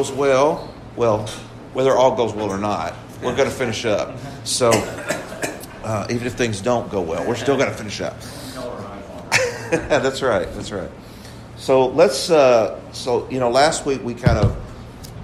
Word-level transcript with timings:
goes 0.00 0.12
well, 0.12 0.72
well, 0.96 1.26
whether 1.74 1.92
all 1.92 2.16
goes 2.16 2.32
well 2.32 2.48
or 2.48 2.56
not, 2.56 2.94
we're 3.22 3.36
going 3.36 3.50
to 3.50 3.54
finish 3.54 3.84
up. 3.84 4.16
So, 4.44 4.70
uh, 5.84 6.06
even 6.10 6.26
if 6.26 6.34
things 6.34 6.60
don't 6.60 6.90
go 6.90 7.00
well, 7.00 7.26
we're 7.26 7.36
still 7.36 7.56
going 7.56 7.70
to 7.70 7.74
finish 7.74 8.00
up. 8.00 8.18
that's 9.70 10.20
right. 10.20 10.52
That's 10.54 10.72
right. 10.72 10.90
So 11.56 11.86
let's. 11.86 12.30
Uh, 12.30 12.80
so 12.92 13.28
you 13.30 13.38
know, 13.38 13.50
last 13.50 13.86
week 13.86 14.02
we 14.02 14.14
kind 14.14 14.38
of 14.38 14.56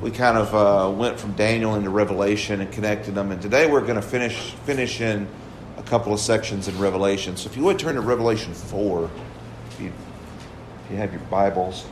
we 0.01 0.11
kind 0.11 0.39
of 0.39 0.55
uh, 0.55 0.91
went 0.97 1.19
from 1.19 1.33
Daniel 1.33 1.75
into 1.75 1.91
Revelation 1.91 2.61
and 2.61 2.71
connected 2.71 3.15
them, 3.15 3.33
and 3.33 3.43
today 3.43 3.71
we're 3.71 3.81
going 3.81 3.97
to 3.97 4.03
finish 4.03 4.53
finish 4.65 5.01
in 5.01 5.27
a 5.79 5.83
couple 5.83 6.13
of 6.13 6.21
sections 6.21 6.69
in 6.69 6.79
Revelation. 6.79 7.37
So 7.37 7.51
if 7.51 7.57
you 7.57 7.65
would 7.65 7.79
turn 7.79 7.97
to 7.97 8.01
Revelation 8.01 8.55
four, 8.55 9.11
if 9.71 9.81
you, 9.81 9.93
if 10.85 10.91
you 10.91 10.97
have 10.99 11.13
your 11.13 11.23
Bibles. 11.23 11.87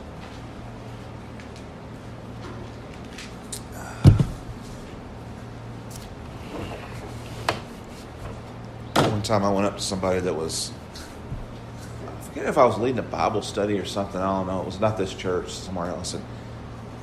Time 9.25 9.43
I 9.43 9.51
went 9.51 9.65
up 9.65 9.77
to 9.77 9.81
somebody 9.81 10.19
that 10.19 10.33
was, 10.33 10.71
I 12.07 12.21
forget 12.23 12.45
if 12.45 12.57
I 12.57 12.65
was 12.65 12.77
leading 12.77 12.99
a 12.99 13.03
Bible 13.03 13.41
study 13.41 13.79
or 13.79 13.85
something. 13.85 14.21
I 14.21 14.37
don't 14.37 14.47
know. 14.47 14.61
It 14.61 14.65
was 14.65 14.79
not 14.79 14.97
this 14.97 15.13
church, 15.13 15.49
somewhere 15.51 15.87
else. 15.87 16.13
And 16.13 16.23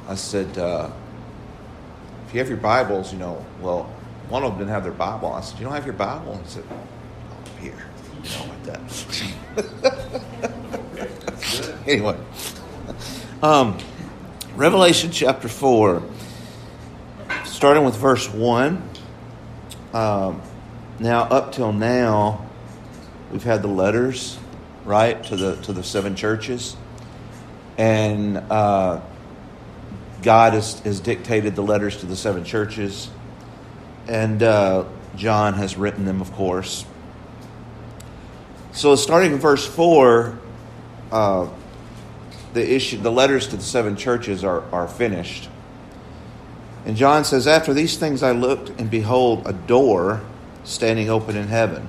I 0.09 0.15
said, 0.15 0.57
uh, 0.57 0.91
if 2.27 2.35
you 2.35 2.39
have 2.41 2.49
your 2.49 2.59
Bibles, 2.59 3.13
you 3.13 3.19
know, 3.19 3.45
well, 3.61 3.85
one 4.29 4.45
of 4.45 4.51
them 4.53 4.61
didn't 4.61 4.71
have 4.71 4.85
their 4.85 4.93
Bible. 4.93 5.33
I 5.33 5.41
said, 5.41 5.59
you 5.59 5.65
don't 5.65 5.75
have 5.75 5.85
your 5.85 5.95
Bible? 5.95 6.33
And 6.33 6.43
he 6.45 6.49
said, 6.49 6.65
oh, 6.71 7.61
here. 7.61 7.75
You 8.23 8.31
know, 8.31 8.47
like 8.49 8.63
that. 8.65 8.81
anyway, 11.87 12.17
um, 13.43 13.77
Revelation 14.55 15.11
chapter 15.11 15.49
4, 15.49 16.03
starting 17.45 17.85
with 17.85 17.97
verse 17.97 18.33
1. 18.33 18.91
Um, 19.93 20.41
now, 20.99 21.23
up 21.23 21.53
till 21.53 21.73
now, 21.73 22.47
we've 23.31 23.43
had 23.43 23.63
the 23.63 23.69
letters, 23.69 24.39
right, 24.85 25.23
to 25.25 25.37
the, 25.37 25.57
to 25.63 25.73
the 25.73 25.83
seven 25.83 26.15
churches. 26.15 26.77
And 27.79 28.37
uh, 28.37 29.01
God 30.23 30.53
has, 30.53 30.79
has 30.81 31.01
dictated 31.01 31.57
the 31.57 31.63
letters 31.63 31.99
to 31.99 32.07
the 32.07 32.17
seven 32.17 32.45
churches. 32.45 33.11
And 34.07 34.43
uh, 34.43 34.85
John 35.17 35.55
has 35.55 35.77
written 35.77 36.05
them, 36.05 36.21
of 36.21 36.33
course. 36.33 36.85
So, 38.73 38.97
starting 38.97 39.33
in 39.33 39.39
verse 39.39 39.67
4, 39.67 40.39
uh, 41.11 41.49
the 42.55 42.75
issue, 42.75 42.99
the 42.99 43.13
letters 43.13 43.49
to 43.49 43.57
the 43.57 43.63
seven 43.63 43.97
churches 43.97 44.45
are, 44.45 44.63
are 44.73 44.89
finished. 44.89 45.49
And 46.85 46.97
John 46.97 47.25
says, 47.25 47.47
After 47.47 47.73
these 47.75 47.97
things 47.97 48.23
I 48.23 48.33
looked, 48.33 48.71
and 48.81 48.91
behold, 48.91 49.47
a 49.47 49.53
door 49.53 50.23
standing 50.65 51.11
open 51.11 51.37
in 51.37 51.49
heaven. 51.49 51.89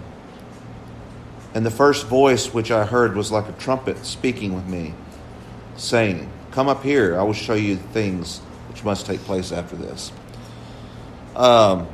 And 1.53 1.65
the 1.65 1.71
first 1.71 2.07
voice 2.07 2.53
which 2.53 2.71
I 2.71 2.85
heard 2.85 3.15
was 3.15 3.31
like 3.31 3.47
a 3.47 3.51
trumpet 3.53 4.05
speaking 4.05 4.53
with 4.55 4.67
me, 4.67 4.93
saying, 5.77 6.29
Come 6.51 6.67
up 6.67 6.83
here, 6.83 7.19
I 7.19 7.23
will 7.23 7.33
show 7.33 7.53
you 7.53 7.77
things 7.77 8.39
which 8.69 8.83
must 8.83 9.05
take 9.05 9.19
place 9.21 9.51
after 9.51 9.75
this. 9.75 10.11
Um, 11.35 11.87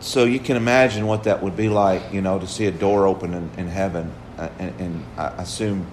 so 0.00 0.24
you 0.24 0.40
can 0.40 0.56
imagine 0.56 1.06
what 1.06 1.24
that 1.24 1.42
would 1.42 1.56
be 1.56 1.68
like, 1.68 2.12
you 2.12 2.22
know, 2.22 2.38
to 2.38 2.46
see 2.46 2.66
a 2.66 2.70
door 2.70 3.06
open 3.06 3.34
in, 3.34 3.50
in 3.58 3.68
heaven. 3.68 4.12
Uh, 4.38 4.48
and, 4.58 4.80
and, 4.80 5.04
I 5.18 5.28
assume, 5.42 5.86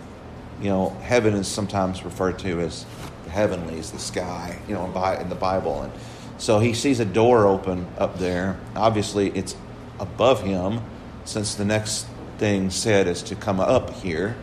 you 0.61 0.69
know, 0.69 0.89
heaven 1.01 1.33
is 1.33 1.47
sometimes 1.47 2.03
referred 2.03 2.39
to 2.39 2.61
as 2.61 2.85
the 3.25 3.29
heavenlies, 3.31 3.91
the 3.91 3.99
sky, 3.99 4.59
you 4.67 4.75
know, 4.75 4.85
in 4.85 5.29
the 5.29 5.35
Bible. 5.35 5.81
And 5.81 5.91
so 6.37 6.59
he 6.59 6.73
sees 6.73 6.99
a 6.99 7.05
door 7.05 7.47
open 7.47 7.87
up 7.97 8.19
there. 8.19 8.59
Obviously, 8.75 9.29
it's 9.29 9.55
above 9.99 10.43
him, 10.43 10.81
since 11.25 11.55
the 11.55 11.65
next 11.65 12.05
thing 12.37 12.69
said 12.69 13.07
is 13.07 13.23
to 13.23 13.35
come 13.35 13.59
up 13.59 13.89
here. 13.95 14.35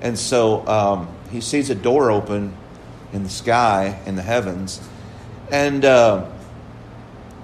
And 0.00 0.18
so 0.18 0.66
um, 0.66 1.08
he 1.30 1.40
sees 1.40 1.70
a 1.70 1.74
door 1.74 2.10
open 2.10 2.56
in 3.12 3.22
the 3.22 3.28
sky, 3.28 4.00
in 4.06 4.16
the 4.16 4.22
heavens. 4.22 4.80
And 5.50 5.84
uh, 5.84 6.26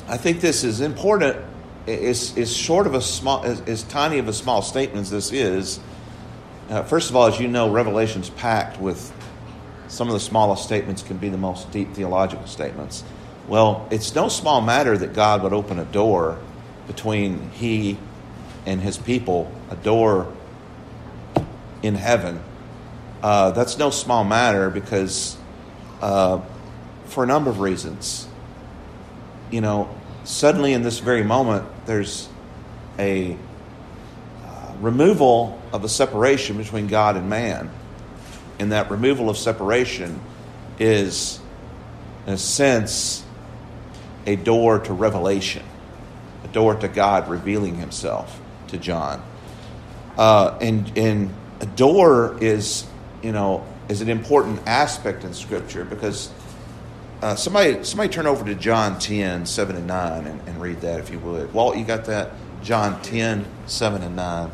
I 0.09 0.17
think 0.17 0.41
this 0.41 0.65
is 0.65 0.81
important 0.81 1.37
is 1.87 2.37
is 2.37 2.55
short 2.55 2.87
of 2.87 2.95
a 2.95 3.01
small, 3.01 3.45
as, 3.45 3.61
as 3.63 3.83
tiny 3.85 4.19
of 4.19 4.29
a 4.29 4.33
small 4.33 4.63
statement 4.63 5.03
as 5.03 5.11
this 5.11 5.33
is. 5.33 5.81
Uh, 6.69 6.83
first 6.83 7.11
of 7.11 7.17
all, 7.17 7.27
as 7.27 7.39
you 7.39 7.49
know, 7.49 7.71
Revelation's 7.71 8.31
packed 8.31 8.81
with 8.81 9.13
some 9.89 10.09
of 10.09 10.15
the 10.15 10.21
smallest 10.21 10.65
statements 10.65 11.03
can 11.03 11.19
be 11.19 11.29
the 11.29 11.39
most 11.39 11.71
deep 11.71 11.93
theological 11.93 12.47
statements. 12.47 13.05
Well, 13.49 13.87
it's 13.91 14.15
no 14.15 14.29
small 14.29 14.63
matter 14.63 14.97
that 14.97 15.13
God 15.13 15.43
would 15.43 15.53
open 15.53 15.79
a 15.79 15.85
door 15.85 16.39
between 16.87 17.51
He 17.51 17.99
and 18.65 18.81
His 18.81 18.97
people, 18.97 19.53
a 19.71 19.77
door 19.77 20.33
in 21.83 21.95
heaven. 21.95 22.41
Uh, 23.23 23.51
that's 23.51 23.79
no 23.79 23.91
small 23.91 24.25
matter 24.25 24.71
because, 24.71 25.37
uh, 26.01 26.41
for 27.07 27.25
a 27.25 27.27
number 27.27 27.51
of 27.51 27.61
reasons, 27.61 28.27
you 29.51 29.61
know, 29.61 29.95
suddenly 30.25 30.73
in 30.73 30.83
this 30.83 30.99
very 30.99 31.23
moment, 31.23 31.67
there's 31.87 32.29
a 32.99 33.37
uh, 34.45 34.73
removal 34.81 35.61
of 35.73 35.85
a 35.85 35.89
separation 35.89 36.57
between 36.57 36.87
God 36.87 37.17
and 37.17 37.29
man. 37.29 37.71
And 38.59 38.73
that 38.73 38.91
removal 38.91 39.29
of 39.29 39.37
separation 39.37 40.21
is, 40.79 41.41
in 42.27 42.35
a 42.35 42.39
sense, 42.39 43.24
a 44.27 44.37
door 44.37 44.79
to 44.81 44.93
revelation, 44.93 45.65
a 46.45 46.49
door 46.49 46.75
to 46.75 46.89
God 46.89 47.29
revealing 47.29 47.77
himself 47.77 48.41
to 48.69 48.79
John. 48.79 49.23
Uh, 50.17 50.57
and, 50.61 50.97
and 50.97 51.35
a 51.61 51.67
door 51.67 52.39
is, 52.41 52.87
you 53.23 53.33
know, 53.33 53.67
is 53.89 54.01
an 54.01 54.09
important 54.09 54.61
aspect 54.67 55.25
in 55.25 55.35
Scripture 55.35 55.85
because 55.85 56.31
uh, 57.23 57.35
somebody, 57.35 57.83
somebody 57.85 58.09
turn 58.09 58.27
over 58.27 58.45
to 58.45 58.55
John 58.55 58.99
10, 58.99 59.47
7 59.47 59.77
and 59.77 59.87
9 59.87 60.27
and, 60.27 60.49
and 60.49 60.61
read 60.61 60.81
that 60.83 61.01
if 61.01 61.11
you 61.11 61.19
would. 61.21 61.53
Walt, 61.53 61.77
you 61.77 61.85
got 61.85 62.05
that? 62.07 62.33
John 62.63 63.01
10, 63.03 63.45
7 63.67 64.03
and 64.03 64.17
9. 64.17 64.51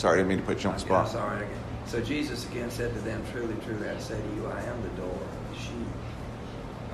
Sorry, 0.00 0.14
I 0.14 0.16
didn't 0.22 0.28
mean 0.30 0.38
to 0.38 0.44
put 0.44 0.64
you 0.64 0.70
on 0.70 0.76
the 0.76 0.80
spot. 0.80 1.10
Sorry. 1.10 1.46
So 1.84 2.00
Jesus 2.00 2.46
again 2.46 2.70
said 2.70 2.94
to 2.94 3.00
them, 3.00 3.22
Truly, 3.32 3.54
truly, 3.66 3.86
I 3.86 3.98
say 3.98 4.18
to 4.18 4.34
you, 4.34 4.46
I 4.46 4.62
am 4.62 4.80
the 4.80 4.88
door 5.02 5.12
of 5.12 5.52
the 5.52 5.60
sheep. 5.60 5.92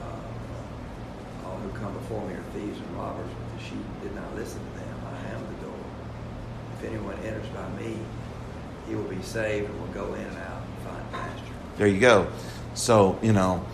Uh, 0.00 1.46
all 1.46 1.56
who 1.58 1.70
come 1.78 1.92
before 1.92 2.26
me 2.26 2.34
are 2.34 2.42
thieves 2.52 2.76
and 2.76 2.96
robbers, 2.96 3.30
but 3.30 3.58
the 3.58 3.64
sheep 3.64 3.84
did 4.02 4.12
not 4.16 4.34
listen 4.34 4.58
to 4.58 4.80
them. 4.80 4.98
I 5.06 5.32
am 5.32 5.40
the 5.40 5.66
door. 5.66 5.78
If 6.80 6.84
anyone 6.84 7.14
enters 7.24 7.46
by 7.50 7.68
me, 7.80 7.96
he 8.88 8.96
will 8.96 9.04
be 9.04 9.22
saved 9.22 9.70
and 9.70 9.80
will 9.80 9.86
go 9.94 10.12
in 10.14 10.22
and 10.22 10.38
out 10.38 10.62
and 10.66 10.88
find 10.88 11.12
pasture. 11.12 11.54
There 11.78 11.86
you 11.86 12.00
go. 12.00 12.26
So, 12.74 13.20
you 13.22 13.32
know, 13.32 13.64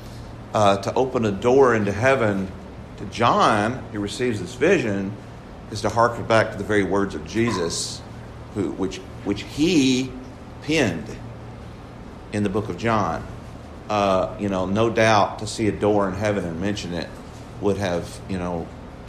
uh, 0.52 0.76
to 0.76 0.92
open 0.92 1.24
a 1.24 1.32
door 1.32 1.74
into 1.74 1.90
heaven 1.92 2.52
to 2.98 3.06
John, 3.06 3.82
he 3.92 3.96
receives 3.96 4.42
this 4.42 4.56
vision, 4.56 5.10
is 5.70 5.80
to 5.80 5.88
harken 5.88 6.26
back 6.26 6.52
to 6.52 6.58
the 6.58 6.64
very 6.64 6.84
words 6.84 7.14
of 7.14 7.26
Jesus, 7.26 8.02
who, 8.54 8.72
which, 8.72 9.00
which 9.24 9.42
he 9.42 10.10
penned 10.62 11.06
in 12.32 12.42
the 12.42 12.48
book 12.48 12.68
of 12.68 12.78
John. 12.78 13.26
Uh, 13.88 14.34
you 14.38 14.48
know, 14.48 14.66
no 14.66 14.88
doubt 14.88 15.40
to 15.40 15.46
see 15.46 15.68
a 15.68 15.72
door 15.72 16.08
in 16.08 16.14
heaven 16.14 16.44
and 16.44 16.60
mention 16.60 16.94
it 16.94 17.08
would 17.60 17.76
have, 17.76 18.20
you 18.28 18.38
know, 18.38 18.66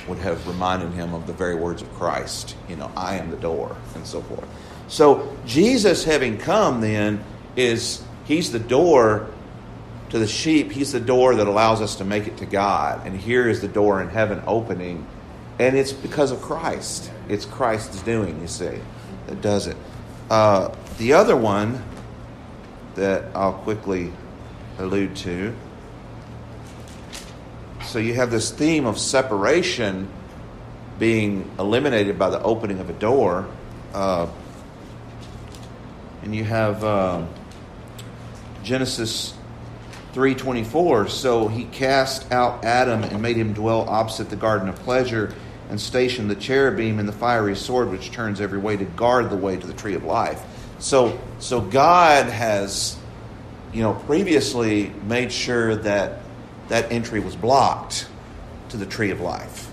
would 0.07 0.18
have 0.19 0.45
reminded 0.48 0.92
him 0.92 1.13
of 1.13 1.27
the 1.27 1.33
very 1.33 1.56
words 1.56 1.81
of 1.81 1.94
Christ. 1.94 2.56
You 2.68 2.75
know, 2.75 2.92
I 2.95 3.15
am 3.15 3.31
the 3.31 3.38
door, 3.38 3.75
and 3.95 4.06
so 4.06 4.21
forth. 4.21 4.48
So 4.88 5.36
Jesus, 5.45 6.04
having 6.04 6.38
come, 6.38 6.81
then 6.81 7.24
is 7.56 8.04
he's 8.25 8.51
the 8.51 8.60
door 8.60 9.30
to 10.10 10.19
the 10.19 10.27
sheep. 10.27 10.71
He's 10.71 10.92
the 10.92 11.00
door 11.00 11.36
that 11.36 11.48
allows 11.48 11.81
us 11.81 11.95
to 11.95 12.06
make 12.06 12.27
it 12.27 12.38
to 12.38 12.45
God. 12.45 13.06
And 13.06 13.18
here 13.18 13.50
is 13.50 13.62
the 13.62 13.68
door 13.68 14.01
in 14.01 14.10
heaven 14.10 14.44
opening, 14.45 15.07
and 15.60 15.77
it's 15.77 15.94
because 15.94 16.31
of 16.31 16.42
Christ. 16.42 17.10
It's 17.30 17.45
Christ's 17.45 18.01
doing. 18.01 18.42
You 18.42 18.48
see. 18.48 18.80
that 19.27 19.42
does 19.42 19.68
it. 19.68 19.77
Uh, 20.33 20.74
the 20.97 21.13
other 21.13 21.38
one 21.38 21.80
that 22.95 23.24
I'll 23.35 23.53
quickly 23.53 24.12
allude 24.80 25.15
to. 25.18 25.56
So 27.83 28.00
you 28.00 28.15
have 28.15 28.31
this 28.31 28.50
theme 28.50 28.88
of 28.88 28.97
separation 28.97 30.12
being 30.97 31.51
eliminated 31.59 32.18
by 32.18 32.31
the 32.31 32.41
opening 32.41 32.80
of 32.80 32.89
a 32.89 32.94
door. 32.94 33.47
Uh, 33.94 34.25
and 36.24 36.36
you 36.36 36.45
have 36.45 36.83
uh, 36.83 37.27
Genesis 38.63 39.36
3:24 40.15 41.12
so 41.12 41.47
he 41.47 41.65
cast 41.65 42.31
out 42.31 42.65
Adam 42.65 43.03
and 43.03 43.21
made 43.21 43.38
him 43.38 43.53
dwell 43.53 43.88
opposite 43.88 44.31
the 44.31 44.36
garden 44.36 44.68
of 44.68 44.75
pleasure 44.77 45.31
and 45.74 45.81
stationed 45.81 46.30
the 46.30 46.36
cherubim 46.36 47.00
and 47.00 47.10
the 47.10 47.14
fiery 47.14 47.56
sword 47.56 47.90
which 47.90 48.12
turns 48.12 48.40
every 48.40 48.60
way 48.60 48.78
to 48.78 48.86
guard 48.86 49.31
the 49.31 49.36
way 49.36 49.58
to 49.58 49.66
the 49.66 49.74
tree 49.74 49.96
of 49.96 50.04
life. 50.04 50.40
So 50.78 51.20
so 51.40 51.62
God 51.62 52.28
has 52.28 52.96
you 53.74 53.81
know 53.81 53.96
previously 54.06 54.94
made 55.08 55.31
sure 55.31 55.75
that 55.78 56.20
that 56.68 56.92
entry 56.92 57.20
was 57.20 57.36
blocked 57.36 58.08
to 58.70 58.78
the 58.78 58.86
tree 58.86 59.10
of 59.10 59.20
life. 59.20 59.68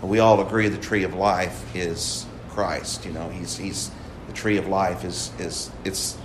We 0.00 0.20
all 0.20 0.40
agree 0.40 0.70
the 0.70 0.78
tree 0.78 1.04
of 1.04 1.12
life 1.12 1.76
is 1.76 2.24
Christ 2.48 3.04
you 3.04 3.12
know 3.12 3.28
he's 3.28 3.58
he's 3.58 3.90
the 4.26 4.32
tree 4.32 4.56
of 4.56 4.68
life 4.68 5.04
is 5.04 5.32
is 5.38 5.70
it's 5.84 6.16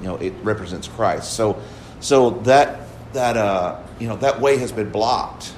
you 0.00 0.06
know 0.06 0.16
it 0.16 0.32
represents 0.42 0.88
Christ. 0.88 1.34
So 1.34 1.60
so 2.00 2.30
that 2.44 2.80
that 3.12 3.36
uh, 3.36 3.82
you 3.98 4.08
know 4.08 4.16
that 4.16 4.40
way 4.40 4.56
has 4.56 4.72
been 4.72 4.88
blocked 4.88 5.52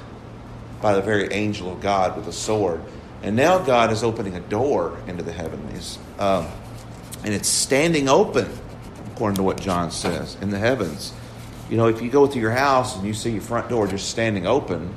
by 0.81 0.93
the 0.93 1.01
very 1.01 1.31
angel 1.31 1.71
of 1.71 1.81
God 1.81 2.15
with 2.15 2.27
a 2.27 2.33
sword, 2.33 2.81
and 3.23 3.35
now 3.35 3.59
God 3.59 3.91
is 3.91 4.03
opening 4.03 4.35
a 4.35 4.39
door 4.39 4.97
into 5.07 5.23
the 5.23 5.31
heavenlies, 5.31 5.99
um, 6.19 6.47
and 7.23 7.33
it's 7.33 7.47
standing 7.47 8.09
open, 8.09 8.49
according 9.11 9.35
to 9.35 9.43
what 9.43 9.59
John 9.59 9.91
says 9.91 10.37
in 10.41 10.49
the 10.49 10.59
heavens. 10.59 11.13
You 11.69 11.77
know, 11.77 11.87
if 11.87 12.01
you 12.01 12.09
go 12.09 12.27
to 12.27 12.39
your 12.39 12.51
house 12.51 12.97
and 12.97 13.05
you 13.05 13.13
see 13.13 13.31
your 13.31 13.41
front 13.41 13.69
door 13.69 13.87
just 13.87 14.09
standing 14.09 14.45
open, 14.45 14.93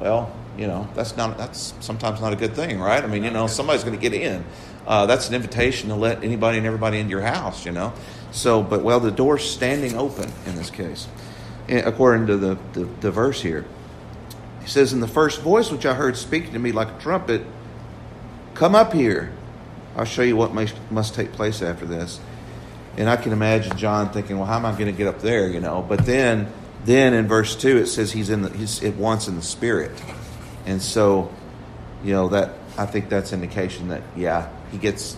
well, 0.00 0.34
you 0.56 0.66
know 0.66 0.88
that's 0.94 1.16
not 1.16 1.38
that's 1.38 1.74
sometimes 1.80 2.20
not 2.20 2.32
a 2.32 2.36
good 2.36 2.54
thing, 2.54 2.80
right? 2.80 3.02
I 3.02 3.06
mean, 3.06 3.24
you 3.24 3.30
know, 3.30 3.46
somebody's 3.46 3.84
going 3.84 3.96
to 3.96 4.00
get 4.00 4.14
in. 4.14 4.44
Uh, 4.86 5.04
that's 5.04 5.28
an 5.28 5.34
invitation 5.34 5.90
to 5.90 5.94
let 5.94 6.24
anybody 6.24 6.56
and 6.56 6.66
everybody 6.66 6.98
into 6.98 7.10
your 7.10 7.20
house, 7.20 7.66
you 7.66 7.72
know. 7.72 7.92
So, 8.32 8.62
but 8.62 8.82
well, 8.82 9.00
the 9.00 9.10
door's 9.10 9.48
standing 9.48 9.96
open 9.96 10.32
in 10.46 10.56
this 10.56 10.70
case, 10.70 11.06
eh, 11.68 11.82
according 11.84 12.26
to 12.28 12.36
the, 12.36 12.58
the, 12.72 12.84
the 13.00 13.10
verse 13.10 13.42
here. 13.42 13.66
He 14.68 14.72
says, 14.72 14.92
In 14.92 15.00
the 15.00 15.08
first 15.08 15.40
voice 15.40 15.70
which 15.70 15.86
I 15.86 15.94
heard 15.94 16.14
speaking 16.18 16.52
to 16.52 16.58
me 16.58 16.72
like 16.72 16.88
a 16.88 16.98
trumpet, 17.00 17.40
come 18.52 18.74
up 18.74 18.92
here. 18.92 19.32
I'll 19.96 20.04
show 20.04 20.20
you 20.20 20.36
what 20.36 20.52
must, 20.52 20.74
must 20.90 21.14
take 21.14 21.32
place 21.32 21.62
after 21.62 21.86
this. 21.86 22.20
And 22.98 23.08
I 23.08 23.16
can 23.16 23.32
imagine 23.32 23.78
John 23.78 24.10
thinking, 24.10 24.36
well, 24.36 24.44
how 24.44 24.56
am 24.56 24.66
I 24.66 24.72
going 24.72 24.84
to 24.84 24.92
get 24.92 25.06
up 25.06 25.20
there, 25.20 25.48
you 25.48 25.60
know? 25.60 25.80
But 25.80 26.04
then, 26.04 26.52
then 26.84 27.14
in 27.14 27.26
verse 27.26 27.56
2, 27.56 27.78
it 27.78 27.86
says 27.86 28.12
he's 28.12 28.28
in 28.28 28.42
the, 28.42 28.50
he's 28.50 28.84
at 28.84 28.94
once 28.96 29.26
in 29.26 29.36
the 29.36 29.42
spirit. 29.42 29.90
And 30.66 30.82
so, 30.82 31.32
you 32.04 32.12
know, 32.12 32.28
that, 32.28 32.52
I 32.76 32.84
think 32.84 33.08
that's 33.08 33.32
indication 33.32 33.88
that, 33.88 34.02
yeah, 34.16 34.50
he 34.70 34.76
gets, 34.76 35.16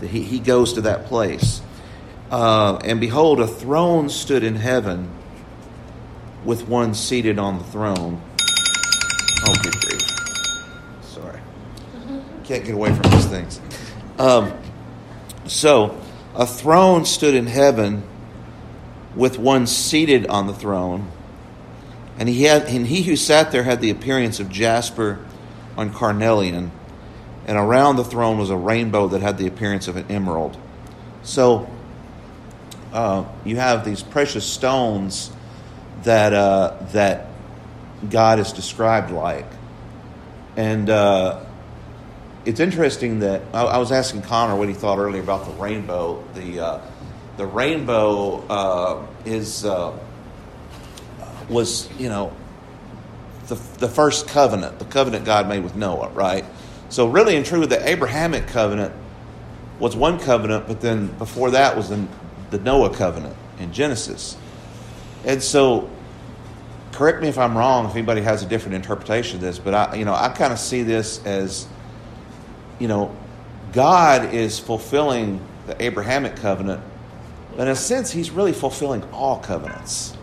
he, 0.00 0.22
he 0.22 0.38
goes 0.38 0.72
to 0.72 0.80
that 0.80 1.04
place. 1.08 1.60
Uh, 2.30 2.76
and 2.76 3.02
behold, 3.02 3.38
a 3.38 3.46
throne 3.46 4.08
stood 4.08 4.42
in 4.42 4.54
heaven 4.54 5.10
with 6.42 6.66
one 6.66 6.94
seated 6.94 7.38
on 7.38 7.58
the 7.58 7.64
throne. 7.64 8.22
Oh, 9.44 9.54
good 9.62 9.74
grief. 9.80 10.02
Sorry. 11.02 11.40
Can't 12.44 12.64
get 12.64 12.74
away 12.74 12.94
from 12.94 13.10
these 13.10 13.26
things. 13.26 13.60
Um, 14.18 14.52
so, 15.46 16.00
a 16.34 16.46
throne 16.46 17.04
stood 17.04 17.34
in 17.34 17.46
heaven 17.46 18.04
with 19.16 19.38
one 19.38 19.66
seated 19.66 20.26
on 20.28 20.46
the 20.46 20.54
throne. 20.54 21.10
And 22.18 22.28
he, 22.28 22.44
had, 22.44 22.64
and 22.64 22.86
he 22.86 23.02
who 23.02 23.16
sat 23.16 23.52
there 23.52 23.64
had 23.64 23.80
the 23.80 23.90
appearance 23.90 24.38
of 24.38 24.48
jasper 24.48 25.24
on 25.76 25.92
carnelian. 25.92 26.70
And 27.46 27.58
around 27.58 27.96
the 27.96 28.04
throne 28.04 28.38
was 28.38 28.50
a 28.50 28.56
rainbow 28.56 29.08
that 29.08 29.22
had 29.22 29.38
the 29.38 29.48
appearance 29.48 29.88
of 29.88 29.96
an 29.96 30.06
emerald. 30.08 30.56
So, 31.22 31.68
uh, 32.92 33.24
you 33.44 33.56
have 33.56 33.84
these 33.84 34.02
precious 34.02 34.44
stones 34.44 35.32
that 36.04 36.32
uh, 36.32 36.76
that 36.92 37.26
God 38.10 38.38
is 38.38 38.52
described 38.52 39.10
like, 39.10 39.46
and 40.56 40.88
uh, 40.90 41.44
it's 42.44 42.60
interesting 42.60 43.20
that 43.20 43.42
I, 43.52 43.62
I, 43.62 43.78
was 43.78 43.92
asking 43.92 44.22
Connor 44.22 44.56
what 44.56 44.68
he 44.68 44.74
thought 44.74 44.98
earlier 44.98 45.22
about 45.22 45.46
the 45.46 45.52
rainbow. 45.52 46.22
The 46.34 46.60
uh, 46.60 46.80
the 47.36 47.46
rainbow 47.46 48.44
uh, 48.48 49.06
is 49.24 49.64
uh, 49.64 49.96
was 51.48 51.88
you 51.98 52.08
know 52.08 52.32
the 53.46 53.54
the 53.78 53.88
first 53.88 54.28
covenant, 54.28 54.78
the 54.78 54.84
covenant 54.84 55.24
God 55.24 55.48
made 55.48 55.62
with 55.62 55.76
Noah, 55.76 56.10
right? 56.10 56.44
So 56.88 57.08
really 57.08 57.36
and 57.36 57.46
truly, 57.46 57.66
the 57.66 57.88
Abrahamic 57.88 58.48
covenant 58.48 58.94
was 59.78 59.96
one 59.96 60.18
covenant, 60.18 60.66
but 60.66 60.80
then 60.80 61.06
before 61.18 61.52
that 61.52 61.76
was 61.76 61.88
the 61.88 62.06
the 62.50 62.58
Noah 62.58 62.94
covenant 62.94 63.36
in 63.58 63.72
Genesis. 63.72 64.36
And 65.24 65.42
so, 65.42 65.90
correct 66.92 67.22
me 67.22 67.28
if 67.28 67.38
I'm 67.38 67.56
wrong, 67.56 67.86
if 67.86 67.92
anybody 67.92 68.22
has 68.22 68.42
a 68.42 68.46
different 68.46 68.74
interpretation 68.74 69.36
of 69.36 69.42
this, 69.42 69.58
but 69.58 69.74
I, 69.74 69.94
you 69.96 70.04
know, 70.04 70.14
I 70.14 70.28
kind 70.28 70.52
of 70.52 70.58
see 70.58 70.82
this 70.82 71.24
as, 71.24 71.66
you 72.78 72.88
know, 72.88 73.14
God 73.72 74.34
is 74.34 74.58
fulfilling 74.58 75.40
the 75.66 75.82
Abrahamic 75.82 76.36
covenant, 76.36 76.82
but 77.56 77.62
in 77.62 77.68
a 77.68 77.76
sense, 77.76 78.10
He's 78.10 78.30
really 78.30 78.52
fulfilling 78.52 79.02
all 79.12 79.38
covenants. 79.38 80.16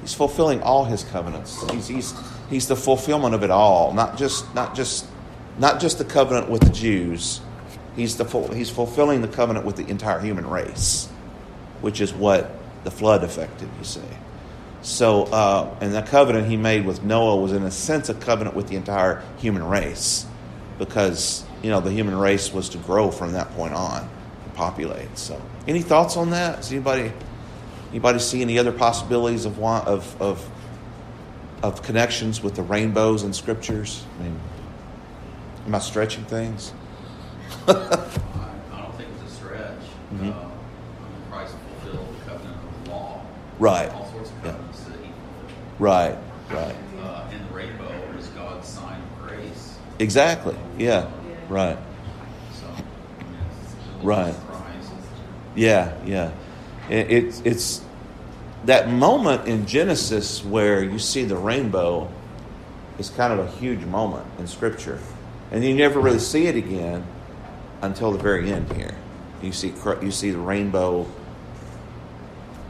He's 0.00 0.14
fulfilling 0.14 0.62
all 0.62 0.84
His 0.84 1.04
covenants. 1.04 1.62
He's, 1.70 1.88
he's, 1.88 2.14
he's 2.48 2.68
the 2.68 2.76
fulfillment 2.76 3.34
of 3.34 3.42
it 3.42 3.50
all, 3.50 3.92
not 3.92 4.16
just, 4.16 4.54
not 4.54 4.74
just, 4.74 5.06
not 5.58 5.80
just 5.80 5.98
the 5.98 6.04
covenant 6.04 6.48
with 6.48 6.62
the 6.62 6.72
Jews. 6.72 7.40
He's, 7.96 8.16
the, 8.16 8.24
he's 8.54 8.70
fulfilling 8.70 9.22
the 9.22 9.28
covenant 9.28 9.66
with 9.66 9.76
the 9.76 9.86
entire 9.88 10.20
human 10.20 10.48
race 10.48 11.08
which 11.80 12.00
is 12.00 12.12
what 12.12 12.50
the 12.84 12.90
flood 12.90 13.24
affected, 13.24 13.68
you 13.78 13.84
see. 13.84 14.00
So, 14.82 15.24
uh, 15.24 15.76
and 15.80 15.94
the 15.94 16.02
covenant 16.02 16.46
he 16.46 16.56
made 16.56 16.86
with 16.86 17.02
Noah 17.02 17.36
was, 17.36 17.52
in 17.52 17.62
a 17.64 17.70
sense, 17.70 18.08
a 18.08 18.14
covenant 18.14 18.54
with 18.54 18.68
the 18.68 18.76
entire 18.76 19.22
human 19.38 19.64
race, 19.64 20.24
because 20.78 21.44
you 21.62 21.70
know 21.70 21.80
the 21.80 21.90
human 21.90 22.16
race 22.16 22.52
was 22.52 22.68
to 22.70 22.78
grow 22.78 23.10
from 23.10 23.32
that 23.32 23.50
point 23.52 23.74
on, 23.74 24.08
and 24.44 24.54
populate. 24.54 25.18
So, 25.18 25.40
any 25.66 25.82
thoughts 25.82 26.16
on 26.16 26.30
that? 26.30 26.58
Does 26.58 26.72
anybody 26.72 27.12
anybody 27.90 28.18
see 28.20 28.40
any 28.40 28.58
other 28.58 28.72
possibilities 28.72 29.46
of 29.46 29.60
of 29.62 30.22
of 30.22 30.50
of 31.62 31.82
connections 31.82 32.40
with 32.40 32.54
the 32.54 32.62
rainbows 32.62 33.24
and 33.24 33.34
scriptures? 33.34 34.04
I 34.18 34.22
mean, 34.22 34.40
am 35.66 35.74
I 35.74 35.80
stretching 35.80 36.24
things? 36.24 36.72
I 37.66 37.72
don't 37.72 38.96
think 38.96 39.10
it's 39.22 39.32
a 39.32 39.34
stretch. 39.34 39.80
Mm-hmm. 40.12 40.30
Uh, 40.30 40.48
Right. 43.58 43.90
All 43.90 44.06
sorts 44.06 44.07
of 44.07 44.07
covenants 44.07 44.07
yeah. 44.07 44.07
that 44.07 44.07
he 44.07 44.07
Right, 45.78 46.16
right. 46.50 46.76
Uh, 46.98 47.28
and 47.30 47.48
the 47.48 47.54
rainbow 47.54 47.92
is 48.18 48.26
God's 48.28 48.66
sign 48.66 49.00
of 49.00 49.28
grace. 49.28 49.78
Exactly. 49.98 50.56
Yeah. 50.76 51.08
Right. 51.48 51.78
So, 52.54 52.66
I 52.66 53.22
mean, 53.22 53.36
right. 54.02 54.34
Yeah, 55.54 55.96
yeah. 56.04 56.30
It, 56.88 57.10
it's 57.10 57.40
it's 57.44 57.82
that 58.64 58.90
moment 58.90 59.46
in 59.46 59.66
Genesis 59.66 60.44
where 60.44 60.82
you 60.82 60.98
see 60.98 61.24
the 61.24 61.36
rainbow 61.36 62.10
is 62.98 63.10
kind 63.10 63.32
of 63.32 63.40
a 63.40 63.50
huge 63.58 63.84
moment 63.84 64.26
in 64.38 64.46
Scripture, 64.46 64.98
and 65.50 65.64
you 65.64 65.74
never 65.74 66.00
really 66.00 66.18
see 66.18 66.46
it 66.46 66.56
again 66.56 67.04
until 67.82 68.12
the 68.12 68.18
very 68.18 68.52
end. 68.52 68.72
Here, 68.72 68.94
you 69.42 69.52
see 69.52 69.72
you 70.02 70.10
see 70.10 70.30
the 70.30 70.38
rainbow 70.38 71.06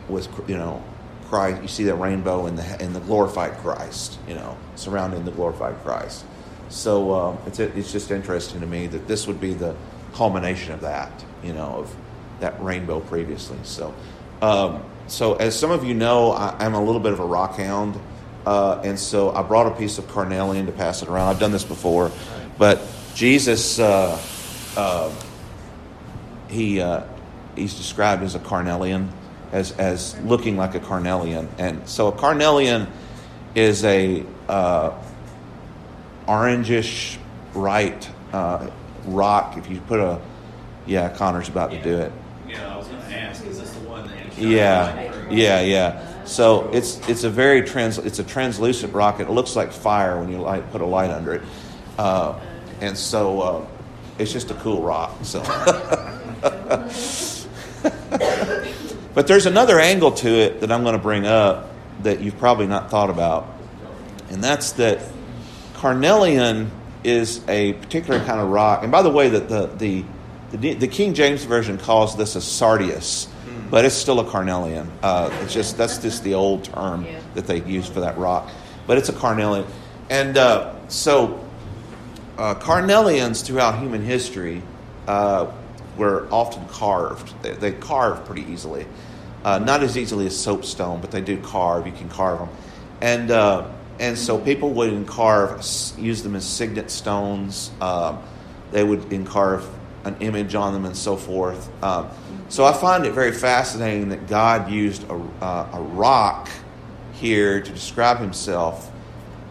with 0.09 0.29
you 0.49 0.57
know 0.57 0.83
Christ. 1.29 1.63
You 1.63 1.69
see 1.69 1.85
that 1.85 1.97
rainbow 1.97 2.47
in 2.47 2.57
the 2.57 2.83
in 2.83 2.93
the 2.93 3.01
glorified 3.01 3.57
Christ. 3.59 4.19
You 4.27 4.35
know, 4.35 4.57
surrounding 4.77 5.25
the 5.25 5.31
glorified 5.31 5.77
Christ. 5.83 6.25
So 6.69 7.15
um, 7.15 7.39
it's 7.47 7.59
it's 7.61 7.93
just 7.93 8.11
interesting 8.11 8.61
to 8.61 8.67
me 8.67 8.87
that 8.89 9.07
this 9.09 9.27
would 9.27 9.41
be 9.41 9.55
the 9.55 9.75
culmination 10.15 10.73
of 10.73 10.81
that. 10.83 11.13
You 11.43 11.53
know, 11.53 11.79
of 11.79 11.97
that 12.41 12.63
rainbow 12.63 13.01
previously. 13.01 13.59
So. 13.63 13.95
Um, 14.41 14.85
so, 15.09 15.37
as 15.37 15.59
some 15.59 15.71
of 15.71 15.85
you 15.85 15.95
know, 15.95 16.33
I, 16.33 16.67
am 16.67 16.75
a 16.75 16.85
little 16.85 17.01
bit 17.01 17.13
of 17.13 17.21
a 17.21 17.25
rock 17.25 17.57
hound, 17.57 17.99
uh, 18.45 18.83
and 18.85 18.99
so 18.99 19.31
I 19.31 19.43
brought 19.43 19.67
a 19.67 19.75
piece 19.75 19.97
of 19.97 20.07
carnelian 20.09 20.67
to 20.67 20.73
pass 20.73 21.03
it 21.03 21.09
around. 21.09 21.29
I've 21.29 21.41
done 21.41 21.51
this 21.51 21.65
before, 21.65 22.13
but 22.59 22.83
Jesus, 23.15 23.79
uh, 23.79 24.21
uh, 24.77 25.11
he 26.49 26.83
uh, 26.83 27.05
he's 27.57 27.75
described 27.75 28.23
as 28.23 28.35
a 28.35 28.39
carnelian, 28.39 29.11
as, 29.53 29.73
as 29.73 30.19
looking 30.21 30.57
like 30.57 30.75
a 30.75 30.81
carnelian. 30.81 31.49
And 31.59 31.89
so 31.89 32.09
a 32.09 32.13
carnelian 32.13 32.89
is 33.55 33.85
a 33.85 34.25
uh, 34.49 34.93
orangish 36.27 37.19
bright 37.53 38.09
uh, 38.33 38.71
rock. 39.07 39.57
If 39.57 39.71
you 39.71 39.81
put 39.81 40.01
a 40.01 40.21
Yeah, 40.87 41.09
Connor's 41.11 41.49
about 41.49 41.71
to 41.71 41.83
do 41.83 41.99
it. 41.99 42.13
Yeah, 42.49 42.75
I 42.75 42.77
was 42.77 42.89
gonna 42.89 43.03
ask, 43.15 43.45
is 43.47 43.61
this 43.61 43.73
the 43.73 43.89
one 43.89 44.07
that? 44.09 44.39
Yeah, 44.39 45.29
yeah, 45.31 45.61
yeah. 45.61 46.25
So 46.25 46.71
it's 46.73 47.07
it's 47.09 47.25
a 47.25 47.31
very 47.31 47.63
trans 47.63 47.99
it's 47.99 48.19
a 48.19 48.25
translucent 48.25 48.93
rock. 48.95 49.21
It 49.21 49.31
looks 49.31 49.57
like 49.57 49.73
fire 49.73 50.19
when 50.19 50.31
you 50.31 50.39
light 50.39 50.71
put 50.71 50.81
a 50.81 50.87
light 50.87 51.11
under 51.11 51.35
it, 51.35 51.43
uh, 51.99 52.39
and 52.81 52.97
so 52.97 53.41
uh, 53.41 53.67
it's 54.19 54.33
just 54.33 54.51
a 54.51 54.55
cool 54.55 54.83
rock. 54.83 55.13
So, 55.23 55.43
but 59.19 59.27
there's 59.27 59.47
another 59.47 59.81
angle 59.81 60.13
to 60.13 60.29
it 60.29 60.61
that 60.61 60.71
I'm 60.71 60.85
going 60.85 60.93
to 60.95 61.03
bring 61.03 61.27
up 61.27 61.69
that 62.05 62.21
you've 62.21 62.39
probably 62.39 62.69
not 62.69 62.89
thought 62.89 63.11
about, 63.11 63.49
and 64.31 64.45
that's 64.45 64.71
that 64.75 65.01
carnelian 65.75 66.71
is 67.03 67.41
a 67.49 67.73
particular 67.73 68.21
kind 68.21 68.41
of 68.41 68.49
rock. 68.51 68.85
And 68.85 68.93
by 68.93 69.03
the 69.03 69.11
way, 69.11 69.29
that 69.29 69.49
the 69.49 69.67
the 69.67 70.05
the, 70.53 70.75
the 70.75 70.87
King 70.87 71.15
James 71.15 71.43
version 71.43 71.79
calls 71.79 72.17
this 72.17 72.37
a 72.37 72.41
sardius, 72.41 73.27
but 73.73 73.85
it's 73.85 73.97
still 73.97 74.21
a 74.21 74.31
carnelian. 74.31 74.89
Uh, 75.03 75.37
it's 75.43 75.53
just 75.53 75.77
that's 75.77 75.99
just 75.99 76.23
the 76.23 76.35
old 76.35 76.63
term 76.63 77.05
Yeah. 77.05 77.19
that 77.35 77.49
they 77.49 77.61
use 77.63 77.89
for 77.89 77.99
that 77.99 78.17
rock, 78.19 78.49
but 78.87 78.99
it's 78.99 79.09
a 79.09 79.13
carnelian. 79.13 79.67
And 80.11 80.39
uh, 80.39 80.77
so, 80.87 81.45
uh, 82.37 82.55
carnelians 82.55 83.43
throughout 83.43 83.81
human 83.81 84.05
history 84.05 84.63
uh, 85.09 85.51
were 85.97 86.29
often 86.31 86.65
carved. 86.69 87.35
They, 87.43 87.51
they 87.55 87.73
carve 87.73 88.25
pretty 88.25 88.43
easily, 88.53 88.87
uh, 89.45 89.59
not 89.59 89.83
as 89.83 89.97
easily 89.97 90.27
as 90.27 90.39
soapstone, 90.39 91.01
but 91.01 91.11
they 91.11 91.21
do 91.21 91.39
carve. 91.39 91.87
You 91.87 91.93
can 91.93 92.09
carve 92.09 92.41
them, 92.41 92.49
and 93.01 93.31
uh, 93.31 93.69
and 94.01 94.17
so 94.17 94.39
people 94.39 94.71
would 94.75 94.93
encarve, 94.93 95.65
use 95.99 96.23
them 96.23 96.37
as 96.37 96.45
signet 96.45 96.91
stones. 96.91 97.71
Um, 97.81 98.23
they 98.71 98.85
would 98.85 99.13
encarve 99.13 99.69
an 100.05 100.17
image 100.21 100.55
on 100.55 100.73
them 100.73 100.85
and 100.85 100.97
so 100.97 101.17
forth. 101.17 101.71
Um, 101.83 102.09
so 102.49 102.65
I 102.65 102.73
find 102.73 103.05
it 103.05 103.13
very 103.13 103.33
fascinating 103.33 104.11
that 104.11 104.27
God 104.27 104.71
used 104.71 105.05
a, 105.11 105.15
uh, 105.15 105.71
a 105.73 105.81
rock 105.81 106.49
here 107.13 107.61
to 107.61 107.73
describe 107.73 108.19
Himself 108.19 108.91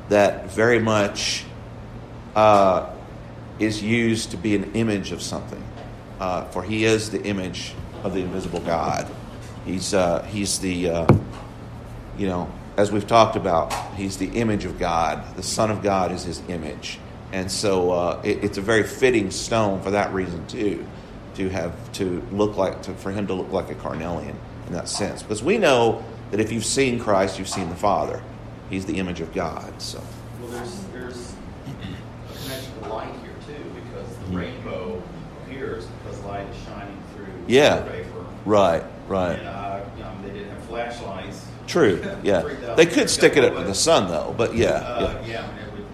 that 0.10 0.50
very 0.52 0.80
much 0.80 1.46
uh, 2.36 2.90
is 3.60 3.84
used 3.84 4.32
to 4.32 4.38
be 4.38 4.56
an 4.56 4.74
image 4.74 5.12
of 5.12 5.22
something. 5.22 5.64
Uh, 6.20 6.46
for 6.46 6.64
He 6.64 6.86
is 6.86 7.12
the 7.12 7.22
image 7.24 7.74
of 8.04 8.14
the 8.14 8.22
invisible 8.22 8.62
God. 8.62 9.08
He's 9.68 9.94
uh, 9.94 10.24
He's 10.24 10.60
the 10.60 10.90
uh, 10.90 11.16
you 12.18 12.28
know 12.28 12.50
as 12.78 12.92
we've 12.92 13.08
talked 13.08 13.36
about, 13.36 13.74
He's 13.96 14.18
the 14.18 14.28
image 14.28 14.64
of 14.66 14.80
God. 14.80 15.36
The 15.36 15.44
Son 15.44 15.72
of 15.72 15.82
God 15.84 16.12
is 16.12 16.24
His 16.24 16.42
image. 16.48 17.00
And 17.34 17.52
so 17.52 17.92
uh, 17.92 18.22
it, 18.24 18.44
it's 18.44 18.58
a 18.58 18.62
very 18.62 18.84
fitting 18.84 19.32
stone 19.32 19.82
for 19.82 19.92
that 19.92 20.14
reason 20.14 20.46
too, 20.48 20.86
to 21.36 21.50
have 21.50 21.74
to 21.94 22.22
look 22.32 22.56
like 22.56 22.84
to, 22.84 22.94
for 22.94 23.12
him 23.12 23.28
to 23.28 23.34
look 23.34 23.52
like 23.52 23.70
a 23.70 23.76
carnelian 23.76 24.38
in 24.68 24.74
that 24.74 24.88
sense, 24.88 25.24
because 25.24 25.44
we 25.44 25.58
know 25.58 26.04
that 26.32 26.40
if 26.40 26.52
you've 26.52 26.66
seen 26.66 27.00
Christ, 27.00 27.38
you've 27.40 27.50
seen 27.50 27.70
the 27.70 27.76
Father. 27.76 28.22
He's 28.70 28.86
the 28.86 28.98
image 29.00 29.20
of 29.22 29.34
God. 29.34 29.82
So 29.82 30.02
Well, 30.40 30.52
there's, 30.52 30.80
there's 30.94 31.34
a 31.66 32.44
connection 32.44 32.84
to 32.84 32.90
light 32.90 33.14
here 33.24 33.34
too, 33.46 33.64
because 33.74 34.08
the 34.18 34.26
Mhm. 34.26 34.38
rainbow 34.38 35.02
appears 35.46 35.86
because 36.04 36.20
light 36.26 36.46
is 36.48 36.56
shining 36.66 36.98
through 37.16 37.26
Yeah. 37.48 37.78
the 37.80 37.90
vapor. 37.92 38.26
right, 38.46 38.84
right, 39.08 39.40
And, 39.40 39.48
uh, 39.48 39.80
you 39.98 40.04
know, 40.04 40.12
they 40.24 40.32
didn't 40.32 40.50
have 40.52 40.64
flashlights. 40.66 41.46
true. 41.68 42.02
Yeah, 42.24 42.42
they 42.76 42.86
could 42.86 43.10
stick 43.10 43.38
it 43.38 43.44
up 43.44 43.54
but, 43.54 43.62
to 43.62 43.68
the 43.68 43.76
sun 43.76 44.08
though, 44.10 44.34
but 44.38 44.56
yeah, 44.56 44.70
Uh, 44.70 45.00
yeah. 45.00 45.28
yeah, 45.32 45.44
I 45.44 45.48
mean, 45.48 45.66
it 45.66 45.74
would, 45.74 45.86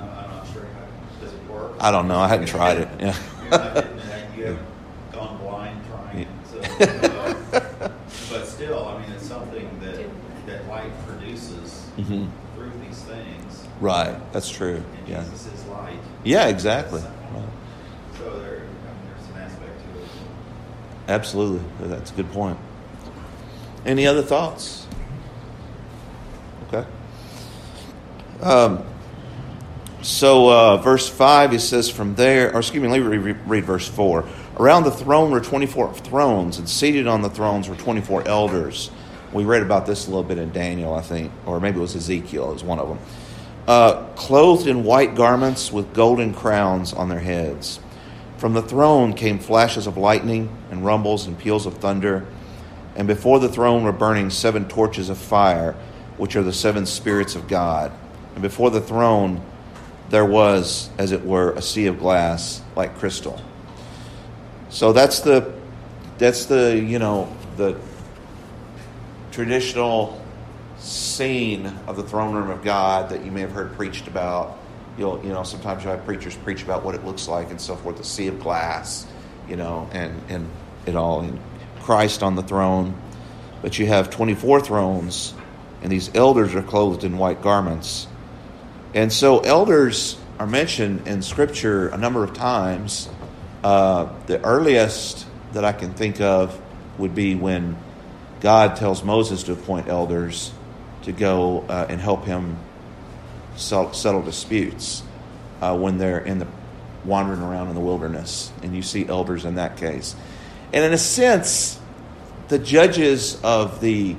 I'm 0.00 0.08
I'm 0.10 0.30
not 0.36 0.46
sure 0.52 0.62
how, 0.62 1.24
does 1.24 1.32
it 1.34 1.50
work? 1.50 1.72
I 1.80 1.90
don't 1.90 2.08
know. 2.08 2.18
I 2.18 2.28
hadn't 2.28 2.46
tried 2.46 2.78
it. 2.78 2.88
Yeah. 3.00 3.16
You're 3.42 3.50
not 3.50 3.74
getting 3.74 3.96
that, 3.96 4.36
you 4.36 4.44
haven't 4.44 4.66
gone 5.12 5.38
blind 5.38 5.80
trying 5.88 6.18
it, 6.20 6.28
so, 6.50 6.60
uh, 6.84 7.90
but 8.30 8.46
still, 8.46 8.86
I 8.88 9.00
mean, 9.00 9.10
it's 9.12 9.26
something 9.26 9.68
that, 9.80 9.98
that 10.46 10.68
light 10.68 10.90
produces 11.06 11.84
hmm 11.96 12.26
through 12.54 12.72
these 12.86 12.98
things. 13.02 13.64
Right, 13.80 14.16
that's 14.32 14.50
true. 14.50 14.76
And 14.98 15.08
Yeah, 15.08 15.22
Jesus 15.24 15.46
is 15.52 15.64
light. 15.66 15.98
yeah, 16.24 16.48
exactly. 16.48 17.00
Right. 17.00 17.42
So 18.18 18.24
there, 18.40 18.56
I 18.56 18.58
mean, 18.58 18.66
there's 19.06 19.28
an 19.36 19.42
aspect 19.42 19.78
to 19.78 20.00
it. 20.00 20.08
Absolutely, 21.08 21.62
that's 21.80 22.10
a 22.10 22.14
good 22.14 22.30
point. 22.32 22.58
Any 23.86 24.06
other 24.06 24.22
thoughts? 24.22 24.86
Okay. 26.68 26.86
Um, 28.42 28.84
so, 30.02 30.52
uh, 30.52 30.76
verse 30.76 31.08
5, 31.08 31.52
he 31.52 31.58
says, 31.58 31.90
From 31.90 32.14
there, 32.14 32.54
or 32.54 32.60
excuse 32.60 32.82
me, 32.82 32.88
let 32.88 33.00
me 33.00 33.16
re- 33.16 33.32
read 33.46 33.64
verse 33.64 33.88
4. 33.88 34.24
Around 34.58 34.84
the 34.84 34.90
throne 34.90 35.30
were 35.30 35.40
24 35.40 35.94
thrones, 35.94 36.58
and 36.58 36.68
seated 36.68 37.06
on 37.06 37.22
the 37.22 37.30
thrones 37.30 37.68
were 37.68 37.76
24 37.76 38.28
elders. 38.28 38.90
We 39.32 39.44
read 39.44 39.62
about 39.62 39.86
this 39.86 40.06
a 40.06 40.10
little 40.10 40.24
bit 40.24 40.38
in 40.38 40.52
Daniel, 40.52 40.94
I 40.94 41.00
think, 41.00 41.32
or 41.46 41.58
maybe 41.58 41.78
it 41.78 41.80
was 41.80 41.96
Ezekiel, 41.96 42.50
it 42.50 42.54
was 42.54 42.64
one 42.64 42.78
of 42.78 42.88
them. 42.88 42.98
Uh, 43.66 44.04
clothed 44.14 44.66
in 44.66 44.84
white 44.84 45.14
garments 45.14 45.72
with 45.72 45.92
golden 45.92 46.32
crowns 46.32 46.92
on 46.92 47.08
their 47.08 47.20
heads. 47.20 47.80
From 48.38 48.54
the 48.54 48.62
throne 48.62 49.14
came 49.14 49.38
flashes 49.40 49.86
of 49.86 49.96
lightning 49.96 50.56
and 50.70 50.84
rumbles 50.84 51.26
and 51.26 51.36
peals 51.38 51.66
of 51.66 51.78
thunder. 51.78 52.26
And 52.94 53.06
before 53.06 53.40
the 53.40 53.48
throne 53.48 53.84
were 53.84 53.92
burning 53.92 54.30
seven 54.30 54.68
torches 54.68 55.10
of 55.10 55.18
fire, 55.18 55.74
which 56.16 56.36
are 56.36 56.42
the 56.42 56.52
seven 56.52 56.86
spirits 56.86 57.34
of 57.34 57.48
God. 57.48 57.92
And 58.34 58.42
before 58.42 58.70
the 58.70 58.80
throne 58.80 59.44
there 60.10 60.24
was, 60.24 60.88
as 60.98 61.12
it 61.12 61.24
were, 61.24 61.52
a 61.52 61.62
sea 61.62 61.86
of 61.86 61.98
glass 61.98 62.62
like 62.76 62.96
crystal. 62.96 63.42
So 64.70 64.92
that's 64.92 65.20
the 65.20 65.52
that's 66.18 66.46
the 66.46 66.82
you 66.82 66.98
know 66.98 67.34
the 67.56 67.78
traditional 69.32 70.24
scene 70.78 71.66
of 71.86 71.96
the 71.96 72.02
throne 72.02 72.34
room 72.34 72.50
of 72.50 72.62
God 72.62 73.10
that 73.10 73.24
you 73.24 73.30
may 73.30 73.40
have 73.40 73.52
heard 73.52 73.74
preached 73.74 74.06
about. 74.06 74.57
You'll, 74.98 75.22
you 75.22 75.30
know, 75.30 75.44
sometimes 75.44 75.84
you 75.84 75.90
have 75.90 76.04
preachers 76.04 76.36
preach 76.36 76.62
about 76.62 76.84
what 76.84 76.94
it 76.96 77.04
looks 77.04 77.28
like 77.28 77.50
and 77.50 77.60
so 77.60 77.76
forth, 77.76 77.96
the 77.98 78.04
sea 78.04 78.26
of 78.26 78.40
glass, 78.40 79.06
you 79.48 79.56
know, 79.56 79.88
and, 79.92 80.20
and 80.28 80.50
it 80.86 80.96
all, 80.96 81.20
and 81.20 81.40
Christ 81.80 82.22
on 82.22 82.34
the 82.34 82.42
throne. 82.42 83.00
But 83.62 83.78
you 83.78 83.86
have 83.86 84.10
24 84.10 84.60
thrones, 84.60 85.34
and 85.82 85.92
these 85.92 86.14
elders 86.14 86.54
are 86.54 86.62
clothed 86.62 87.04
in 87.04 87.16
white 87.16 87.42
garments. 87.42 88.08
And 88.94 89.12
so 89.12 89.40
elders 89.40 90.18
are 90.38 90.46
mentioned 90.46 91.06
in 91.06 91.22
Scripture 91.22 91.88
a 91.88 91.96
number 91.96 92.24
of 92.24 92.32
times. 92.32 93.08
Uh, 93.62 94.12
the 94.26 94.42
earliest 94.44 95.26
that 95.52 95.64
I 95.64 95.72
can 95.72 95.94
think 95.94 96.20
of 96.20 96.60
would 96.98 97.14
be 97.14 97.34
when 97.34 97.76
God 98.40 98.76
tells 98.76 99.02
Moses 99.02 99.44
to 99.44 99.52
appoint 99.52 99.88
elders 99.88 100.52
to 101.02 101.12
go 101.12 101.64
uh, 101.68 101.86
and 101.88 102.00
help 102.00 102.24
him 102.24 102.58
settle, 103.58 104.22
disputes 104.22 105.02
uh, 105.60 105.76
when 105.76 105.98
they're 105.98 106.20
in 106.20 106.38
the 106.38 106.46
wandering 107.04 107.40
around 107.40 107.68
in 107.68 107.74
the 107.74 107.80
wilderness, 107.80 108.52
and 108.62 108.74
you 108.74 108.82
see 108.82 109.06
elders 109.06 109.44
in 109.44 109.56
that 109.56 109.76
case. 109.76 110.14
And 110.72 110.84
in 110.84 110.92
a 110.92 110.98
sense, 110.98 111.78
the 112.48 112.58
judges 112.58 113.40
of 113.42 113.80
the 113.80 114.16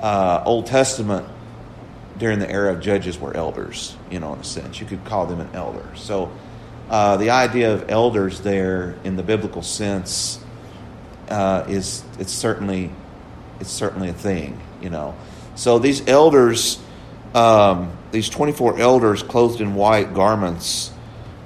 uh, 0.00 0.42
Old 0.44 0.66
Testament 0.66 1.26
during 2.18 2.38
the 2.38 2.50
era 2.50 2.72
of 2.72 2.80
judges 2.80 3.18
were 3.18 3.36
elders. 3.36 3.96
You 4.10 4.20
know, 4.20 4.34
in 4.34 4.40
a 4.40 4.44
sense, 4.44 4.80
you 4.80 4.86
could 4.86 5.04
call 5.04 5.26
them 5.26 5.40
an 5.40 5.50
elder. 5.54 5.86
So, 5.96 6.32
uh, 6.90 7.16
the 7.16 7.30
idea 7.30 7.72
of 7.72 7.90
elders 7.90 8.40
there, 8.40 8.96
in 9.04 9.16
the 9.16 9.22
biblical 9.22 9.62
sense, 9.62 10.38
uh, 11.28 11.64
is 11.68 12.04
it's 12.18 12.32
certainly 12.32 12.90
it's 13.60 13.70
certainly 13.70 14.08
a 14.08 14.14
thing. 14.14 14.60
You 14.80 14.90
know, 14.90 15.14
so 15.54 15.78
these 15.78 16.06
elders, 16.06 16.78
um, 17.34 17.96
these 18.12 18.28
twenty 18.28 18.52
four 18.52 18.78
elders, 18.78 19.22
clothed 19.22 19.60
in 19.60 19.74
white 19.74 20.14
garments 20.14 20.92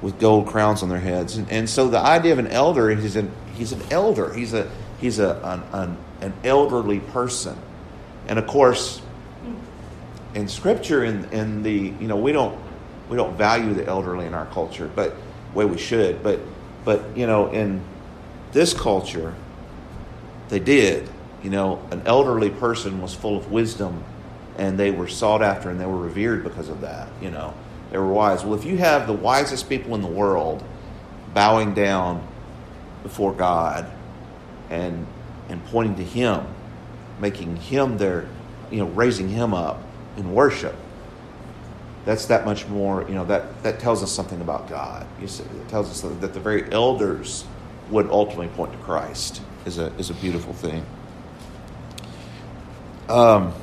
with 0.02 0.18
gold 0.20 0.46
crowns 0.46 0.82
on 0.82 0.88
their 0.88 1.00
heads, 1.00 1.36
and, 1.36 1.50
and 1.50 1.68
so 1.68 1.88
the 1.88 1.98
idea 1.98 2.32
of 2.32 2.38
an 2.38 2.48
elder 2.48 2.90
is 2.90 3.16
an 3.16 3.32
he's 3.54 3.72
an 3.72 3.82
elder. 3.90 4.32
He's 4.32 4.54
a 4.54 4.70
he's 5.00 5.18
a 5.18 5.36
an, 5.42 5.62
an, 5.72 5.96
an 6.20 6.32
elderly 6.44 7.00
person, 7.00 7.58
and 8.26 8.38
of 8.38 8.46
course, 8.46 9.02
in 10.34 10.48
Scripture, 10.48 11.04
in 11.04 11.24
in 11.32 11.62
the 11.62 11.92
you 12.00 12.06
know 12.06 12.16
we 12.16 12.32
don't 12.32 12.58
we 13.08 13.16
don't 13.16 13.36
value 13.36 13.74
the 13.74 13.86
elderly 13.86 14.26
in 14.26 14.34
our 14.34 14.46
culture, 14.46 14.90
but 14.94 15.14
way 15.54 15.64
we 15.64 15.78
should, 15.78 16.22
but 16.22 16.40
but 16.84 17.16
you 17.16 17.26
know 17.26 17.48
in 17.50 17.82
this 18.52 18.72
culture, 18.72 19.34
they 20.48 20.58
did. 20.60 21.08
You 21.42 21.50
know, 21.50 21.80
an 21.92 22.02
elderly 22.04 22.50
person 22.50 23.00
was 23.00 23.14
full 23.14 23.36
of 23.36 23.52
wisdom, 23.52 24.02
and 24.58 24.78
they 24.78 24.90
were 24.90 25.08
sought 25.08 25.40
after 25.40 25.70
and 25.70 25.80
they 25.80 25.86
were 25.86 25.96
revered 25.96 26.42
because 26.42 26.68
of 26.68 26.80
that. 26.80 27.08
You 27.22 27.30
know, 27.30 27.54
they 27.90 27.98
were 27.98 28.12
wise. 28.12 28.44
Well, 28.44 28.54
if 28.54 28.64
you 28.64 28.76
have 28.78 29.06
the 29.06 29.12
wisest 29.12 29.68
people 29.68 29.94
in 29.94 30.02
the 30.02 30.08
world 30.08 30.62
bowing 31.32 31.74
down 31.74 32.26
before 33.02 33.32
God 33.32 33.90
and 34.68 35.06
and 35.48 35.64
pointing 35.66 35.96
to 35.96 36.04
Him, 36.04 36.46
making 37.20 37.56
Him 37.56 37.96
their, 37.96 38.28
you 38.70 38.78
know, 38.78 38.86
raising 38.86 39.28
Him 39.28 39.54
up 39.54 39.80
in 40.16 40.34
worship, 40.34 40.74
that's 42.04 42.26
that 42.26 42.44
much 42.44 42.66
more. 42.66 43.02
You 43.08 43.14
know, 43.14 43.24
that 43.26 43.62
that 43.62 43.78
tells 43.78 44.02
us 44.02 44.10
something 44.12 44.40
about 44.40 44.68
God. 44.68 45.06
It 45.22 45.30
tells 45.68 45.88
us 45.88 46.00
that 46.20 46.34
the 46.34 46.40
very 46.40 46.70
elders 46.72 47.44
would 47.90 48.10
ultimately 48.10 48.48
point 48.48 48.72
to 48.72 48.78
Christ 48.78 49.40
is 49.64 49.78
a, 49.78 49.86
is 49.96 50.10
a 50.10 50.14
beautiful 50.14 50.52
thing. 50.52 50.84
Um, 53.08 53.54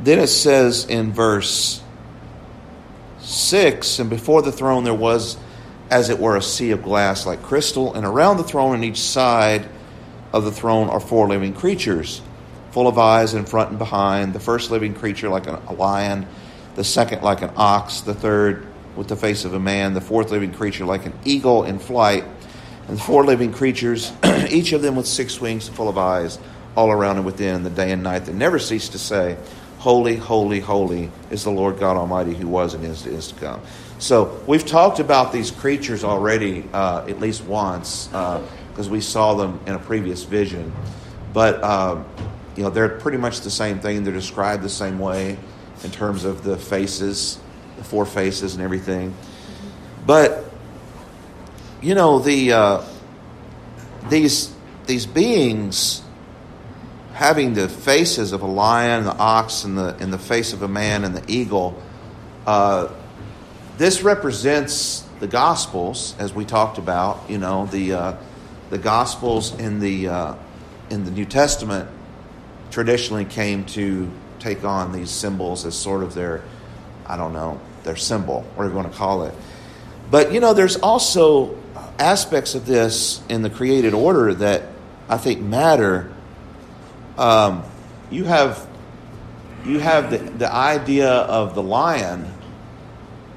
then 0.00 0.18
it 0.18 0.28
says 0.28 0.86
in 0.86 1.12
verse 1.12 1.82
6 3.20 3.98
And 3.98 4.10
before 4.10 4.42
the 4.42 4.52
throne 4.52 4.84
there 4.84 4.94
was, 4.94 5.36
as 5.90 6.10
it 6.10 6.18
were, 6.18 6.36
a 6.36 6.42
sea 6.42 6.70
of 6.70 6.82
glass 6.82 7.26
like 7.26 7.42
crystal, 7.42 7.94
and 7.94 8.04
around 8.04 8.36
the 8.36 8.44
throne 8.44 8.72
on 8.72 8.84
each 8.84 9.00
side 9.00 9.68
of 10.32 10.44
the 10.44 10.52
throne 10.52 10.88
are 10.88 11.00
four 11.00 11.28
living 11.28 11.54
creatures, 11.54 12.20
full 12.72 12.88
of 12.88 12.98
eyes 12.98 13.34
in 13.34 13.44
front 13.44 13.70
and 13.70 13.78
behind. 13.78 14.32
The 14.32 14.40
first 14.40 14.70
living 14.70 14.94
creature 14.94 15.28
like 15.28 15.46
a 15.46 15.72
lion, 15.72 16.26
the 16.74 16.84
second 16.84 17.22
like 17.22 17.42
an 17.42 17.50
ox, 17.56 18.00
the 18.00 18.14
third 18.14 18.66
with 18.96 19.08
the 19.08 19.16
face 19.16 19.44
of 19.44 19.54
a 19.54 19.60
man, 19.60 19.94
the 19.94 20.00
fourth 20.00 20.30
living 20.30 20.52
creature 20.52 20.84
like 20.84 21.06
an 21.06 21.12
eagle 21.24 21.64
in 21.64 21.78
flight, 21.78 22.24
and 22.88 22.96
the 22.96 23.02
four 23.02 23.24
living 23.24 23.52
creatures, 23.52 24.12
each 24.50 24.72
of 24.72 24.82
them 24.82 24.96
with 24.96 25.06
six 25.06 25.40
wings 25.40 25.68
full 25.68 25.88
of 25.88 25.98
eyes 25.98 26.38
all 26.76 26.90
around 26.90 27.16
and 27.16 27.26
within 27.26 27.62
the 27.62 27.70
day 27.70 27.92
and 27.92 28.02
night 28.02 28.26
that 28.26 28.34
never 28.34 28.58
cease 28.58 28.88
to 28.90 28.98
say, 28.98 29.36
Holy, 29.84 30.16
holy, 30.16 30.60
holy 30.60 31.10
is 31.30 31.44
the 31.44 31.50
Lord 31.50 31.78
God 31.78 31.98
Almighty 31.98 32.32
who 32.32 32.48
was 32.48 32.72
and 32.72 32.82
is, 32.86 33.04
is 33.04 33.28
to 33.28 33.34
come. 33.34 33.60
So 33.98 34.40
we've 34.46 34.64
talked 34.64 34.98
about 34.98 35.30
these 35.30 35.50
creatures 35.50 36.04
already 36.04 36.64
uh, 36.72 37.04
at 37.06 37.20
least 37.20 37.44
once 37.44 38.06
because 38.06 38.88
uh, 38.88 38.90
we 38.90 39.02
saw 39.02 39.34
them 39.34 39.60
in 39.66 39.74
a 39.74 39.78
previous 39.78 40.22
vision. 40.22 40.72
But, 41.34 41.62
uh, 41.62 42.02
you 42.56 42.62
know, 42.62 42.70
they're 42.70 42.88
pretty 42.88 43.18
much 43.18 43.42
the 43.42 43.50
same 43.50 43.78
thing. 43.78 44.04
They're 44.04 44.14
described 44.14 44.62
the 44.62 44.70
same 44.70 44.98
way 44.98 45.36
in 45.82 45.90
terms 45.90 46.24
of 46.24 46.44
the 46.44 46.56
faces, 46.56 47.38
the 47.76 47.84
four 47.84 48.06
faces 48.06 48.54
and 48.54 48.64
everything. 48.64 49.14
But, 50.06 50.50
you 51.82 51.94
know, 51.94 52.20
the, 52.20 52.52
uh, 52.52 52.84
these, 54.08 54.50
these 54.86 55.04
beings 55.04 56.00
having 57.14 57.54
the 57.54 57.68
faces 57.68 58.32
of 58.32 58.42
a 58.42 58.46
lion, 58.46 59.04
the 59.04 59.16
ox, 59.16 59.64
and 59.64 59.78
the, 59.78 59.96
and 60.00 60.12
the 60.12 60.18
face 60.18 60.52
of 60.52 60.62
a 60.62 60.68
man 60.68 61.04
and 61.04 61.16
the 61.16 61.24
eagle, 61.32 61.80
uh, 62.44 62.88
this 63.78 64.02
represents 64.02 65.00
the 65.20 65.28
Gospels, 65.28 66.16
as 66.18 66.34
we 66.34 66.44
talked 66.44 66.76
about. 66.76 67.30
You 67.30 67.38
know, 67.38 67.66
the, 67.66 67.92
uh, 67.92 68.16
the 68.70 68.78
Gospels 68.78 69.56
in 69.58 69.78
the, 69.78 70.08
uh, 70.08 70.34
in 70.90 71.04
the 71.04 71.12
New 71.12 71.24
Testament 71.24 71.88
traditionally 72.70 73.24
came 73.24 73.64
to 73.66 74.10
take 74.40 74.64
on 74.64 74.90
these 74.90 75.10
symbols 75.10 75.64
as 75.64 75.76
sort 75.76 76.02
of 76.02 76.14
their, 76.14 76.42
I 77.06 77.16
don't 77.16 77.32
know, 77.32 77.60
their 77.84 77.96
symbol, 77.96 78.42
whatever 78.56 78.74
you 78.74 78.76
want 78.76 78.92
to 78.92 78.98
call 78.98 79.22
it. 79.22 79.34
But, 80.10 80.32
you 80.32 80.40
know, 80.40 80.52
there's 80.52 80.76
also 80.76 81.56
aspects 81.98 82.56
of 82.56 82.66
this 82.66 83.22
in 83.28 83.42
the 83.42 83.50
created 83.50 83.94
order 83.94 84.34
that 84.34 84.64
I 85.08 85.16
think 85.16 85.40
matter 85.40 86.13
um, 87.18 87.62
you 88.10 88.24
have 88.24 88.66
you 89.64 89.78
have 89.78 90.10
the, 90.10 90.18
the 90.18 90.52
idea 90.52 91.10
of 91.10 91.54
the 91.54 91.62
lion 91.62 92.30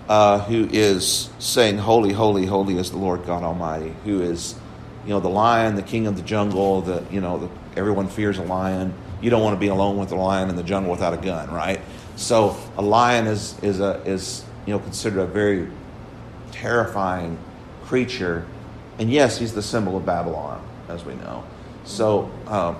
uh, 0.09 0.39
who 0.39 0.67
is 0.71 1.29
saying, 1.39 1.77
"Holy, 1.77 2.13
holy, 2.13 2.45
holy 2.45 2.77
is 2.77 2.91
the 2.91 2.97
Lord 2.97 3.25
God 3.25 3.43
Almighty," 3.43 3.93
who 4.03 4.21
is, 4.21 4.55
you 5.03 5.09
know, 5.09 5.19
the 5.19 5.29
lion, 5.29 5.75
the 5.75 5.83
king 5.83 6.07
of 6.07 6.15
the 6.15 6.21
jungle. 6.21 6.81
The 6.81 7.03
you 7.11 7.21
know, 7.21 7.37
the, 7.39 7.79
everyone 7.79 8.07
fears 8.07 8.37
a 8.37 8.43
lion. 8.43 8.93
You 9.21 9.29
don't 9.29 9.43
want 9.43 9.55
to 9.55 9.59
be 9.59 9.67
alone 9.67 9.97
with 9.97 10.11
a 10.11 10.15
lion 10.15 10.49
in 10.49 10.55
the 10.55 10.63
jungle 10.63 10.91
without 10.91 11.13
a 11.13 11.17
gun, 11.17 11.51
right? 11.51 11.81
So 12.15 12.57
a 12.77 12.81
lion 12.81 13.27
is 13.27 13.57
is 13.61 13.79
a 13.79 14.01
is 14.05 14.43
you 14.65 14.73
know 14.73 14.79
considered 14.79 15.21
a 15.21 15.27
very 15.27 15.69
terrifying 16.51 17.37
creature, 17.85 18.45
and 18.97 19.11
yes, 19.11 19.37
he's 19.37 19.53
the 19.53 19.61
symbol 19.61 19.97
of 19.97 20.05
Babylon, 20.05 20.65
as 20.89 21.05
we 21.05 21.15
know. 21.15 21.43
So 21.83 22.31
um, 22.47 22.75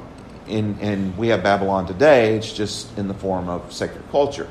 in, 0.47 0.77
and 0.81 1.17
we 1.17 1.29
have 1.29 1.43
Babylon 1.43 1.85
today, 1.85 2.35
it's 2.35 2.51
just 2.51 2.97
in 2.97 3.07
the 3.07 3.13
form 3.13 3.49
of 3.49 3.71
secular 3.71 4.05
culture. 4.11 4.49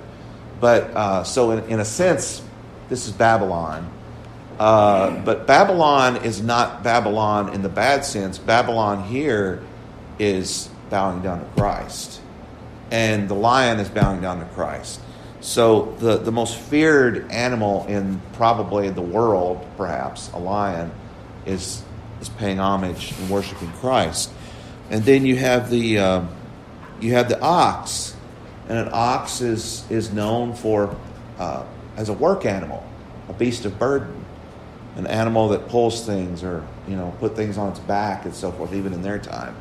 But 0.61 0.85
uh, 0.85 1.24
so, 1.24 1.50
in, 1.50 1.64
in, 1.70 1.80
a 1.80 1.85
sense, 1.85 2.42
this 2.88 3.06
is 3.06 3.12
Babylon. 3.12 3.90
Uh, 4.59 5.22
but 5.22 5.46
Babylon 5.46 6.24
is 6.24 6.40
not 6.40 6.82
Babylon 6.82 7.52
in 7.52 7.62
the 7.62 7.68
bad 7.68 8.04
sense. 8.04 8.38
Babylon 8.38 9.04
here 9.04 9.62
is 10.18 10.70
bowing 10.88 11.22
down 11.22 11.40
to 11.40 11.46
Christ. 11.61 12.20
And 12.90 13.28
the 13.28 13.35
lion 13.35 13.80
is 13.80 13.88
bowing 13.88 14.22
down 14.22 14.38
to 14.38 14.46
Christ. 14.46 15.00
So, 15.40 15.94
the, 15.98 16.16
the 16.16 16.32
most 16.32 16.56
feared 16.56 17.30
animal 17.30 17.85
in 17.87 18.20
probably 18.32 18.88
the 18.90 19.02
world, 19.02 19.64
perhaps, 19.76 20.30
a 20.32 20.38
lion, 20.38 20.90
is, 21.44 21.82
is 22.20 22.28
paying 22.30 22.59
homage 22.59 23.12
and 23.18 23.28
worshiping 23.28 23.70
Christ. 23.72 24.30
And 24.90 25.05
then 25.05 25.27
you 25.27 25.37
have 25.37 25.70
the 25.70 25.99
um, 25.99 26.29
you 27.01 27.12
have 27.12 27.29
the 27.29 27.40
ox, 27.40 28.14
and 28.68 28.79
an 28.79 28.88
ox 28.92 29.40
is 29.40 29.85
is 29.90 30.12
known 30.12 30.55
for 30.55 30.96
uh, 31.38 31.64
as 31.96 32.09
a 32.09 32.12
work 32.12 32.46
animal, 32.46 32.87
a 33.29 33.33
beast 33.33 33.64
of 33.64 33.79
burden, 33.79 34.25
an 34.96 35.07
animal 35.07 35.49
that 35.49 35.68
pulls 35.68 36.07
things 36.07 36.44
or 36.44 36.66
you 36.87 36.96
know 36.96 37.14
put 37.18 37.35
things 37.35 37.59
on 37.59 37.70
its 37.70 37.81
back 37.81 38.25
and 38.25 38.35
so 38.35 38.53
forth, 38.53 38.72
even 38.72 38.92
in 38.92 39.03
their 39.03 39.18
time. 39.18 39.57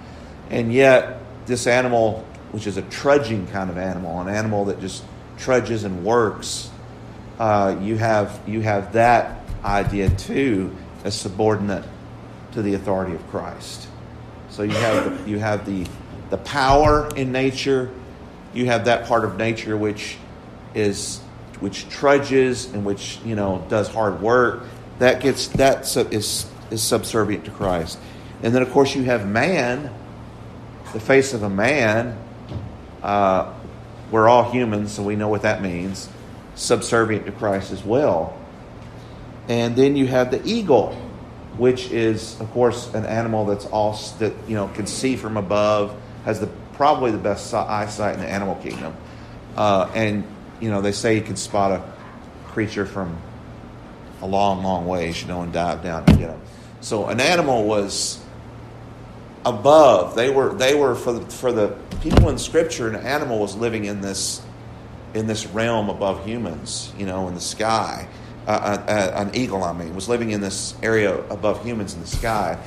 And 0.49 0.71
yet, 0.71 1.19
this 1.47 1.65
animal, 1.65 2.25
which 2.51 2.67
is 2.67 2.77
a 2.77 2.83
trudging 2.83 3.47
kind 3.47 3.69
of 3.69 3.77
animal, 3.77 4.21
an 4.21 4.29
animal 4.29 4.65
that 4.65 4.79
just 4.79 5.03
trudges 5.37 5.83
and 5.83 6.05
works, 6.05 6.69
uh, 7.39 7.77
you 7.81 7.97
have 7.97 8.39
you 8.47 8.61
have 8.61 8.93
that 8.93 9.41
idea 9.63 10.09
too 10.09 10.75
as 11.03 11.19
subordinate 11.19 11.83
to 12.51 12.61
the 12.61 12.75
authority 12.75 13.15
of 13.15 13.27
Christ. 13.29 13.87
So 14.55 14.63
you 14.63 14.71
have 14.71 15.25
the, 15.25 15.29
you 15.29 15.37
have 15.37 15.65
the 15.65 15.85
the 16.29 16.37
power 16.37 17.13
in 17.17 17.33
nature. 17.33 17.91
You 18.53 18.67
have 18.67 18.85
that 18.85 19.05
part 19.05 19.25
of 19.25 19.37
nature 19.37 19.75
which 19.75 20.15
is 20.73 21.19
which 21.59 21.89
trudges 21.89 22.73
and 22.73 22.85
which 22.85 23.19
you 23.25 23.35
know 23.35 23.65
does 23.67 23.89
hard 23.89 24.21
work. 24.21 24.63
That 24.99 25.21
gets 25.21 25.49
that 25.49 25.93
is 26.09 26.49
is 26.71 26.81
subservient 26.81 27.43
to 27.45 27.51
Christ. 27.51 27.99
And 28.43 28.55
then 28.55 28.61
of 28.61 28.71
course 28.71 28.95
you 28.95 29.03
have 29.03 29.27
man, 29.27 29.93
the 30.93 31.01
face 31.01 31.33
of 31.33 31.43
a 31.43 31.49
man. 31.49 32.17
Uh, 33.03 33.53
we're 34.09 34.29
all 34.29 34.49
humans, 34.49 34.93
so 34.93 35.03
we 35.03 35.17
know 35.17 35.27
what 35.27 35.41
that 35.41 35.61
means. 35.61 36.07
Subservient 36.55 37.25
to 37.25 37.33
Christ 37.33 37.73
as 37.73 37.83
well. 37.83 38.39
And 39.49 39.75
then 39.75 39.97
you 39.97 40.07
have 40.07 40.31
the 40.31 40.41
eagle 40.45 41.04
which 41.57 41.91
is, 41.91 42.39
of 42.41 42.51
course, 42.51 42.93
an 42.93 43.05
animal 43.05 43.45
that's 43.45 43.65
all 43.65 43.93
that 44.19 44.33
you 44.47 44.55
know 44.55 44.67
can 44.69 44.87
see 44.87 45.15
from 45.15 45.37
above, 45.37 45.95
has 46.25 46.39
the 46.39 46.47
probably 46.73 47.11
the 47.11 47.17
best 47.17 47.53
eyesight 47.53 48.15
in 48.15 48.19
the 48.19 48.27
animal 48.29 48.55
kingdom, 48.55 48.95
uh, 49.55 49.89
and 49.95 50.25
you 50.59 50.69
know 50.69 50.81
they 50.81 50.91
say 50.91 51.15
you 51.15 51.21
can 51.21 51.35
spot 51.35 51.71
a 51.71 51.83
creature 52.47 52.85
from 52.85 53.17
a 54.21 54.27
long, 54.27 54.63
long 54.63 54.87
ways, 54.87 55.21
you 55.21 55.27
know, 55.27 55.41
and 55.41 55.53
dive 55.53 55.83
down 55.83 56.03
and 56.07 56.17
get 56.17 56.27
them. 56.27 56.41
So 56.81 57.07
an 57.07 57.19
animal 57.19 57.65
was 57.65 58.19
above. 59.45 60.15
They 60.15 60.29
were 60.29 60.53
they 60.53 60.75
were 60.75 60.95
for 60.95 61.13
the, 61.13 61.25
for 61.29 61.51
the 61.51 61.75
people 62.01 62.29
in 62.29 62.37
Scripture. 62.37 62.89
An 62.89 62.95
animal 62.95 63.39
was 63.39 63.55
living 63.55 63.85
in 63.85 64.01
this 64.01 64.41
in 65.13 65.27
this 65.27 65.45
realm 65.47 65.89
above 65.89 66.25
humans, 66.25 66.91
you 66.97 67.05
know, 67.05 67.29
in 67.29 67.35
the 67.35 67.41
sky 67.41 68.09
an 68.47 69.35
eagle, 69.35 69.63
I 69.63 69.73
mean, 69.73 69.95
was 69.95 70.07
living 70.07 70.31
in 70.31 70.41
this 70.41 70.75
area 70.83 71.17
above 71.29 71.63
humans 71.63 71.93
in 71.93 72.01
the 72.01 72.07
sky, 72.07 72.57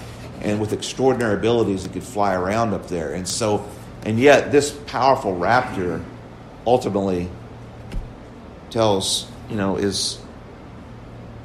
and 0.41 0.61
with 0.61 0.73
extraordinary 0.73 1.35
abilities, 1.35 1.85
it 1.85 1.93
could 1.93 2.03
fly 2.03 2.35
around 2.35 2.75
up 2.75 2.89
there. 2.89 3.13
And 3.13 3.27
so, 3.27 3.69
and 4.05 4.19
yet, 4.19 4.53
this 4.53 4.71
powerful 4.87 5.35
raptor 5.35 6.03
ultimately 6.67 7.29
tells, 8.71 9.27
you 9.49 9.57
know, 9.57 9.77
is 9.77 10.19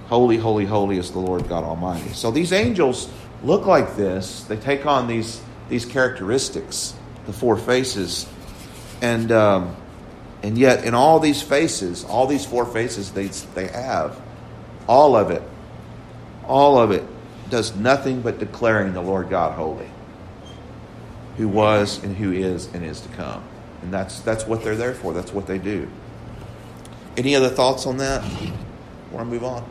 holy, 0.07 0.37
holy, 0.37 0.65
holy 0.65 0.97
is 0.97 1.11
the 1.11 1.19
Lord 1.19 1.47
God 1.47 1.63
Almighty. 1.63 2.13
So 2.13 2.31
these 2.31 2.51
angels 2.51 3.09
look 3.43 3.65
like 3.65 3.95
this. 3.95 4.43
They 4.43 4.57
take 4.57 4.85
on 4.85 5.07
these 5.07 5.41
these 5.69 5.85
characteristics, 5.85 6.93
the 7.25 7.33
four 7.33 7.57
faces, 7.57 8.27
and 9.01 9.31
um, 9.31 9.75
and 10.43 10.57
yet 10.57 10.83
in 10.83 10.93
all 10.93 11.19
these 11.21 11.41
faces, 11.41 12.03
all 12.03 12.27
these 12.27 12.45
four 12.45 12.65
faces 12.65 13.11
they 13.11 13.27
they 13.55 13.67
have, 13.67 14.21
all 14.87 15.15
of 15.15 15.31
it, 15.31 15.41
all 16.45 16.77
of 16.77 16.91
it 16.91 17.03
does 17.49 17.75
nothing 17.75 18.21
but 18.21 18.39
declaring 18.39 18.93
the 18.93 19.01
Lord 19.01 19.29
God 19.29 19.53
holy, 19.53 19.89
who 21.37 21.47
was 21.47 22.03
and 22.03 22.17
who 22.17 22.31
is 22.33 22.67
and 22.73 22.83
is 22.83 22.99
to 23.01 23.09
come. 23.09 23.43
And 23.81 23.93
that's 23.93 24.19
that's 24.19 24.45
what 24.45 24.63
they're 24.63 24.75
there 24.75 24.93
for. 24.93 25.13
That's 25.13 25.31
what 25.31 25.47
they 25.47 25.57
do. 25.57 25.89
Any 27.15 27.35
other 27.35 27.49
thoughts 27.49 27.85
on 27.85 27.97
that? 27.97 28.21
Want 29.11 29.25
to 29.29 29.33
move 29.33 29.43
on? 29.43 29.65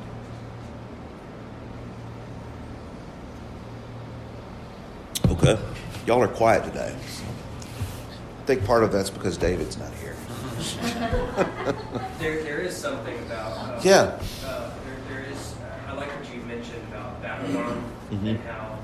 Okay. 5.29 5.59
Y'all 6.07 6.23
are 6.23 6.29
quiet 6.29 6.65
today. 6.65 6.95
I 6.95 8.45
think 8.45 8.65
part 8.65 8.85
of 8.85 8.93
that's 8.93 9.11
because 9.11 9.37
David's 9.37 9.77
not 9.77 9.93
here. 9.95 10.17
there, 12.19 12.43
there 12.43 12.61
is 12.61 12.77
something 12.77 13.19
about. 13.21 13.53
Uh, 13.53 13.81
yeah. 13.83 14.21
Uh, 14.45 14.71
there, 14.85 15.17
there 15.17 15.33
is. 15.33 15.55
I 15.89 15.93
like 15.95 16.09
what 16.09 16.35
you 16.35 16.41
mentioned 16.43 16.83
about 16.89 17.21
Babylon 17.21 17.85
mm-hmm. 18.11 18.27
and 18.29 18.41
how 18.41 18.79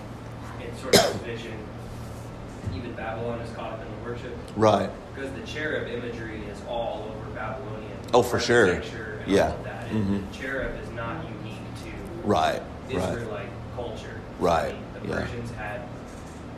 in 0.60 0.76
sort 0.78 0.96
of 0.96 1.02
this 1.02 1.22
vision, 1.22 1.58
even 2.74 2.92
Babylon 2.94 3.40
is 3.40 3.50
caught 3.54 3.74
up 3.74 3.80
in 3.80 3.86
the 3.86 4.10
worship. 4.10 4.36
Right. 4.56 4.90
Because 5.14 5.32
the 5.32 5.46
cherub 5.46 5.88
imagery 5.88 6.42
is 6.46 6.60
all 6.68 7.10
over 7.10 7.34
Babylonian. 7.34 7.98
Oh, 8.12 8.22
for 8.22 8.40
sure. 8.40 8.82
yeah. 9.26 9.52
Mm-hmm. 9.90 10.30
The 10.30 10.36
cherub 10.36 10.82
is 10.82 10.90
not 10.90 11.24
unique 11.24 11.56
to 11.84 12.28
right. 12.28 12.62
Israelite 12.88 13.28
right. 13.28 13.48
culture. 13.74 14.20
Right. 14.38 14.68
I 14.68 14.72
mean, 14.72 14.82
the 15.02 15.08
yeah. 15.08 15.20
Persians 15.22 15.50
had 15.52 15.80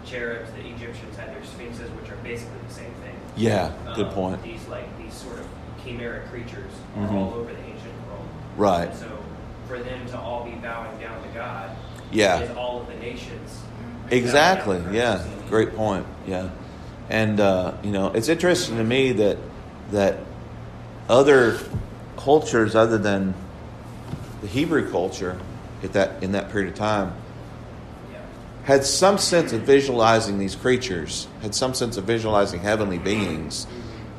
cherubs. 0.05 0.51
The 0.53 0.67
Egyptians 0.67 1.17
had 1.17 1.35
their 1.35 1.45
sphinxes, 1.45 1.91
which 1.93 2.11
are 2.11 2.17
basically 2.17 2.59
the 2.67 2.75
same 2.75 2.93
thing. 2.95 3.15
Yeah. 3.37 3.73
Good 3.95 4.07
um, 4.07 4.15
point. 4.15 4.43
These 4.43 4.67
like 4.69 4.87
these 4.99 4.99
sort 4.99 4.99
of 4.99 5.00
chimeric 5.85 6.29
creatures 6.31 6.73
mm-hmm. 6.97 7.17
all 7.17 7.35
over 7.35 7.53
the 7.53 7.59
ancient 7.59 8.07
world. 8.07 8.29
Right. 8.57 8.89
And 8.89 8.99
so 8.99 9.25
for 9.67 9.79
them 9.79 10.07
to 10.09 10.19
all 10.19 10.45
be 10.45 10.53
bowing 10.53 10.99
down 11.01 11.23
to 11.23 11.29
God, 11.31 11.77
yeah, 12.11 12.41
is 12.41 12.57
all 12.57 12.81
of 12.81 12.87
the 12.89 12.97
nations. 12.97 13.63
Exactly. 14.11 14.83
Yeah. 14.93 15.25
Great 15.49 15.77
point. 15.77 16.07
Yeah. 16.27 16.51
And 17.09 17.41
uh, 17.41 17.75
you 17.83 17.91
know, 17.91 18.09
it's 18.09 18.29
interesting 18.29 18.77
to 18.77 18.85
me 18.85 19.13
that 19.13 19.39
that 19.93 20.19
other 21.09 21.59
cultures 22.17 22.75
other 22.75 22.99
than 22.99 23.35
the 24.41 24.47
Hebrew 24.47 24.91
culture 24.91 25.39
at 25.83 25.93
that 25.95 26.23
in 26.23 26.33
that 26.33 26.51
period 26.51 26.73
of 26.73 26.79
time 26.79 27.15
had 28.65 28.85
some 28.85 29.19
sense 29.19 29.53
of 29.53 29.63
visualizing 29.63 30.39
these 30.39 30.55
creatures, 30.55 31.27
had 31.43 31.55
some 31.55 31.75
sense 31.75 31.97
of 31.97 32.05
visualizing 32.05 32.61
heavenly 32.61 32.99
beings. 32.99 33.67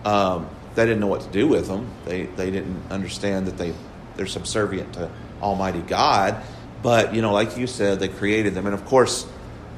Um, 0.04 0.50
they 0.76 0.86
didn't 0.86 1.00
know 1.00 1.08
what 1.08 1.22
to 1.22 1.30
do 1.30 1.48
with 1.48 1.68
them. 1.68 1.90
They 2.06 2.24
they 2.24 2.52
didn't 2.52 2.92
understand 2.92 3.48
that 3.48 3.58
they 3.58 3.74
they're 4.16 4.28
subservient 4.28 4.94
to 4.94 5.10
Almighty 5.42 5.82
God. 5.82 6.42
But 6.82 7.14
you 7.14 7.22
know, 7.22 7.34
like 7.34 7.58
you 7.58 7.68
said, 7.68 8.00
they 8.00 8.08
created 8.08 8.54
them, 8.54 8.66
and 8.66 8.74
of 8.74 8.86
course, 8.86 9.28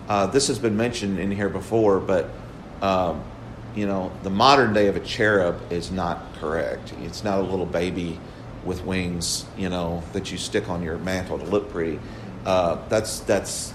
uh, 0.07 0.27
this 0.27 0.47
has 0.47 0.59
been 0.59 0.77
mentioned 0.77 1.19
in 1.19 1.31
here 1.31 1.49
before. 1.49 1.99
But 1.99 2.29
um, 2.81 3.23
you 3.75 3.85
know, 3.85 4.11
the 4.23 4.29
modern 4.29 4.73
day 4.73 4.87
of 4.87 4.95
a 4.95 4.99
cherub 4.99 5.71
is 5.71 5.91
not 5.91 6.35
correct. 6.39 6.93
It's 7.01 7.23
not 7.23 7.39
a 7.39 7.41
little 7.41 7.65
baby 7.65 8.19
with 8.63 8.83
wings, 8.85 9.45
you 9.57 9.69
know, 9.69 10.03
that 10.13 10.31
you 10.31 10.37
stick 10.37 10.69
on 10.69 10.83
your 10.83 10.97
mantle 10.99 11.37
to 11.37 11.45
look 11.45 11.69
pretty. 11.71 11.99
Uh, 12.45 12.77
that's 12.87 13.19
that's 13.21 13.73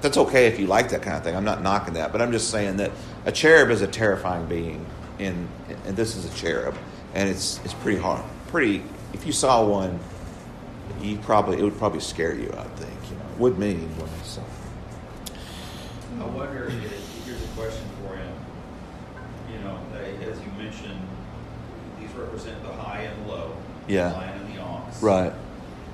that's 0.00 0.16
okay 0.16 0.46
if 0.46 0.58
you 0.58 0.66
like 0.66 0.90
that 0.90 1.02
kind 1.02 1.16
of 1.16 1.22
thing. 1.22 1.36
I'm 1.36 1.44
not 1.44 1.62
knocking 1.62 1.94
that, 1.94 2.12
but 2.12 2.22
I'm 2.22 2.32
just 2.32 2.50
saying 2.50 2.78
that 2.78 2.92
a 3.24 3.32
cherub 3.32 3.70
is 3.70 3.82
a 3.82 3.86
terrifying 3.86 4.46
being, 4.46 4.86
and 5.18 5.48
and 5.84 5.96
this 5.96 6.16
is 6.16 6.24
a 6.24 6.36
cherub, 6.36 6.76
and 7.14 7.28
it's 7.28 7.60
it's 7.64 7.74
pretty 7.74 7.98
hard, 7.98 8.24
pretty. 8.48 8.82
If 9.12 9.26
you 9.26 9.32
saw 9.32 9.66
one, 9.66 9.98
you 11.00 11.18
probably 11.18 11.58
it 11.58 11.62
would 11.62 11.78
probably 11.78 12.00
scare 12.00 12.34
you. 12.34 12.52
I 12.56 12.64
think 12.64 13.10
you 13.10 13.16
know, 13.16 13.24
would 13.38 13.58
me 13.58 13.70
anyway. 13.72 14.08
So. 14.24 14.42
I 16.20 16.24
wonder. 16.24 16.66
If, 16.66 17.24
here's 17.24 17.42
a 17.42 17.46
question 17.48 17.84
for 18.02 18.16
you. 18.16 19.54
You 19.54 19.64
know, 19.64 19.78
they, 19.92 20.14
as 20.24 20.38
you 20.40 20.50
mentioned, 20.56 21.00
these 22.00 22.10
represent 22.12 22.62
the 22.62 22.72
high 22.72 23.02
and 23.02 23.28
low. 23.28 23.56
Yeah. 23.88 24.08
The 24.08 24.14
lion 24.14 24.40
and 24.40 24.54
the 24.54 24.60
ox. 24.62 25.02
Right. 25.02 25.32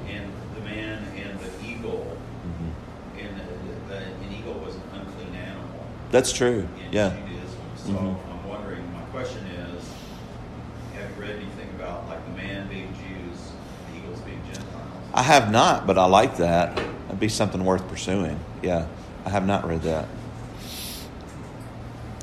And 0.09 0.33
the 0.55 0.61
man 0.63 1.05
and 1.17 1.39
the 1.41 1.67
eagle. 1.67 2.17
Mm-hmm. 2.47 3.19
And 3.19 3.41
the, 3.41 3.95
the, 3.95 3.97
an 3.99 4.33
eagle 4.33 4.55
was 4.55 4.75
an 4.75 4.83
unclean 4.95 5.35
animal. 5.35 5.87
That's 6.11 6.33
true. 6.33 6.69
yeah. 6.91 7.11
Judaism. 7.11 7.59
So 7.77 7.91
mm-hmm. 7.91 8.32
Question 9.13 9.47
is, 9.47 9.93
have 10.95 11.11
you 11.11 11.23
read 11.23 11.37
anything 11.37 11.69
about 11.77 12.09
like 12.09 12.25
the 12.25 12.33
man 12.33 12.67
being 12.67 12.95
Jews, 12.95 13.53
the 13.91 13.99
eagles 13.99 14.19
being 14.21 14.41
Gentiles? 14.47 14.67
I 15.13 15.21
have 15.21 15.53
not, 15.53 15.87
but 15.87 15.99
I 15.99 16.07
like 16.07 16.39
that. 16.39 16.75
That'd 16.77 17.21
be 17.21 17.29
something 17.29 17.63
worth 17.63 17.87
pursuing. 17.89 18.41
Yeah, 18.63 18.87
I 19.27 19.29
have 19.29 19.47
not 19.47 19.69
read 19.69 19.83
that. 19.83 20.09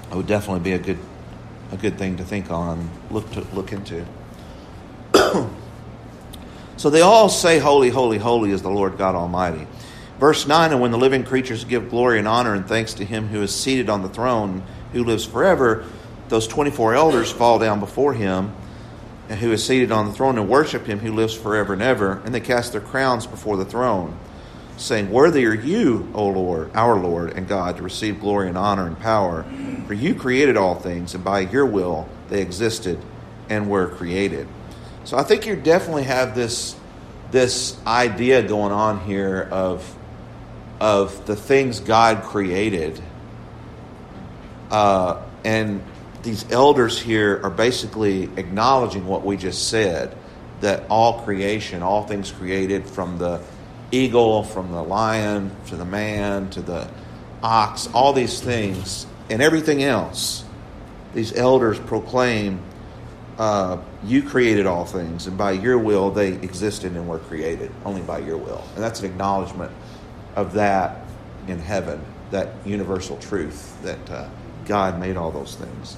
It 0.09 0.15
would 0.15 0.25
definitely 0.25 0.61
be 0.61 0.71
a 0.71 0.79
good, 0.79 0.97
a 1.71 1.77
good 1.77 1.99
thing 1.99 2.17
to 2.17 2.23
think 2.23 2.49
on, 2.49 2.89
look 3.11 3.29
to 3.33 3.41
look 3.53 3.71
into. 3.71 4.03
so 6.75 6.89
they 6.89 7.01
all 7.01 7.29
say, 7.29 7.59
"Holy, 7.59 7.89
holy, 7.91 8.17
holy 8.17 8.49
is 8.49 8.63
the 8.63 8.71
Lord 8.71 8.97
God 8.97 9.13
Almighty." 9.13 9.67
Verse 10.19 10.47
nine: 10.47 10.71
And 10.71 10.81
when 10.81 10.89
the 10.89 10.97
living 10.97 11.23
creatures 11.23 11.65
give 11.65 11.91
glory 11.91 12.17
and 12.17 12.27
honor 12.27 12.55
and 12.55 12.67
thanks 12.67 12.95
to 12.95 13.05
Him 13.05 13.27
who 13.27 13.43
is 13.43 13.53
seated 13.53 13.91
on 13.91 14.01
the 14.01 14.09
throne, 14.09 14.63
who 14.91 15.03
lives 15.03 15.23
forever, 15.23 15.85
those 16.29 16.47
twenty-four 16.47 16.93
elders 16.93 17.31
fall 17.31 17.59
down 17.59 17.79
before 17.79 18.13
Him 18.13 18.53
and 19.29 19.39
who 19.39 19.51
is 19.51 19.63
seated 19.63 19.91
on 19.91 20.07
the 20.07 20.11
throne 20.11 20.37
and 20.39 20.49
worship 20.49 20.87
him 20.87 20.99
who 20.99 21.13
lives 21.13 21.35
forever 21.35 21.73
and 21.73 21.83
ever, 21.83 22.19
and 22.25 22.33
they 22.33 22.39
cast 22.39 22.71
their 22.71 22.81
crowns 22.81 23.27
before 23.27 23.55
the 23.57 23.63
throne, 23.63 24.17
saying, 24.75 25.11
Worthy 25.11 25.45
are 25.45 25.53
you, 25.53 26.09
O 26.15 26.27
Lord, 26.27 26.71
our 26.73 26.99
Lord 26.99 27.33
and 27.33 27.47
God, 27.47 27.77
to 27.77 27.83
receive 27.83 28.19
glory 28.19 28.47
and 28.47 28.57
honor 28.57 28.87
and 28.87 28.99
power, 28.99 29.45
for 29.85 29.93
you 29.93 30.15
created 30.15 30.57
all 30.57 30.75
things, 30.75 31.13
and 31.13 31.23
by 31.23 31.41
your 31.41 31.67
will 31.67 32.09
they 32.29 32.41
existed 32.41 32.99
and 33.49 33.69
were 33.69 33.87
created. 33.87 34.47
So 35.03 35.15
I 35.15 35.23
think 35.23 35.45
you 35.45 35.55
definitely 35.55 36.03
have 36.03 36.35
this 36.35 36.75
this 37.31 37.79
idea 37.85 38.41
going 38.41 38.71
on 38.71 39.01
here 39.01 39.47
of 39.51 39.95
of 40.79 41.27
the 41.27 41.35
things 41.35 41.79
God 41.79 42.23
created, 42.23 42.99
uh, 44.71 45.21
and 45.43 45.83
these 46.23 46.49
elders 46.51 46.99
here 46.99 47.39
are 47.43 47.49
basically 47.49 48.23
acknowledging 48.37 49.05
what 49.05 49.25
we 49.25 49.37
just 49.37 49.69
said 49.69 50.15
that 50.61 50.83
all 50.89 51.21
creation, 51.21 51.81
all 51.81 52.05
things 52.05 52.31
created, 52.31 52.85
from 52.85 53.17
the 53.17 53.41
eagle, 53.91 54.43
from 54.43 54.71
the 54.71 54.81
lion, 54.81 55.55
to 55.67 55.75
the 55.75 55.85
man, 55.85 56.49
to 56.51 56.61
the 56.61 56.89
ox, 57.41 57.87
all 57.93 58.13
these 58.13 58.41
things, 58.41 59.05
and 59.29 59.41
everything 59.41 59.83
else, 59.83 60.43
these 61.13 61.33
elders 61.35 61.79
proclaim, 61.79 62.61
uh, 63.37 63.77
You 64.03 64.21
created 64.23 64.65
all 64.65 64.85
things, 64.85 65.27
and 65.27 65.37
by 65.37 65.53
your 65.53 65.77
will 65.77 66.11
they 66.11 66.33
existed 66.33 66.91
and 66.93 67.07
were 67.07 67.19
created, 67.19 67.71
only 67.85 68.01
by 68.01 68.19
your 68.19 68.37
will. 68.37 68.63
And 68.75 68.83
that's 68.83 68.99
an 68.99 69.05
acknowledgement 69.05 69.71
of 70.35 70.53
that 70.53 71.05
in 71.47 71.59
heaven, 71.59 72.03
that 72.31 72.49
universal 72.65 73.17
truth 73.17 73.81
that 73.83 74.09
uh, 74.09 74.29
God 74.69 74.99
made 74.99 75.17
all 75.17 75.31
those 75.31 75.55
things. 75.55 75.97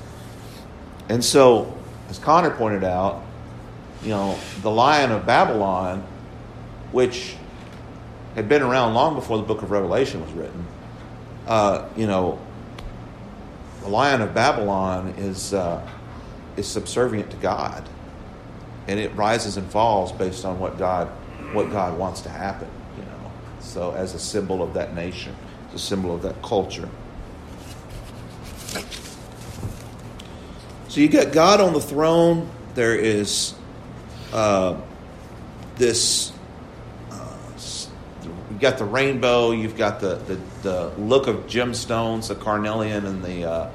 And 1.10 1.24
so, 1.24 1.78
as 2.10 2.18
Connor 2.18 2.52
pointed 2.52 2.86
out, 2.86 3.22
you 4.02 4.10
know, 4.10 4.40
the 4.62 4.72
Lion 4.72 5.12
of 5.12 5.26
Babylon, 5.26 6.04
which 6.94 7.36
had 8.34 8.48
been 8.48 8.62
around 8.62 8.94
long 8.94 9.14
before 9.14 9.38
the 9.38 9.44
book 9.44 9.62
of 9.62 9.72
Revelation 9.72 10.22
was 10.22 10.32
written, 10.32 10.66
uh, 11.48 11.86
you 11.98 12.08
know, 12.08 12.40
the 13.82 13.90
Lion 13.90 14.22
of 14.22 14.34
Babylon 14.34 15.16
is, 15.18 15.54
uh, 15.54 15.86
is 16.56 16.66
subservient 16.66 17.30
to 17.32 17.38
God. 17.38 17.88
And 18.88 19.02
it 19.02 19.14
rises 19.16 19.58
and 19.58 19.70
falls 19.70 20.14
based 20.14 20.46
on 20.46 20.60
what 20.60 20.78
God, 20.78 21.10
what 21.52 21.72
God 21.72 21.98
wants 22.00 22.22
to 22.22 22.30
happen, 22.30 22.70
you 22.98 23.04
know. 23.04 23.32
So, 23.60 23.92
as 23.92 24.14
a 24.16 24.20
symbol 24.20 24.64
of 24.64 24.74
that 24.76 24.96
nation, 24.96 25.36
as 25.70 25.76
a 25.76 25.86
symbol 25.86 26.16
of 26.16 26.22
that 26.22 26.42
culture. 26.42 26.90
So 30.88 31.00
you 31.00 31.08
got 31.08 31.32
God 31.32 31.62
on 31.62 31.74
the 31.74 31.82
throne. 31.82 32.50
There 32.76 32.96
is 32.96 33.54
uh, 34.34 34.80
this. 35.76 36.32
Uh, 37.10 37.38
you've 38.24 38.60
got 38.60 38.78
the 38.78 38.86
rainbow. 38.86 39.52
You've 39.52 39.78
got 39.78 40.00
the, 40.00 40.16
the, 40.16 40.40
the 40.64 40.90
look 40.98 41.28
of 41.28 41.48
gemstones, 41.48 42.28
the 42.28 42.36
carnelian, 42.36 43.06
and 43.06 43.24
the 43.24 43.46
uh, 43.46 43.72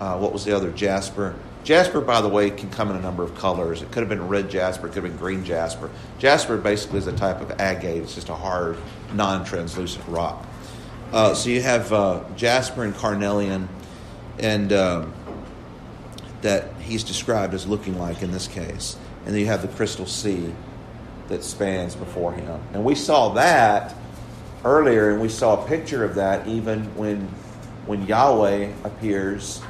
uh, 0.00 0.18
what 0.18 0.32
was 0.32 0.44
the 0.44 0.54
other 0.54 0.70
jasper. 0.70 1.34
Jasper, 1.64 2.02
by 2.02 2.20
the 2.20 2.28
way, 2.28 2.50
can 2.50 2.68
come 2.68 2.90
in 2.90 2.96
a 2.96 3.00
number 3.00 3.22
of 3.22 3.34
colors. 3.36 3.80
It 3.80 3.90
could 3.90 4.00
have 4.00 4.10
been 4.10 4.28
red 4.28 4.50
jasper, 4.50 4.86
it 4.86 4.92
could 4.92 5.02
have 5.02 5.12
been 5.12 5.18
green 5.18 5.44
jasper. 5.44 5.90
Jasper 6.18 6.58
basically 6.58 6.98
is 6.98 7.06
a 7.06 7.12
type 7.12 7.40
of 7.40 7.52
agate. 7.52 8.02
It's 8.02 8.14
just 8.14 8.28
a 8.28 8.34
hard, 8.34 8.76
non-translucent 9.14 10.06
rock. 10.08 10.46
Uh, 11.10 11.32
so 11.32 11.48
you 11.48 11.62
have 11.62 11.90
uh, 11.92 12.22
jasper 12.36 12.84
and 12.84 12.94
carnelian, 12.94 13.68
and 14.38 14.72
um, 14.72 15.12
that 16.42 16.74
he's 16.80 17.04
described 17.04 17.54
as 17.54 17.66
looking 17.66 17.98
like 17.98 18.22
in 18.22 18.32
this 18.32 18.48
case. 18.48 18.96
And 19.24 19.34
then 19.34 19.40
you 19.40 19.46
have 19.46 19.62
the 19.62 19.68
crystal 19.68 20.06
sea 20.06 20.52
that 21.28 21.42
spans 21.42 21.94
before 21.94 22.32
him. 22.32 22.60
And 22.72 22.84
we 22.84 22.94
saw 22.94 23.30
that 23.34 23.94
earlier, 24.64 25.10
and 25.10 25.20
we 25.20 25.28
saw 25.28 25.64
a 25.64 25.68
picture 25.68 26.04
of 26.04 26.14
that 26.16 26.46
even 26.46 26.84
when, 26.96 27.20
when 27.86 28.06
Yahweh 28.06 28.72
appears 28.84 29.62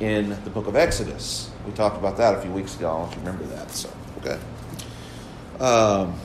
in 0.00 0.30
the 0.44 0.50
book 0.50 0.66
of 0.66 0.76
Exodus. 0.76 1.50
We 1.66 1.72
talked 1.72 1.96
about 1.96 2.16
that 2.18 2.34
a 2.34 2.40
few 2.42 2.50
weeks 2.50 2.76
ago. 2.76 2.90
I 2.90 3.14
don't 3.14 3.24
remember 3.24 3.44
that. 3.44 3.70
So, 3.70 3.90
okay. 4.18 4.38
Um, 5.60 6.18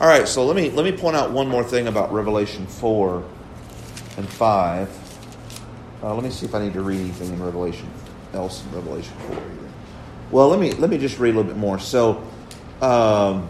all 0.00 0.06
right, 0.06 0.28
so 0.28 0.44
let 0.44 0.54
me 0.54 0.70
let 0.70 0.84
me 0.84 0.92
point 0.92 1.16
out 1.16 1.32
one 1.32 1.48
more 1.48 1.64
thing 1.64 1.88
about 1.88 2.12
Revelation 2.12 2.66
four 2.66 3.24
and 4.18 4.28
five. 4.28 4.90
Uh, 6.02 6.14
let 6.14 6.22
me 6.22 6.30
see 6.30 6.44
if 6.44 6.54
I 6.54 6.60
need 6.62 6.74
to 6.74 6.82
read 6.82 7.00
anything 7.00 7.32
in 7.32 7.42
Revelation 7.42 7.88
else 8.34 8.62
in 8.64 8.72
Revelation 8.72 9.14
four. 9.26 9.36
Either. 9.36 9.72
Well, 10.30 10.48
let 10.48 10.60
me 10.60 10.72
let 10.72 10.90
me 10.90 10.98
just 10.98 11.18
read 11.18 11.34
a 11.34 11.36
little 11.38 11.50
bit 11.50 11.56
more. 11.56 11.78
So, 11.78 12.22
um, 12.82 13.48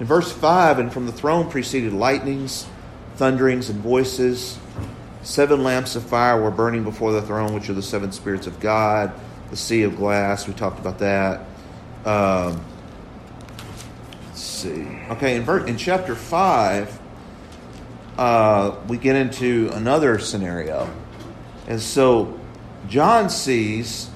In 0.00 0.06
verse 0.06 0.30
5, 0.32 0.78
and 0.78 0.92
from 0.92 1.06
the 1.06 1.12
throne 1.12 1.48
proceeded 1.50 1.92
lightnings, 1.92 2.66
thunderings, 3.16 3.70
and 3.70 3.80
voices. 3.80 4.58
Seven 5.22 5.62
lamps 5.62 5.96
of 5.96 6.04
fire 6.04 6.40
were 6.40 6.50
burning 6.50 6.84
before 6.84 7.12
the 7.12 7.22
throne, 7.22 7.54
which 7.54 7.68
are 7.70 7.74
the 7.74 7.82
seven 7.82 8.12
spirits 8.12 8.46
of 8.46 8.60
God, 8.60 9.12
the 9.50 9.56
sea 9.56 9.82
of 9.84 9.96
glass. 9.96 10.46
We 10.46 10.54
talked 10.54 10.78
about 10.78 10.98
that. 10.98 11.46
Um, 12.04 12.60
let's 14.26 14.40
see. 14.42 14.86
Okay, 15.10 15.36
in, 15.36 15.42
ver- 15.44 15.64
in 15.66 15.76
chapter 15.78 16.14
5, 16.14 17.00
uh, 18.18 18.76
we 18.88 18.96
get 18.96 19.16
into 19.16 19.70
another 19.72 20.18
scenario. 20.18 20.88
And 21.66 21.80
so 21.80 22.38
John 22.88 23.30
sees 23.30 24.10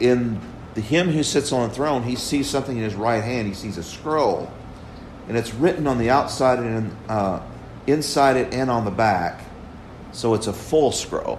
in 0.00 0.40
the 0.74 0.80
him 0.80 1.08
who 1.08 1.22
sits 1.22 1.52
on 1.52 1.68
the 1.68 1.74
throne, 1.74 2.02
he 2.02 2.16
sees 2.16 2.48
something 2.48 2.76
in 2.76 2.84
his 2.84 2.94
right 2.94 3.22
hand. 3.22 3.48
He 3.48 3.54
sees 3.54 3.78
a 3.78 3.82
scroll, 3.82 4.50
and 5.26 5.36
it's 5.36 5.54
written 5.54 5.86
on 5.86 5.98
the 5.98 6.10
outside 6.10 6.58
and 6.58 6.94
uh, 7.08 7.40
inside 7.86 8.36
it 8.36 8.52
and 8.52 8.70
on 8.70 8.84
the 8.84 8.90
back. 8.90 9.42
So 10.12 10.34
it's 10.34 10.46
a 10.46 10.52
full 10.52 10.92
scroll. 10.92 11.38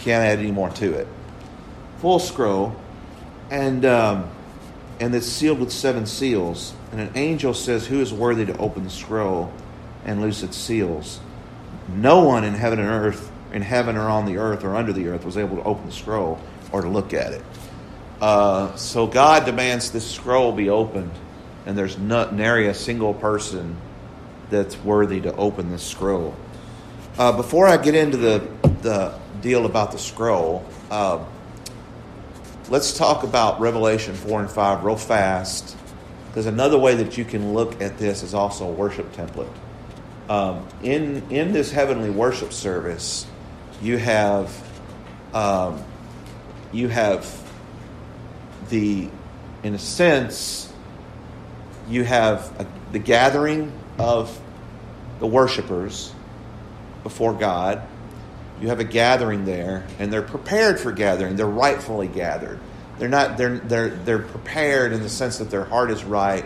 Can't 0.00 0.24
add 0.24 0.38
any 0.38 0.52
more 0.52 0.70
to 0.70 0.94
it. 0.94 1.08
Full 1.98 2.18
scroll, 2.18 2.76
and 3.50 3.84
um, 3.84 4.30
and 5.00 5.14
it's 5.14 5.26
sealed 5.26 5.58
with 5.58 5.72
seven 5.72 6.06
seals. 6.06 6.74
And 6.92 7.00
an 7.00 7.10
angel 7.16 7.54
says, 7.54 7.86
"Who 7.86 8.00
is 8.00 8.12
worthy 8.12 8.46
to 8.46 8.56
open 8.58 8.84
the 8.84 8.90
scroll 8.90 9.52
and 10.04 10.20
loose 10.20 10.42
its 10.42 10.56
seals?" 10.56 11.20
No 11.88 12.20
one 12.24 12.44
in 12.44 12.54
heaven 12.54 12.78
and 12.78 12.88
earth, 12.88 13.30
in 13.52 13.62
heaven 13.62 13.96
or 13.96 14.08
on 14.08 14.24
the 14.24 14.38
earth 14.38 14.64
or 14.64 14.76
under 14.76 14.92
the 14.92 15.08
earth, 15.08 15.24
was 15.24 15.36
able 15.36 15.56
to 15.56 15.62
open 15.64 15.86
the 15.86 15.92
scroll 15.92 16.38
or 16.70 16.82
to 16.82 16.88
look 16.88 17.12
at 17.12 17.32
it. 17.32 17.42
Uh, 18.20 18.74
so 18.76 19.06
God 19.06 19.44
demands 19.44 19.90
this 19.90 20.08
scroll 20.08 20.52
be 20.52 20.70
opened, 20.70 21.10
and 21.66 21.76
there's 21.76 21.98
not 21.98 22.32
nary 22.32 22.68
a 22.68 22.74
single 22.74 23.14
person 23.14 23.76
that's 24.48 24.76
worthy 24.78 25.20
to 25.22 25.34
open 25.34 25.70
this 25.70 25.82
scroll. 25.82 26.34
Uh, 27.18 27.32
before 27.32 27.66
I 27.66 27.76
get 27.76 27.94
into 27.94 28.16
the 28.16 28.46
the 28.82 29.12
deal 29.40 29.66
about 29.66 29.90
the 29.92 29.98
scroll, 29.98 30.64
uh, 30.90 31.24
let's 32.68 32.96
talk 32.96 33.24
about 33.24 33.60
Revelation 33.60 34.14
four 34.14 34.40
and 34.40 34.50
five 34.50 34.84
real 34.84 34.96
fast, 34.96 35.76
because 36.28 36.46
another 36.46 36.78
way 36.78 36.94
that 36.94 37.18
you 37.18 37.24
can 37.24 37.54
look 37.54 37.82
at 37.82 37.98
this 37.98 38.22
is 38.22 38.34
also 38.34 38.68
a 38.68 38.72
worship 38.72 39.12
template. 39.14 39.52
Um, 40.28 40.66
in 40.82 41.30
in 41.30 41.52
this 41.52 41.70
heavenly 41.72 42.10
worship 42.10 42.52
service, 42.52 43.26
you 43.82 43.98
have 43.98 44.50
um, 45.34 45.82
you 46.72 46.88
have 46.88 47.26
the, 48.68 49.08
in 49.62 49.74
a 49.74 49.78
sense, 49.78 50.72
you 51.88 52.04
have 52.04 52.52
a, 52.60 52.66
the 52.92 52.98
gathering 52.98 53.72
of 53.98 54.40
the 55.20 55.26
worshipers 55.26 56.12
before 57.02 57.34
God. 57.34 57.82
You 58.60 58.68
have 58.68 58.80
a 58.80 58.84
gathering 58.84 59.44
there, 59.44 59.84
and 59.98 60.12
they're 60.12 60.22
prepared 60.22 60.78
for 60.78 60.92
gathering. 60.92 61.36
They're 61.36 61.46
rightfully 61.46 62.06
gathered. 62.08 62.60
They're 62.98 63.08
not. 63.08 63.36
They're 63.36 63.58
they're 63.58 63.90
they're 63.90 64.18
prepared 64.20 64.92
in 64.92 65.02
the 65.02 65.08
sense 65.08 65.38
that 65.38 65.50
their 65.50 65.64
heart 65.64 65.90
is 65.90 66.04
right 66.04 66.44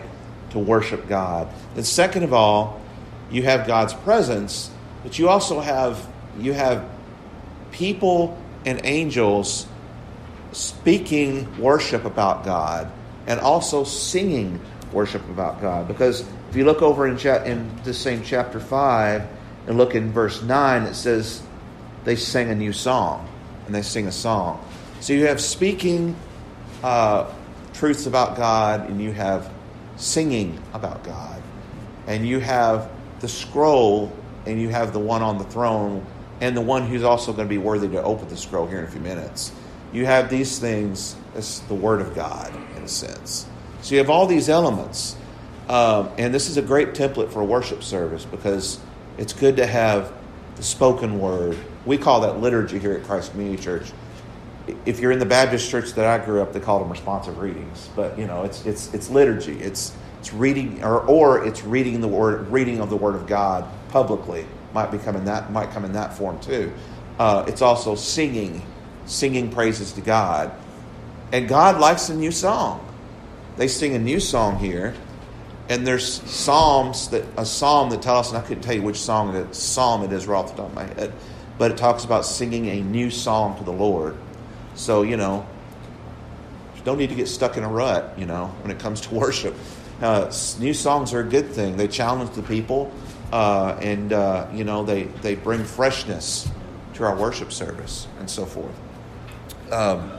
to 0.51 0.59
worship 0.59 1.07
God. 1.07 1.47
And 1.75 1.85
second 1.85 2.23
of 2.23 2.33
all, 2.33 2.81
you 3.31 3.43
have 3.43 3.67
God's 3.67 3.93
presence, 3.93 4.71
but 5.03 5.19
you 5.19 5.29
also 5.29 5.59
have 5.59 6.05
you 6.39 6.53
have 6.53 6.87
people 7.71 8.37
and 8.65 8.81
angels 8.83 9.67
speaking 10.51 11.59
worship 11.59 12.05
about 12.05 12.43
God 12.43 12.91
and 13.27 13.39
also 13.39 13.83
singing 13.83 14.59
worship 14.91 15.27
about 15.29 15.61
God. 15.61 15.87
Because 15.87 16.21
if 16.49 16.55
you 16.55 16.65
look 16.65 16.81
over 16.81 17.07
in, 17.07 17.17
cha- 17.17 17.43
in 17.43 17.69
this 17.83 17.97
same 17.97 18.23
chapter 18.23 18.59
5 18.59 19.27
and 19.67 19.77
look 19.77 19.95
in 19.95 20.11
verse 20.11 20.41
9, 20.41 20.83
it 20.83 20.95
says 20.95 21.41
they 22.03 22.15
sing 22.15 22.49
a 22.49 22.55
new 22.55 22.71
song 22.71 23.27
and 23.65 23.75
they 23.75 23.81
sing 23.81 24.07
a 24.07 24.11
song. 24.11 24.63
So 25.01 25.13
you 25.13 25.27
have 25.27 25.41
speaking 25.41 26.15
uh, 26.83 27.31
truths 27.73 28.05
about 28.05 28.37
God 28.37 28.89
and 28.89 29.01
you 29.01 29.11
have 29.11 29.51
singing 29.97 30.61
about 30.73 31.03
God. 31.03 31.41
And 32.07 32.25
you 32.25 32.39
have 32.39 32.89
the 33.19 33.27
scroll 33.27 34.11
and 34.45 34.61
you 34.61 34.69
have 34.69 34.93
the 34.93 34.99
one 34.99 35.21
on 35.21 35.37
the 35.37 35.43
throne 35.45 36.05
and 36.41 36.55
the 36.55 36.61
one 36.61 36.85
who's 36.87 37.03
also 37.03 37.33
going 37.33 37.47
to 37.47 37.49
be 37.49 37.57
worthy 37.57 37.87
to 37.89 38.03
open 38.03 38.27
the 38.29 38.37
scroll 38.37 38.67
here 38.67 38.79
in 38.79 38.85
a 38.85 38.87
few 38.87 39.01
minutes 39.01 39.51
you 39.93 40.05
have 40.05 40.29
these 40.29 40.59
things 40.59 41.15
as 41.35 41.61
the 41.61 41.73
Word 41.73 42.01
of 42.01 42.13
God, 42.13 42.53
in 42.75 42.83
a 42.83 42.87
sense. 42.87 43.45
So 43.81 43.95
you 43.95 43.99
have 43.99 44.09
all 44.09 44.27
these 44.27 44.49
elements. 44.49 45.15
Um, 45.69 46.09
and 46.17 46.33
this 46.33 46.49
is 46.49 46.57
a 46.57 46.61
great 46.61 46.89
template 46.89 47.31
for 47.31 47.41
a 47.41 47.45
worship 47.45 47.83
service 47.83 48.25
because 48.25 48.79
it's 49.17 49.33
good 49.33 49.57
to 49.57 49.65
have 49.65 50.13
the 50.55 50.63
spoken 50.63 51.19
word. 51.19 51.57
We 51.85 51.97
call 51.97 52.21
that 52.21 52.39
liturgy 52.39 52.79
here 52.79 52.93
at 52.93 53.03
Christ 53.03 53.31
Community 53.31 53.61
Church. 53.61 53.91
If 54.85 54.99
you're 54.99 55.11
in 55.11 55.19
the 55.19 55.25
Baptist 55.25 55.69
church 55.69 55.93
that 55.93 56.05
I 56.05 56.23
grew 56.23 56.41
up, 56.41 56.53
they 56.53 56.59
called 56.59 56.81
them 56.81 56.89
responsive 56.89 57.37
readings. 57.37 57.89
But 57.95 58.17
you 58.19 58.27
know, 58.27 58.43
it's 58.43 58.65
it's 58.65 58.93
it's 58.93 59.09
liturgy. 59.09 59.59
It's 59.59 59.93
it's 60.19 60.33
reading 60.33 60.83
or 60.83 61.01
or 61.01 61.45
it's 61.45 61.63
reading 61.63 62.01
the 62.01 62.07
word 62.07 62.47
reading 62.49 62.79
of 62.79 62.89
the 62.89 62.95
Word 62.95 63.15
of 63.15 63.27
God 63.27 63.65
publicly. 63.89 64.45
Might 64.73 64.91
become 64.91 65.15
in 65.15 65.25
that 65.25 65.51
might 65.51 65.71
come 65.71 65.85
in 65.85 65.93
that 65.93 66.15
form 66.15 66.39
too. 66.39 66.71
Uh, 67.19 67.45
it's 67.47 67.61
also 67.61 67.95
singing 67.95 68.61
singing 69.05 69.49
praises 69.49 69.93
to 69.93 70.01
God. 70.01 70.51
And 71.31 71.47
God 71.47 71.79
likes 71.79 72.09
a 72.09 72.15
new 72.15 72.31
song. 72.31 72.83
They 73.57 73.67
sing 73.67 73.95
a 73.95 73.99
new 73.99 74.19
song 74.19 74.59
here. 74.59 74.93
And 75.69 75.85
there's 75.85 76.21
psalms 76.23 77.09
that 77.09 77.25
a 77.35 77.45
psalm 77.45 77.89
that 77.89 78.01
tells 78.01 78.27
us, 78.27 78.33
and 78.33 78.41
I 78.41 78.47
couldn't 78.47 78.63
tell 78.63 78.75
you 78.75 78.81
which 78.81 78.99
song 78.99 79.35
is, 79.35 79.57
psalm 79.57 80.03
it 80.03 80.13
is 80.13 80.25
right 80.25 80.37
off 80.37 80.51
the 80.51 80.61
top 80.61 80.69
of 80.69 80.75
my 80.75 80.85
head, 80.85 81.11
but 81.57 81.71
it 81.71 81.77
talks 81.77 82.05
about 82.05 82.25
singing 82.25 82.67
a 82.69 82.81
new 82.81 83.09
song 83.09 83.57
to 83.57 83.65
the 83.65 83.73
Lord. 83.73 84.15
So, 84.75 85.01
you 85.01 85.17
know, 85.17 85.45
don't 86.87 86.97
need 86.97 87.09
to 87.09 87.15
get 87.15 87.27
stuck 87.27 87.57
in 87.57 87.65
a 87.65 87.67
rut, 87.67 88.13
you 88.17 88.25
know, 88.25 88.45
when 88.61 88.71
it 88.71 88.79
comes 88.79 89.01
to 89.01 89.13
worship. 89.13 89.53
Uh, 90.01 90.31
new 90.59 90.73
songs 90.73 91.13
are 91.13 91.21
a 91.21 91.23
good 91.23 91.49
thing. 91.49 91.77
They 91.77 91.87
challenge 91.87 92.31
the 92.31 92.43
people, 92.43 92.91
uh, 93.31 93.77
and, 93.81 94.13
uh, 94.13 94.47
you 94.53 94.63
know, 94.63 94.83
they, 94.83 95.03
they 95.03 95.35
bring 95.35 95.63
freshness 95.63 96.49
to 96.93 97.03
our 97.03 97.15
worship 97.15 97.51
service 97.51 98.07
and 98.19 98.29
so 98.29 98.45
forth. 98.45 98.75
Um, 99.71 100.11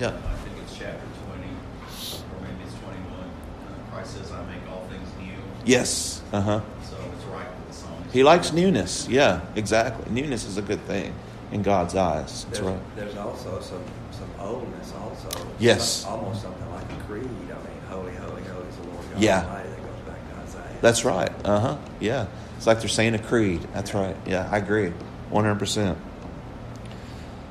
yeah. 0.00 0.08
I 0.08 0.10
think 0.10 0.56
it's 0.62 0.76
chapter 0.76 1.06
20, 1.26 1.42
or 1.42 2.40
maybe 2.42 2.64
it's 2.64 2.74
21. 2.74 3.20
Uh, 3.20 3.92
Christ 3.92 4.14
says, 4.14 4.32
I 4.32 4.44
make 4.46 4.68
all 4.70 4.86
things 4.88 5.08
new. 5.18 5.32
Yes. 5.64 6.22
Uh 6.32 6.40
huh. 6.40 6.60
So 6.82 6.96
it's 7.14 7.24
right 7.26 7.48
with 7.58 7.68
the 7.68 7.74
song. 7.74 8.04
He 8.12 8.22
likes 8.22 8.52
newness. 8.52 9.08
Yeah, 9.08 9.40
exactly. 9.54 10.10
Newness 10.10 10.44
is 10.44 10.58
a 10.58 10.62
good 10.62 10.80
thing 10.82 11.14
in 11.52 11.62
God's 11.62 11.94
eyes. 11.94 12.44
That's 12.44 12.58
there's, 12.58 12.72
right. 12.72 12.96
There's 12.96 13.16
also 13.16 13.60
some, 13.60 13.84
some 14.10 14.28
oldness 14.40 14.92
also. 14.92 15.46
Yes. 15.58 15.88
Some, 15.88 16.12
almost 16.14 16.42
something 16.42 16.70
like 16.72 16.90
a 16.90 16.96
creed. 17.04 17.24
I 17.24 17.28
mean, 17.28 17.80
holy, 17.88 18.14
holy, 18.16 18.42
holy 18.42 18.68
is 18.68 18.76
the 18.76 18.88
Lord 18.88 19.04
God 19.04 19.05
Yeah. 19.18 19.42
Almighty 19.42 19.68
that 19.68 19.76
goes 19.82 20.00
back 20.06 20.30
to 20.30 20.36
Isaiah. 20.40 20.78
That's 20.80 21.04
right. 21.04 21.32
Uh 21.44 21.60
huh. 21.60 21.76
Yeah. 22.00 22.26
It's 22.56 22.66
like 22.66 22.80
they're 22.80 22.88
saying 22.88 23.14
a 23.14 23.18
creed. 23.18 23.60
That's 23.74 23.94
right. 23.94 24.16
Yeah, 24.26 24.48
I 24.50 24.58
agree. 24.58 24.92
100%. 25.30 25.96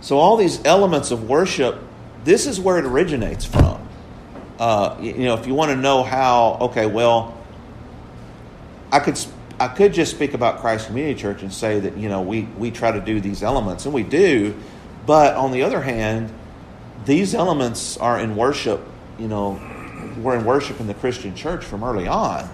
So, 0.01 0.17
all 0.17 0.37
these 0.37 0.63
elements 0.65 1.11
of 1.11 1.27
worship, 1.27 1.79
this 2.23 2.45
is 2.45 2.59
where 2.59 2.77
it 2.77 2.85
originates 2.85 3.45
from. 3.45 3.87
Uh, 4.59 4.97
you 5.01 5.25
know, 5.25 5.35
if 5.35 5.47
you 5.47 5.53
want 5.53 5.71
to 5.71 5.75
know 5.75 6.03
how, 6.03 6.57
okay, 6.61 6.85
well, 6.85 7.35
I 8.91 8.99
could 8.99 9.19
I 9.59 9.67
could 9.67 9.93
just 9.93 10.11
speak 10.11 10.33
about 10.33 10.59
Christ 10.59 10.87
Community 10.87 11.19
Church 11.19 11.41
and 11.41 11.51
say 11.51 11.79
that 11.79 11.97
you 11.97 12.07
know 12.09 12.21
we 12.21 12.43
we 12.57 12.71
try 12.71 12.91
to 12.91 13.01
do 13.01 13.19
these 13.19 13.43
elements 13.43 13.85
and 13.85 13.93
we 13.93 14.03
do, 14.03 14.55
but 15.05 15.35
on 15.35 15.51
the 15.51 15.63
other 15.63 15.81
hand, 15.81 16.31
these 17.05 17.33
elements 17.33 17.97
are 17.97 18.19
in 18.19 18.35
worship. 18.35 18.81
You 19.19 19.27
know, 19.27 19.59
we're 20.21 20.37
in 20.37 20.45
worship 20.45 20.79
in 20.79 20.87
the 20.87 20.93
Christian 20.93 21.35
church 21.35 21.63
from 21.63 21.83
early 21.83 22.07
on, 22.07 22.49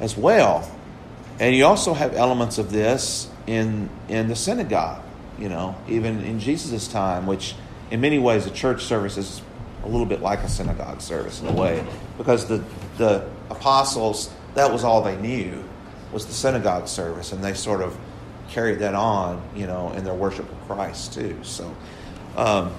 as 0.00 0.16
well, 0.16 0.70
and 1.38 1.54
you 1.54 1.64
also 1.64 1.94
have 1.94 2.14
elements 2.14 2.58
of 2.58 2.70
this 2.70 3.28
in 3.46 3.88
in 4.08 4.28
the 4.28 4.36
synagogue 4.36 5.02
you 5.38 5.48
know, 5.48 5.74
even 5.88 6.24
in 6.24 6.40
Jesus' 6.40 6.88
time, 6.88 7.26
which 7.26 7.54
in 7.90 8.00
many 8.00 8.18
ways 8.18 8.46
a 8.46 8.50
church 8.50 8.84
service 8.84 9.16
is 9.16 9.42
a 9.84 9.88
little 9.88 10.06
bit 10.06 10.20
like 10.20 10.40
a 10.40 10.48
synagogue 10.48 11.00
service 11.00 11.40
in 11.40 11.48
a 11.48 11.52
way, 11.52 11.84
because 12.18 12.46
the, 12.46 12.64
the 12.96 13.28
apostles, 13.50 14.30
that 14.54 14.72
was 14.72 14.84
all 14.84 15.02
they 15.02 15.16
knew, 15.16 15.62
was 16.12 16.26
the 16.26 16.32
synagogue 16.32 16.88
service, 16.88 17.32
and 17.32 17.44
they 17.44 17.54
sort 17.54 17.82
of 17.82 17.96
carried 18.48 18.78
that 18.78 18.94
on, 18.94 19.42
you 19.54 19.66
know, 19.66 19.92
in 19.92 20.04
their 20.04 20.14
worship 20.14 20.50
of 20.50 20.60
Christ 20.66 21.12
too. 21.12 21.38
So, 21.42 21.74
um, 22.36 22.72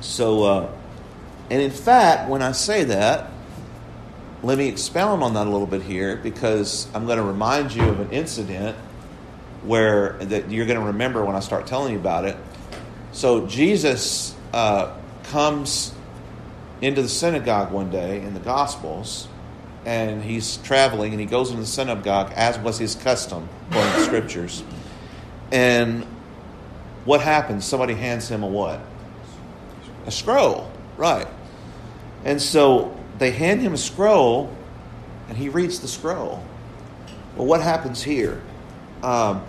so, 0.00 0.44
uh, 0.44 0.70
and 1.50 1.62
in 1.62 1.70
fact, 1.70 2.28
when 2.28 2.42
I 2.42 2.52
say 2.52 2.84
that, 2.84 3.30
let 4.42 4.58
me 4.58 4.68
expound 4.68 5.22
on 5.22 5.34
that 5.34 5.46
a 5.46 5.50
little 5.50 5.66
bit 5.66 5.82
here 5.82 6.16
because 6.16 6.86
I'm 6.94 7.06
going 7.06 7.18
to 7.18 7.24
remind 7.24 7.74
you 7.74 7.82
of 7.88 8.00
an 8.00 8.10
incident 8.10 8.76
where 9.64 10.12
that 10.18 10.50
you're 10.50 10.66
going 10.66 10.78
to 10.78 10.86
remember 10.86 11.24
when 11.24 11.34
I 11.34 11.40
start 11.40 11.66
telling 11.66 11.92
you 11.92 11.98
about 11.98 12.24
it. 12.24 12.36
So 13.12 13.46
Jesus 13.46 14.36
uh, 14.52 14.94
comes 15.24 15.92
into 16.80 17.02
the 17.02 17.08
synagogue 17.08 17.72
one 17.72 17.90
day 17.90 18.20
in 18.20 18.34
the 18.34 18.40
Gospels, 18.40 19.26
and 19.84 20.22
he's 20.22 20.58
traveling, 20.58 21.12
and 21.12 21.20
he 21.20 21.26
goes 21.26 21.50
into 21.50 21.62
the 21.62 21.66
synagogue 21.66 22.32
as 22.36 22.58
was 22.58 22.78
his 22.78 22.94
custom, 22.94 23.48
according 23.70 23.92
to 23.92 23.98
the 23.98 24.04
scriptures. 24.04 24.62
And 25.50 26.04
what 27.04 27.20
happens? 27.20 27.64
Somebody 27.64 27.94
hands 27.94 28.28
him 28.28 28.42
a 28.42 28.46
what? 28.46 28.80
A 30.06 30.10
scroll, 30.10 30.70
right? 30.96 31.26
And 32.28 32.42
so 32.42 32.94
they 33.16 33.30
hand 33.30 33.62
him 33.62 33.72
a 33.72 33.78
scroll, 33.78 34.54
and 35.30 35.38
he 35.38 35.48
reads 35.48 35.80
the 35.80 35.88
scroll. 35.88 36.44
Well, 37.34 37.46
what 37.46 37.62
happens 37.62 38.02
here? 38.02 38.42
Um, 39.02 39.42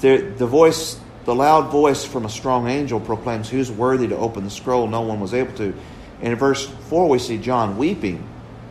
the, 0.00 0.16
the 0.16 0.46
voice, 0.46 0.98
the 1.26 1.34
loud 1.34 1.70
voice 1.70 2.02
from 2.02 2.24
a 2.24 2.30
strong 2.30 2.68
angel 2.68 3.00
proclaims, 3.00 3.50
Who's 3.50 3.70
worthy 3.70 4.08
to 4.08 4.16
open 4.16 4.44
the 4.44 4.50
scroll? 4.50 4.88
No 4.88 5.02
one 5.02 5.20
was 5.20 5.34
able 5.34 5.52
to. 5.56 5.74
And 6.22 6.32
in 6.32 6.36
verse 6.36 6.66
4, 6.88 7.06
we 7.06 7.18
see 7.18 7.36
John 7.36 7.76
weeping 7.76 8.26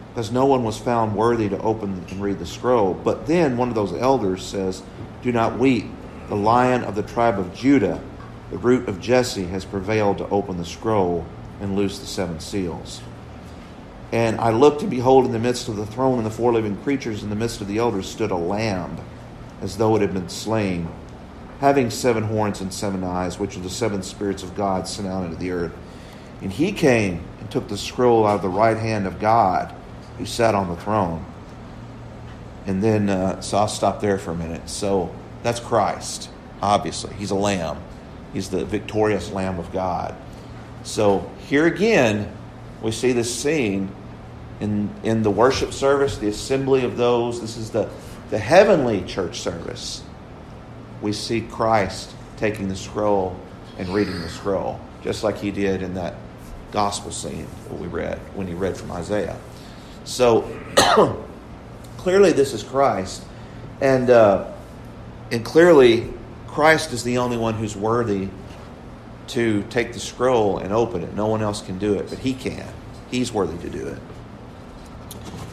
because 0.09 0.31
no 0.31 0.47
one 0.47 0.63
was 0.63 0.79
found 0.79 1.15
worthy 1.15 1.49
to 1.49 1.59
open 1.59 2.03
and 2.09 2.19
read 2.19 2.39
the 2.39 2.47
scroll. 2.47 2.95
But 2.95 3.27
then 3.27 3.57
one 3.57 3.69
of 3.69 3.75
those 3.75 3.93
elders 3.93 4.43
says, 4.43 4.81
Do 5.21 5.31
not 5.31 5.59
weep. 5.59 5.85
The 6.29 6.35
lion 6.35 6.83
of 6.83 6.95
the 6.95 7.03
tribe 7.03 7.37
of 7.37 7.53
Judah, 7.53 8.01
the 8.49 8.57
root 8.57 8.89
of 8.89 8.99
Jesse, 8.99 9.45
has 9.45 9.65
prevailed 9.65 10.17
to 10.17 10.27
open 10.29 10.57
the 10.57 10.65
scroll 10.65 11.27
and 11.63 11.75
loose 11.75 11.99
the 11.99 12.05
seven 12.05 12.39
seals. 12.39 13.01
And 14.11 14.39
I 14.39 14.51
looked, 14.51 14.81
and 14.81 14.91
behold, 14.91 15.25
in 15.25 15.31
the 15.31 15.39
midst 15.39 15.69
of 15.69 15.75
the 15.75 15.87
throne 15.87 16.17
and 16.17 16.25
the 16.25 16.31
four 16.31 16.53
living 16.53 16.77
creatures, 16.83 17.23
in 17.23 17.31
the 17.31 17.35
midst 17.35 17.61
of 17.61 17.67
the 17.67 17.79
elders, 17.79 18.07
stood 18.07 18.29
a 18.29 18.35
lamb, 18.35 18.97
as 19.61 19.77
though 19.77 19.95
it 19.95 20.01
had 20.01 20.13
been 20.13 20.29
slain, 20.29 20.87
having 21.59 21.89
seven 21.89 22.23
horns 22.23 22.61
and 22.61 22.71
seven 22.71 23.03
eyes, 23.03 23.39
which 23.39 23.57
are 23.57 23.61
the 23.61 23.69
seven 23.71 24.03
spirits 24.03 24.43
of 24.43 24.55
God 24.55 24.87
sent 24.87 25.07
out 25.07 25.23
into 25.23 25.37
the 25.37 25.49
earth. 25.49 25.73
And 26.41 26.51
he 26.51 26.71
came 26.73 27.23
and 27.39 27.49
took 27.49 27.67
the 27.69 27.77
scroll 27.77 28.27
out 28.27 28.35
of 28.35 28.41
the 28.43 28.49
right 28.49 28.77
hand 28.77 29.07
of 29.07 29.19
God, 29.19 29.73
who 30.19 30.25
sat 30.27 30.53
on 30.53 30.69
the 30.69 30.75
throne. 30.75 31.25
And 32.67 32.83
then, 32.83 33.09
uh, 33.09 33.41
so 33.41 33.57
I'll 33.57 33.67
stop 33.67 33.99
there 33.99 34.19
for 34.19 34.31
a 34.31 34.35
minute. 34.35 34.69
So 34.69 35.13
that's 35.41 35.59
Christ, 35.59 36.29
obviously. 36.61 37.13
He's 37.15 37.31
a 37.31 37.35
lamb, 37.35 37.77
he's 38.31 38.49
the 38.49 38.63
victorious 38.63 39.31
Lamb 39.31 39.57
of 39.57 39.71
God. 39.71 40.15
So 40.83 41.31
here 41.47 41.65
again, 41.65 42.31
we 42.81 42.91
see 42.91 43.11
this 43.11 43.33
scene 43.33 43.89
in, 44.59 44.89
in 45.03 45.23
the 45.23 45.31
worship 45.31 45.73
service, 45.73 46.17
the 46.17 46.27
assembly 46.27 46.83
of 46.85 46.97
those. 46.97 47.41
This 47.41 47.57
is 47.57 47.71
the, 47.71 47.89
the 48.29 48.37
heavenly 48.37 49.03
church 49.03 49.41
service. 49.41 50.03
We 51.01 51.13
see 51.13 51.41
Christ 51.41 52.13
taking 52.37 52.67
the 52.67 52.75
scroll 52.75 53.37
and 53.77 53.89
reading 53.89 54.21
the 54.21 54.29
scroll, 54.29 54.79
just 55.03 55.23
like 55.23 55.37
he 55.37 55.51
did 55.51 55.81
in 55.81 55.95
that 55.95 56.15
gospel 56.71 57.11
scene 57.11 57.47
that 57.69 57.77
we 57.77 57.87
read 57.87 58.17
when 58.35 58.47
he 58.47 58.53
read 58.53 58.77
from 58.77 58.91
Isaiah. 58.91 59.37
So 60.05 60.49
clearly, 61.97 62.31
this 62.31 62.53
is 62.53 62.63
Christ, 62.63 63.23
and 63.81 64.09
uh, 64.09 64.51
and 65.31 65.43
clearly, 65.43 66.11
Christ 66.47 66.93
is 66.93 67.03
the 67.03 67.17
only 67.17 67.37
one 67.37 67.53
who's 67.55 67.75
worthy 67.75 68.29
to 69.27 69.63
take 69.69 69.93
the 69.93 69.99
scroll 69.99 70.57
and 70.57 70.73
open 70.73 71.03
it. 71.03 71.13
No 71.13 71.27
one 71.27 71.41
else 71.41 71.61
can 71.61 71.77
do 71.79 71.93
it, 71.95 72.09
but 72.09 72.19
he 72.19 72.33
can. 72.33 72.67
He's 73.09 73.31
worthy 73.31 73.57
to 73.57 73.69
do 73.69 73.87
it. 73.87 73.99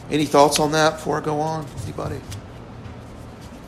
Any 0.09 0.25
thoughts 0.25 0.59
on 0.59 0.71
that 0.73 0.95
before 0.95 1.21
I 1.21 1.23
go 1.23 1.39
on? 1.39 1.65
Anybody? 1.83 2.19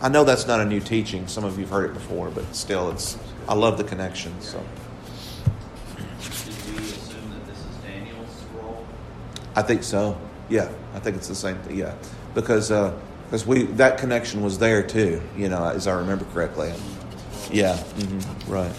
I 0.01 0.09
know 0.09 0.25
that's 0.25 0.45
not 0.45 0.59
a 0.59 0.65
new 0.65 0.81
teaching. 0.81 1.27
Some 1.27 1.45
of 1.45 1.57
you've 1.57 1.69
heard 1.69 1.89
it 1.89 1.93
before, 1.93 2.29
but 2.29 2.53
still, 2.53 2.91
it's. 2.91 3.17
I 3.47 3.53
love 3.53 3.77
the 3.77 3.85
connection. 3.85 4.33
So. 4.41 4.61
Did 6.19 6.75
we 6.75 6.83
assume 6.83 7.31
that 7.31 7.45
this 7.45 7.57
is 7.57 7.75
Daniel's 7.83 8.35
scroll? 8.41 8.85
I 9.55 9.61
think 9.61 9.83
so. 9.83 10.19
Yeah, 10.49 10.69
I 10.93 10.99
think 10.99 11.15
it's 11.15 11.29
the 11.29 11.35
same 11.35 11.57
thing. 11.59 11.77
Yeah, 11.77 11.95
because 12.35 12.69
because 12.69 13.47
we 13.47 13.63
that 13.63 13.97
connection 13.97 14.43
was 14.43 14.57
there 14.57 14.83
too. 14.83 15.21
You 15.37 15.47
know, 15.47 15.63
as 15.63 15.87
I 15.87 15.97
remember 15.97 16.25
correctly. 16.25 16.73
Yeah. 17.49 17.77
hmm 17.77 18.51
right. 18.51 18.73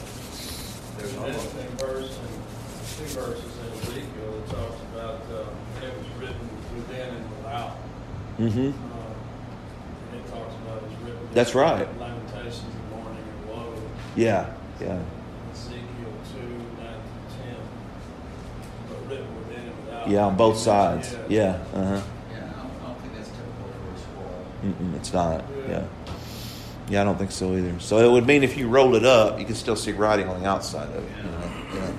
There's 1.24 1.36
There's 1.52 1.80
verse, 1.80 2.18
in 2.18 3.06
two 3.06 3.20
verses 3.20 3.52
in 3.58 3.72
Ezekiel 3.80 4.30
that 4.32 4.50
talks 4.50 4.80
about, 4.92 5.20
uh, 5.32 5.84
it 5.84 5.92
was 5.98 6.08
written 6.20 6.48
within 6.76 7.08
and 7.14 7.30
without. 7.36 7.70
hmm 8.36 8.44
Uh, 8.44 8.50
And 10.12 10.20
it 10.20 10.30
talks 10.30 10.54
about 10.54 10.82
it's 10.84 11.02
written. 11.02 11.28
That's 11.32 11.54
right. 11.54 11.88
Lamentations 12.00 12.62
and 12.62 12.90
mourning 12.90 13.22
and 13.22 13.48
woe, 13.50 13.74
Yeah. 14.16 14.46
Yeah. 14.80 14.98
Ezekiel 15.52 16.12
two, 16.32 16.40
nine 16.82 17.00
to 17.00 17.36
ten. 17.36 17.56
But 18.88 19.08
written 19.08 19.36
within 19.38 19.62
and 19.68 19.84
without. 19.86 20.08
Yeah. 20.08 20.26
On 20.26 20.36
both 20.36 20.58
sides. 20.58 21.16
Yeah. 21.28 21.58
Uh 21.72 21.84
huh. 21.84 22.00
Yeah, 22.30 22.36
I 22.36 22.40
don't, 22.40 22.70
I 22.82 22.86
don't 22.86 23.00
think 23.00 23.14
that's 23.16 23.28
typical 23.30 23.66
for 23.72 23.94
a 23.94 23.98
scroll. 23.98 24.44
Mm-mm, 24.90 24.96
it's 24.96 25.12
not. 25.12 25.44
Yeah. 25.68 25.70
Yeah, 25.70 25.84
I 26.88 26.92
don't 27.04 27.16
think 27.18 27.30
so 27.32 27.54
either. 27.56 27.78
So 27.80 27.98
it 27.98 28.10
would 28.12 28.26
mean 28.26 28.42
if 28.44 28.56
you 28.56 28.68
rolled 28.68 28.94
it 28.94 29.04
up, 29.04 29.38
you 29.38 29.46
could 29.46 29.56
still 29.56 29.76
see 29.76 29.92
writing 29.92 30.28
on 30.28 30.40
the 30.42 30.48
outside 30.48 30.88
of 30.90 30.96
it. 30.96 31.10
You 31.24 31.30
know? 31.30 31.80
Yeah. 31.80 31.90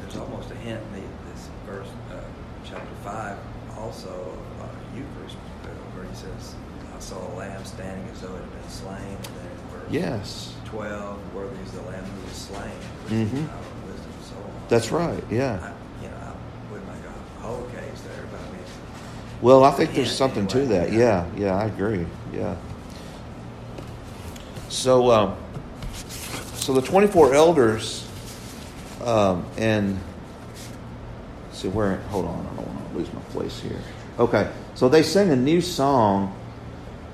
there's 0.00 0.16
almost 0.16 0.50
a 0.50 0.54
hint 0.56 0.80
in 0.94 1.02
this 1.32 1.48
verse, 1.66 1.88
uh, 2.12 2.20
chapter 2.64 2.94
five, 3.02 3.36
also 3.78 4.08
of 4.10 4.62
uh, 4.64 4.68
Eucharist, 4.96 5.36
uh, 5.64 5.68
where 5.96 6.04
he 6.06 6.14
says, 6.14 6.54
I 6.94 7.00
saw 7.00 7.16
a 7.16 7.32
lamb 7.36 7.64
standing 7.64 8.06
as 8.12 8.20
though 8.20 8.34
it 8.36 8.40
had 8.40 8.52
been 8.60 8.70
slain, 8.70 9.16
and 9.16 9.24
then 9.24 9.50
verse 9.72 9.90
Yes. 9.90 10.54
12, 10.66 11.34
worthy 11.34 11.60
is 11.64 11.72
the 11.72 11.82
lamb 11.82 12.04
who 12.04 12.24
was 12.26 12.36
slain. 12.36 12.70
Mhm. 13.08 13.24
Of 13.24 13.88
wisdom 13.88 14.12
so 14.22 14.36
on. 14.36 14.50
That's 14.68 14.92
right. 14.92 15.24
I, 15.30 15.34
Yeah. 15.34 15.72
you 16.02 16.08
know, 16.08 16.14
I 16.20 16.72
wouldn't 16.72 16.86
make 16.88 17.02
a 17.06 17.42
whole 17.42 17.62
case 17.74 18.00
there, 18.06 18.24
but 18.30 18.38
I 18.40 18.52
mean, 18.52 18.60
Well, 19.40 19.64
I 19.64 19.70
think 19.70 19.94
there's 19.94 20.08
Yeah, 20.10 20.14
something 20.14 20.46
to 20.48 20.60
that. 20.66 20.92
yeah. 20.92 21.24
Yeah. 21.34 21.46
Yeah. 21.46 21.56
I 21.56 21.64
agree. 21.64 22.04
Yeah. 22.32 22.54
So, 24.70 25.10
um, 25.10 25.36
so 26.54 26.72
the 26.72 26.80
24 26.80 27.34
elders, 27.34 28.08
um, 29.02 29.44
and 29.58 29.98
see 31.52 31.66
where. 31.66 31.96
Hold 31.96 32.26
on, 32.26 32.46
I 32.46 32.56
don't 32.56 32.74
want 32.74 32.92
to 32.92 32.96
lose 32.96 33.12
my 33.12 33.20
place 33.32 33.58
here. 33.58 33.80
Okay, 34.16 34.48
so 34.76 34.88
they 34.88 35.02
sing 35.02 35.30
a 35.30 35.36
new 35.36 35.60
song 35.60 36.38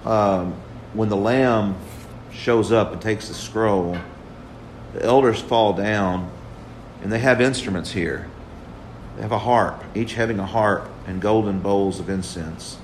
um, 0.05 0.53
when 0.93 1.09
the 1.09 1.17
Lamb 1.17 1.77
shows 2.31 2.73
up 2.73 2.93
and 2.93 3.01
takes 3.01 3.29
the 3.29 3.35
scroll. 3.35 3.97
The 4.93 5.03
elders 5.03 5.41
fall 5.41 5.73
down, 5.73 6.31
and 7.03 7.11
they 7.11 7.21
have 7.21 7.41
instruments 7.41 7.91
here. 7.91 8.29
They 9.17 9.23
have 9.23 9.33
a 9.33 9.39
harp, 9.39 9.83
each 9.95 10.13
having 10.13 10.39
a 10.39 10.47
harp 10.47 10.91
and 11.07 11.23
golden 11.23 11.61
bowls 11.61 12.01
of 12.01 12.11
incense, 12.11 12.77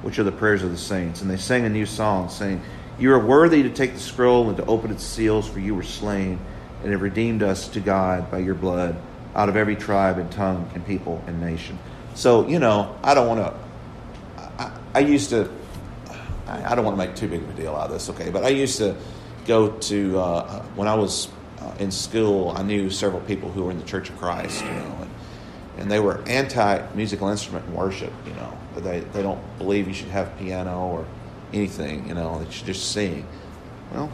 which 0.00 0.18
are 0.18 0.24
the 0.24 0.32
prayers 0.32 0.62
of 0.62 0.70
the 0.70 0.78
saints. 0.78 1.20
And 1.20 1.30
they 1.30 1.36
sing 1.36 1.66
a 1.66 1.68
new 1.68 1.84
song, 1.84 2.30
saying, 2.30 2.62
You 2.98 3.12
are 3.12 3.18
worthy 3.18 3.62
to 3.62 3.70
take 3.70 3.92
the 3.92 4.00
scroll 4.00 4.48
and 4.48 4.56
to 4.56 4.64
open 4.64 4.90
its 4.90 5.04
seals, 5.04 5.48
for 5.48 5.60
you 5.60 5.74
were 5.74 5.82
slain 5.82 6.38
and 6.82 6.92
have 6.92 7.02
redeemed 7.02 7.42
us 7.42 7.68
to 7.68 7.80
God 7.80 8.30
by 8.30 8.38
your 8.38 8.54
blood 8.54 8.96
out 9.34 9.48
of 9.50 9.56
every 9.56 9.76
tribe 9.76 10.18
and 10.18 10.30
tongue 10.32 10.70
and 10.74 10.86
people 10.86 11.22
and 11.26 11.40
nation. 11.40 11.78
So, 12.14 12.48
you 12.48 12.58
know, 12.58 12.96
I 13.02 13.12
don't 13.12 13.28
want 13.28 13.40
to. 13.40 14.42
I, 14.58 14.72
I 14.94 14.98
used 15.00 15.30
to. 15.30 15.50
I 16.46 16.72
I 16.72 16.74
don't 16.74 16.84
want 16.84 16.98
to 16.98 17.06
make 17.06 17.16
too 17.16 17.28
big 17.28 17.42
of 17.42 17.50
a 17.50 17.60
deal 17.60 17.74
out 17.74 17.86
of 17.86 17.92
this, 17.92 18.08
okay? 18.10 18.30
But 18.30 18.44
I 18.44 18.48
used 18.48 18.78
to 18.78 18.96
go 19.46 19.68
to 19.68 20.18
uh, 20.18 20.62
when 20.74 20.88
I 20.88 20.94
was 20.94 21.28
uh, 21.60 21.74
in 21.78 21.90
school. 21.90 22.54
I 22.56 22.62
knew 22.62 22.88
several 22.88 23.20
people 23.22 23.50
who 23.50 23.64
were 23.64 23.70
in 23.70 23.78
the 23.78 23.84
Church 23.84 24.08
of 24.08 24.16
Christ, 24.18 24.64
you 24.64 24.70
know, 24.70 24.98
and, 25.02 25.10
and 25.78 25.90
they 25.90 26.00
were 26.00 26.22
anti 26.26 26.82
musical 26.94 27.28
instrument 27.28 27.68
worship. 27.70 28.12
You 28.26 28.32
know, 28.34 28.56
they 28.76 29.00
they 29.00 29.22
don't 29.22 29.40
believe 29.58 29.86
you 29.86 29.94
should 29.94 30.08
have 30.08 30.38
piano 30.38 30.86
or 30.86 31.06
anything. 31.52 32.08
You 32.08 32.14
know, 32.14 32.38
that 32.38 32.46
you 32.46 32.52
should 32.52 32.66
just 32.66 32.92
sing. 32.92 33.26
Well, 33.92 34.10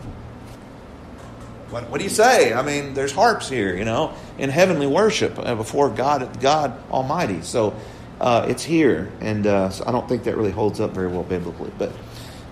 what, 1.71 1.88
what 1.88 1.99
do 1.99 2.05
you 2.05 2.11
say? 2.11 2.53
I 2.53 2.62
mean, 2.62 2.92
there's 2.92 3.12
harps 3.12 3.49
here, 3.49 3.75
you 3.75 3.85
know, 3.85 4.14
in 4.38 4.51
heavenly 4.51 4.87
worship 4.87 5.38
uh, 5.38 5.55
before 5.55 5.88
God, 5.88 6.38
God 6.40 6.79
Almighty. 6.90 7.41
So 7.41 7.74
uh, 8.20 8.47
it's 8.49 8.62
here, 8.62 9.11
and 9.20 9.47
uh, 9.47 9.70
so 9.70 9.85
I 9.87 9.93
don't 9.93 10.07
think 10.09 10.24
that 10.24 10.37
really 10.37 10.51
holds 10.51 10.80
up 10.80 10.91
very 10.91 11.09
well 11.09 11.22
biblically. 11.22 11.72
But 11.78 11.93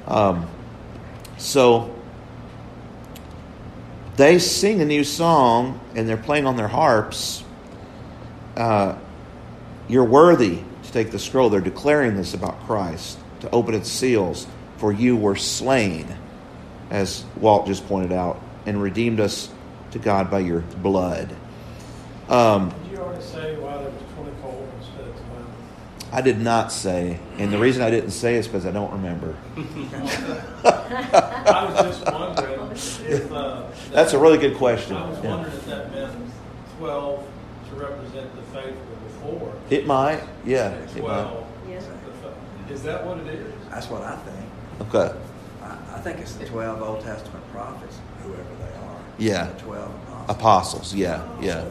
um, 0.06 0.48
so 1.36 1.94
they 4.16 4.38
sing 4.38 4.80
a 4.80 4.84
new 4.84 5.04
song, 5.04 5.80
and 5.94 6.08
they're 6.08 6.16
playing 6.16 6.46
on 6.46 6.56
their 6.56 6.68
harps. 6.68 7.44
Uh, 8.56 8.96
you're 9.88 10.04
worthy 10.04 10.60
to 10.82 10.92
take 10.92 11.10
the 11.10 11.18
scroll. 11.18 11.50
They're 11.50 11.60
declaring 11.60 12.16
this 12.16 12.34
about 12.34 12.58
Christ 12.60 13.18
to 13.40 13.50
open 13.50 13.74
its 13.74 13.90
seals, 13.90 14.46
for 14.80 14.92
you 14.92 15.16
were 15.16 15.36
slain, 15.36 16.06
as 16.90 17.24
Walt 17.36 17.66
just 17.66 17.86
pointed 17.86 18.12
out 18.12 18.40
and 18.66 18.82
redeemed 18.82 19.20
us 19.20 19.50
to 19.92 19.98
God 19.98 20.30
by 20.30 20.38
your 20.40 20.60
blood. 20.82 21.34
Um, 22.30 22.72
Did 22.84 22.92
you 22.92 22.98
already 22.98 23.22
say 23.22 23.56
why 23.58 23.76
there 23.76 23.90
was 23.90 24.02
twenty-four 24.14 24.68
instead 24.78 25.06
of 25.08 25.14
twelve? 25.16 25.46
I 26.12 26.22
did 26.22 26.38
not 26.40 26.72
say, 26.72 27.18
and 27.38 27.52
the 27.52 27.58
reason 27.58 27.82
I 27.82 27.90
didn't 27.90 28.12
say 28.12 28.36
is 28.36 28.46
because 28.46 28.64
I 28.66 28.70
don't 28.70 28.92
remember. 28.92 29.36
I 29.56 29.60
was 31.70 31.98
just 31.98 32.10
wondering 32.12 32.70
if, 32.72 33.30
uh. 33.32 33.64
That's 33.92 34.12
a 34.14 34.18
really 34.18 34.38
good 34.38 34.56
question. 34.56 34.96
I 34.96 35.08
was 35.10 35.18
Yeah. 35.22 35.30
wondering 35.30 35.54
if 35.54 35.66
that 35.66 35.92
meant 35.92 36.14
twelve 36.78 37.26
to 37.68 37.74
represent 37.76 38.34
the 38.34 38.42
faithful 38.42 38.96
before. 39.06 39.52
It 39.68 39.86
might, 39.86 40.22
yeah. 40.46 40.70
It 40.70 40.80
might. 40.94 41.00
Twelve, 41.00 41.46
Yeah. 41.68 41.80
Is 42.70 42.82
that 42.84 43.04
what 43.04 43.18
it 43.18 43.26
is? 43.26 43.52
That's 43.70 43.90
what 43.90 44.02
I 44.02 44.16
think. 44.16 44.46
Okay. 44.82 45.12
I, 45.62 45.66
I 45.66 46.00
think 46.00 46.18
it's 46.20 46.34
the 46.34 46.46
12 46.46 46.82
Old 46.82 47.00
Testament 47.02 47.44
prophets, 47.52 47.98
whoever 48.22 48.42
they 48.42 48.76
are. 48.78 49.00
Yeah. 49.18 49.44
The 49.52 49.60
12 49.60 49.90
apostles. 49.90 50.30
Apostles, 50.30 50.94
yeah, 50.94 51.28
yeah. 51.40 51.64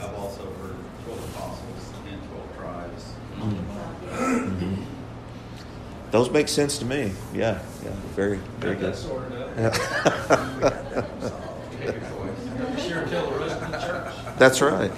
I've 0.00 0.14
also 0.14 0.42
heard 0.62 0.76
twelve 1.04 1.24
apostles 1.34 1.92
and 2.10 2.20
twelve 2.28 2.56
tribes. 2.58 3.04
Mhm. 3.38 4.84
Those 6.10 6.30
make 6.30 6.48
sense 6.48 6.78
to 6.78 6.84
me. 6.84 7.12
Yeah, 7.32 7.58
yeah. 7.84 7.90
Very, 8.14 8.38
very 8.60 8.74
Got 8.76 8.80
good. 8.80 8.92
that 8.94 8.96
sorted 8.98 9.42
out. 9.42 9.48
We 10.54 10.60
got 10.60 10.90
that 10.90 11.04
one 11.10 11.20
solved. 11.22 11.72
You 11.80 11.86
have 11.86 11.94
your 11.96 12.10
choice. 12.10 12.76
Be 12.76 12.88
sure 12.88 13.00
and 13.00 13.10
tell 13.10 13.30
the 13.30 13.38
rest 13.38 13.60
of 13.62 13.72
the 13.72 13.78
church. 13.78 14.14
That's 14.38 14.60
right. 14.60 14.92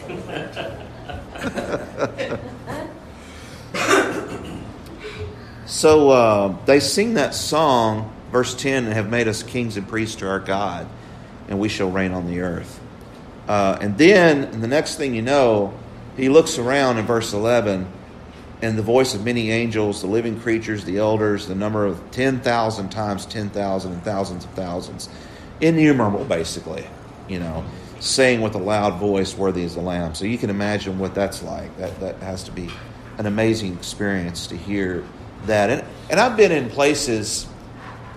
So 5.76 6.08
uh, 6.08 6.56
they 6.64 6.80
sing 6.80 7.14
that 7.14 7.34
song, 7.34 8.10
verse 8.32 8.54
10, 8.54 8.84
and 8.84 8.94
have 8.94 9.10
made 9.10 9.28
us 9.28 9.42
kings 9.42 9.76
and 9.76 9.86
priests 9.86 10.16
to 10.16 10.26
our 10.26 10.40
God, 10.40 10.88
and 11.48 11.58
we 11.60 11.68
shall 11.68 11.90
reign 11.90 12.12
on 12.12 12.26
the 12.26 12.40
earth. 12.40 12.80
Uh, 13.46 13.76
and 13.78 13.98
then, 13.98 14.44
and 14.44 14.62
the 14.62 14.68
next 14.68 14.96
thing 14.96 15.14
you 15.14 15.20
know, 15.20 15.78
he 16.16 16.30
looks 16.30 16.56
around 16.56 16.96
in 16.96 17.04
verse 17.04 17.34
11, 17.34 17.86
and 18.62 18.78
the 18.78 18.82
voice 18.82 19.14
of 19.14 19.22
many 19.22 19.50
angels, 19.50 20.00
the 20.00 20.06
living 20.06 20.40
creatures, 20.40 20.82
the 20.86 20.96
elders, 20.96 21.46
the 21.46 21.54
number 21.54 21.84
of 21.84 22.10
10,000 22.10 22.88
times 22.88 23.26
10,000 23.26 23.92
and 23.92 24.02
thousands 24.02 24.46
of 24.46 24.50
thousands, 24.52 25.10
innumerable, 25.60 26.24
basically, 26.24 26.86
you 27.28 27.38
know, 27.38 27.62
saying 28.00 28.40
with 28.40 28.54
a 28.54 28.58
loud 28.58 28.98
voice, 28.98 29.36
Worthy 29.36 29.62
is 29.62 29.74
the 29.74 29.82
Lamb. 29.82 30.14
So 30.14 30.24
you 30.24 30.38
can 30.38 30.48
imagine 30.48 30.98
what 30.98 31.14
that's 31.14 31.42
like. 31.42 31.76
That, 31.76 32.00
that 32.00 32.16
has 32.20 32.44
to 32.44 32.50
be 32.50 32.70
an 33.18 33.26
amazing 33.26 33.74
experience 33.74 34.46
to 34.46 34.56
hear 34.56 35.04
that. 35.46 35.70
And, 35.70 35.84
and 36.10 36.20
I've 36.20 36.36
been 36.36 36.52
in 36.52 36.70
places 36.70 37.44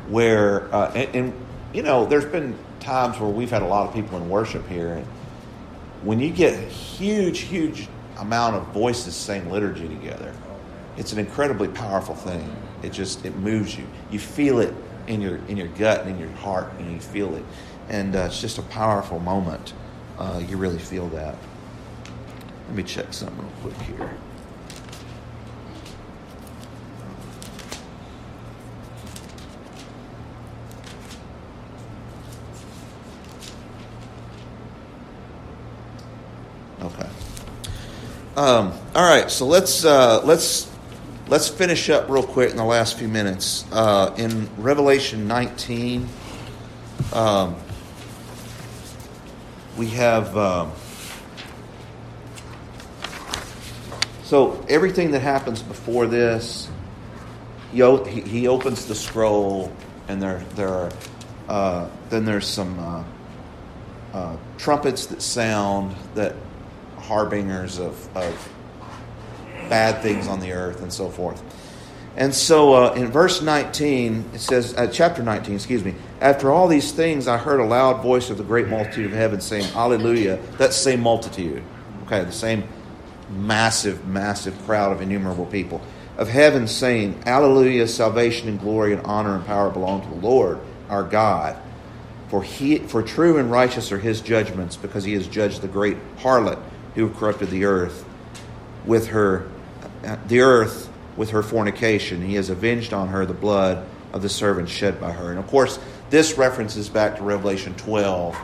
where, 0.07 0.73
uh, 0.73 0.91
and, 0.93 1.15
and, 1.15 1.45
you 1.73 1.83
know, 1.83 2.05
there's 2.05 2.25
been 2.25 2.57
times 2.79 3.19
where 3.19 3.29
we've 3.29 3.51
had 3.51 3.61
a 3.61 3.67
lot 3.67 3.87
of 3.87 3.93
people 3.93 4.17
in 4.17 4.29
worship 4.29 4.67
here, 4.67 4.93
and 4.93 5.05
when 6.03 6.19
you 6.19 6.29
get 6.29 6.53
a 6.53 6.65
huge, 6.65 7.39
huge 7.39 7.87
amount 8.17 8.55
of 8.55 8.67
voices 8.67 9.15
saying 9.15 9.49
liturgy 9.51 9.87
together, 9.87 10.33
it's 10.97 11.13
an 11.13 11.19
incredibly 11.19 11.67
powerful 11.67 12.15
thing. 12.15 12.55
It 12.83 12.91
just 12.91 13.25
it 13.25 13.35
moves 13.35 13.77
you. 13.77 13.85
You 14.09 14.19
feel 14.19 14.59
it 14.59 14.73
in 15.07 15.21
your 15.21 15.37
in 15.47 15.57
your 15.57 15.67
gut 15.67 16.01
and 16.01 16.11
in 16.11 16.19
your 16.19 16.31
heart, 16.37 16.71
and 16.79 16.91
you 16.91 16.99
feel 16.99 17.35
it, 17.35 17.43
and 17.89 18.15
uh, 18.15 18.19
it's 18.19 18.41
just 18.41 18.57
a 18.57 18.63
powerful 18.63 19.19
moment. 19.19 19.73
Uh, 20.17 20.41
you 20.47 20.57
really 20.57 20.79
feel 20.79 21.07
that. 21.09 21.35
Let 22.67 22.75
me 22.75 22.83
check 22.83 23.13
something 23.13 23.37
real 23.37 23.51
quick 23.61 23.81
here. 23.81 24.17
Okay. 36.81 37.09
Um, 38.39 38.71
all 38.95 39.03
right, 39.03 39.29
so 39.29 39.45
let's 39.45 39.83
uh, 39.83 40.21
let's 40.23 40.71
let's 41.27 41.49
finish 41.49 41.89
up 41.89 42.09
real 42.09 42.23
quick 42.23 42.51
in 42.51 42.55
the 42.55 42.63
last 42.63 42.97
few 42.97 43.09
minutes. 43.09 43.65
Uh, 43.69 44.15
in 44.17 44.49
Revelation 44.55 45.27
19, 45.27 46.07
um, 47.11 47.57
we 49.77 49.87
have 49.87 50.37
um, 50.37 50.71
so 54.23 54.65
everything 54.69 55.11
that 55.11 55.19
happens 55.19 55.61
before 55.61 56.07
this. 56.07 56.69
He, 57.73 58.21
he, 58.21 58.47
opens 58.47 58.85
the 58.85 58.95
scroll, 58.95 59.69
and 60.07 60.21
there 60.21 60.45
there 60.55 60.69
are 60.69 60.91
uh, 61.49 61.89
then 62.09 62.23
there's 62.23 62.47
some 62.47 62.79
uh, 62.79 63.03
uh, 64.13 64.37
trumpets 64.57 65.07
that 65.07 65.21
sound 65.21 65.93
that 66.15 66.35
harbingers 67.09 67.79
of, 67.79 68.15
of 68.15 68.53
bad 69.67 70.01
things 70.03 70.27
on 70.27 70.39
the 70.39 70.53
earth 70.53 70.81
and 70.81 70.93
so 70.93 71.09
forth. 71.09 71.43
And 72.15 72.33
so 72.33 72.73
uh, 72.73 72.93
in 72.93 73.07
verse 73.07 73.41
19, 73.41 74.31
it 74.33 74.39
says, 74.39 74.75
uh, 74.75 74.87
chapter 74.87 75.23
19, 75.23 75.55
excuse 75.55 75.83
me, 75.83 75.95
after 76.21 76.51
all 76.51 76.67
these 76.67 76.91
things, 76.91 77.27
I 77.27 77.37
heard 77.37 77.59
a 77.59 77.65
loud 77.65 78.03
voice 78.03 78.29
of 78.29 78.37
the 78.37 78.43
great 78.43 78.67
multitude 78.67 79.07
of 79.07 79.11
heaven 79.13 79.41
saying, 79.41 79.65
Hallelujah. 79.65 80.37
That 80.57 80.73
same 80.73 81.01
multitude, 81.01 81.63
okay, 82.03 82.23
the 82.23 82.31
same 82.31 82.63
massive, 83.29 84.05
massive 84.05 84.57
crowd 84.65 84.91
of 84.91 85.01
innumerable 85.01 85.45
people 85.47 85.81
of 86.17 86.27
heaven 86.27 86.67
saying, 86.67 87.21
Hallelujah, 87.23 87.87
salvation 87.87 88.49
and 88.49 88.59
glory 88.59 88.93
and 88.93 89.01
honor 89.03 89.35
and 89.35 89.45
power 89.45 89.69
belong 89.71 90.01
to 90.01 90.09
the 90.09 90.27
Lord 90.27 90.59
our 90.89 91.03
God. 91.03 91.59
For, 92.27 92.43
he, 92.43 92.79
for 92.79 93.01
true 93.01 93.37
and 93.37 93.49
righteous 93.49 93.91
are 93.91 93.97
his 93.97 94.21
judgments, 94.21 94.75
because 94.75 95.03
he 95.03 95.13
has 95.13 95.27
judged 95.27 95.61
the 95.61 95.67
great 95.67 95.97
harlot 96.17 96.59
who 96.95 97.09
corrupted 97.09 97.49
the 97.49 97.65
earth 97.65 98.05
with 98.85 99.07
her, 99.07 99.49
the 100.27 100.41
earth 100.41 100.89
with 101.17 101.31
her 101.31 101.43
fornication. 101.43 102.21
He 102.21 102.35
has 102.35 102.49
avenged 102.49 102.93
on 102.93 103.09
her 103.09 103.25
the 103.25 103.33
blood 103.33 103.85
of 104.13 104.21
the 104.21 104.29
servants 104.29 104.71
shed 104.71 104.99
by 104.99 105.11
her. 105.11 105.29
And 105.29 105.39
of 105.39 105.47
course, 105.47 105.79
this 106.09 106.37
references 106.37 106.89
back 106.89 107.17
to 107.17 107.23
Revelation 107.23 107.75
12 107.75 108.37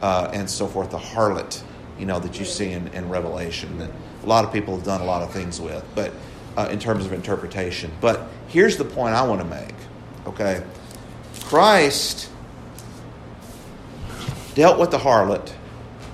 uh, 0.00 0.30
and 0.32 0.48
so 0.48 0.66
forth, 0.66 0.90
the 0.90 0.98
harlot, 0.98 1.62
you 1.98 2.06
know, 2.06 2.20
that 2.20 2.38
you 2.38 2.44
see 2.44 2.70
in, 2.70 2.88
in 2.88 3.08
Revelation 3.08 3.78
that 3.78 3.90
a 4.22 4.26
lot 4.26 4.44
of 4.44 4.52
people 4.52 4.76
have 4.76 4.84
done 4.84 5.00
a 5.00 5.04
lot 5.04 5.22
of 5.22 5.32
things 5.32 5.60
with, 5.60 5.84
but 5.94 6.12
uh, 6.56 6.68
in 6.70 6.78
terms 6.78 7.04
of 7.06 7.12
interpretation. 7.12 7.90
But 8.00 8.28
here's 8.48 8.76
the 8.76 8.84
point 8.84 9.14
I 9.14 9.22
want 9.22 9.40
to 9.40 9.46
make, 9.46 9.74
okay? 10.26 10.62
Christ 11.44 12.30
dealt 14.54 14.78
with 14.78 14.90
the 14.90 14.98
harlot, 14.98 15.52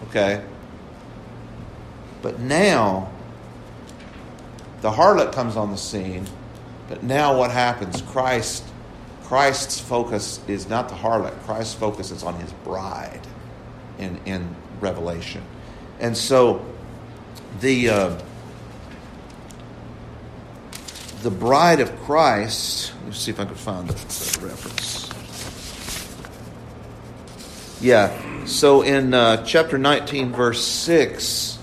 okay? 0.08 0.44
But 2.24 2.40
now, 2.40 3.12
the 4.80 4.90
harlot 4.90 5.34
comes 5.34 5.58
on 5.58 5.70
the 5.70 5.76
scene, 5.76 6.26
but 6.88 7.02
now 7.02 7.36
what 7.36 7.50
happens? 7.50 8.00
Christ, 8.00 8.64
Christ's 9.24 9.78
focus 9.78 10.40
is 10.48 10.66
not 10.66 10.88
the 10.88 10.94
harlot. 10.94 11.38
Christ's 11.42 11.74
focus 11.74 12.10
is 12.10 12.22
on 12.22 12.40
his 12.40 12.50
bride 12.64 13.20
in, 13.98 14.18
in 14.24 14.56
Revelation. 14.80 15.42
And 16.00 16.16
so 16.16 16.64
the 17.60 17.90
uh, 17.90 18.18
the 21.22 21.30
bride 21.30 21.80
of 21.80 21.94
Christ, 22.04 22.94
let 23.00 23.08
me 23.08 23.12
see 23.12 23.32
if 23.32 23.38
I 23.38 23.44
can 23.44 23.54
find 23.54 23.86
the, 23.86 23.92
the 23.92 24.46
reference. 24.46 25.10
Yeah, 27.82 28.46
so 28.46 28.80
in 28.80 29.12
uh, 29.12 29.44
chapter 29.44 29.76
19, 29.76 30.32
verse 30.32 30.64
6, 30.66 31.53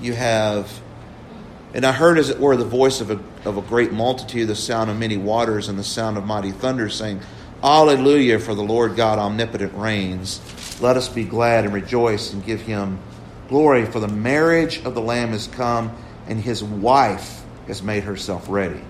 you 0.00 0.14
have, 0.14 0.80
and 1.74 1.84
I 1.84 1.92
heard 1.92 2.18
as 2.18 2.30
it 2.30 2.38
were 2.38 2.56
the 2.56 2.64
voice 2.64 3.00
of 3.00 3.10
a, 3.10 3.20
of 3.44 3.56
a 3.56 3.62
great 3.62 3.92
multitude, 3.92 4.48
the 4.48 4.54
sound 4.54 4.90
of 4.90 4.98
many 4.98 5.16
waters, 5.16 5.68
and 5.68 5.78
the 5.78 5.84
sound 5.84 6.16
of 6.16 6.24
mighty 6.24 6.52
thunder, 6.52 6.88
saying, 6.88 7.20
Alleluia, 7.62 8.38
for 8.38 8.54
the 8.54 8.62
Lord 8.62 8.94
God 8.94 9.18
omnipotent 9.18 9.74
reigns. 9.74 10.40
Let 10.80 10.96
us 10.96 11.08
be 11.08 11.24
glad 11.24 11.64
and 11.64 11.74
rejoice 11.74 12.32
and 12.32 12.44
give 12.44 12.60
him 12.60 12.98
glory, 13.48 13.86
for 13.86 13.98
the 13.98 14.08
marriage 14.08 14.84
of 14.84 14.94
the 14.94 15.00
Lamb 15.00 15.32
is 15.32 15.48
come, 15.48 15.96
and 16.28 16.40
his 16.40 16.62
wife 16.62 17.42
has 17.66 17.82
made 17.82 18.04
herself 18.04 18.46
ready. 18.48 18.80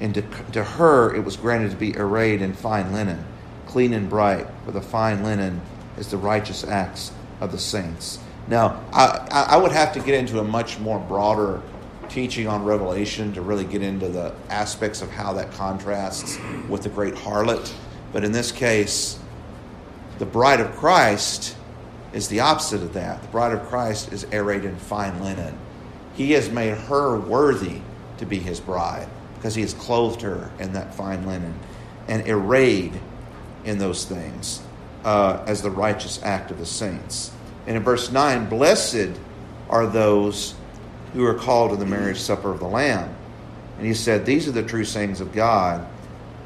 And 0.00 0.14
to, 0.14 0.22
to 0.52 0.64
her 0.64 1.14
it 1.14 1.24
was 1.24 1.36
granted 1.36 1.72
to 1.72 1.76
be 1.76 1.96
arrayed 1.96 2.40
in 2.40 2.54
fine 2.54 2.92
linen, 2.92 3.24
clean 3.66 3.92
and 3.92 4.08
bright, 4.08 4.46
for 4.64 4.72
the 4.72 4.80
fine 4.80 5.22
linen 5.22 5.60
is 5.98 6.08
the 6.08 6.16
righteous 6.16 6.64
acts 6.64 7.12
of 7.40 7.52
the 7.52 7.58
saints. 7.58 8.18
Now, 8.50 8.82
I, 8.92 9.46
I 9.50 9.56
would 9.56 9.70
have 9.70 9.92
to 9.92 10.00
get 10.00 10.14
into 10.14 10.40
a 10.40 10.44
much 10.44 10.80
more 10.80 10.98
broader 10.98 11.62
teaching 12.08 12.48
on 12.48 12.64
Revelation 12.64 13.32
to 13.34 13.42
really 13.42 13.64
get 13.64 13.80
into 13.80 14.08
the 14.08 14.34
aspects 14.48 15.02
of 15.02 15.10
how 15.12 15.32
that 15.34 15.52
contrasts 15.52 16.36
with 16.68 16.82
the 16.82 16.88
great 16.88 17.14
harlot. 17.14 17.72
But 18.12 18.24
in 18.24 18.32
this 18.32 18.50
case, 18.50 19.20
the 20.18 20.26
bride 20.26 20.58
of 20.58 20.72
Christ 20.72 21.56
is 22.12 22.26
the 22.26 22.40
opposite 22.40 22.82
of 22.82 22.92
that. 22.94 23.22
The 23.22 23.28
bride 23.28 23.52
of 23.52 23.62
Christ 23.68 24.12
is 24.12 24.24
arrayed 24.32 24.64
in 24.64 24.74
fine 24.76 25.22
linen. 25.22 25.56
He 26.14 26.32
has 26.32 26.50
made 26.50 26.76
her 26.76 27.20
worthy 27.20 27.78
to 28.18 28.26
be 28.26 28.40
his 28.40 28.58
bride 28.58 29.08
because 29.36 29.54
he 29.54 29.62
has 29.62 29.74
clothed 29.74 30.22
her 30.22 30.50
in 30.58 30.72
that 30.72 30.92
fine 30.92 31.24
linen 31.24 31.56
and 32.08 32.28
arrayed 32.28 33.00
in 33.64 33.78
those 33.78 34.06
things 34.06 34.60
uh, 35.04 35.44
as 35.46 35.62
the 35.62 35.70
righteous 35.70 36.20
act 36.24 36.50
of 36.50 36.58
the 36.58 36.66
saints. 36.66 37.30
And 37.70 37.76
in 37.76 37.84
verse 37.84 38.10
9, 38.10 38.48
blessed 38.48 39.10
are 39.68 39.86
those 39.86 40.56
who 41.12 41.24
are 41.24 41.34
called 41.34 41.70
to 41.70 41.76
the 41.76 41.86
marriage 41.86 42.18
supper 42.18 42.50
of 42.50 42.58
the 42.58 42.66
Lamb. 42.66 43.14
And 43.78 43.86
he 43.86 43.94
said, 43.94 44.26
These 44.26 44.48
are 44.48 44.50
the 44.50 44.64
true 44.64 44.84
sayings 44.84 45.20
of 45.20 45.32
God. 45.32 45.86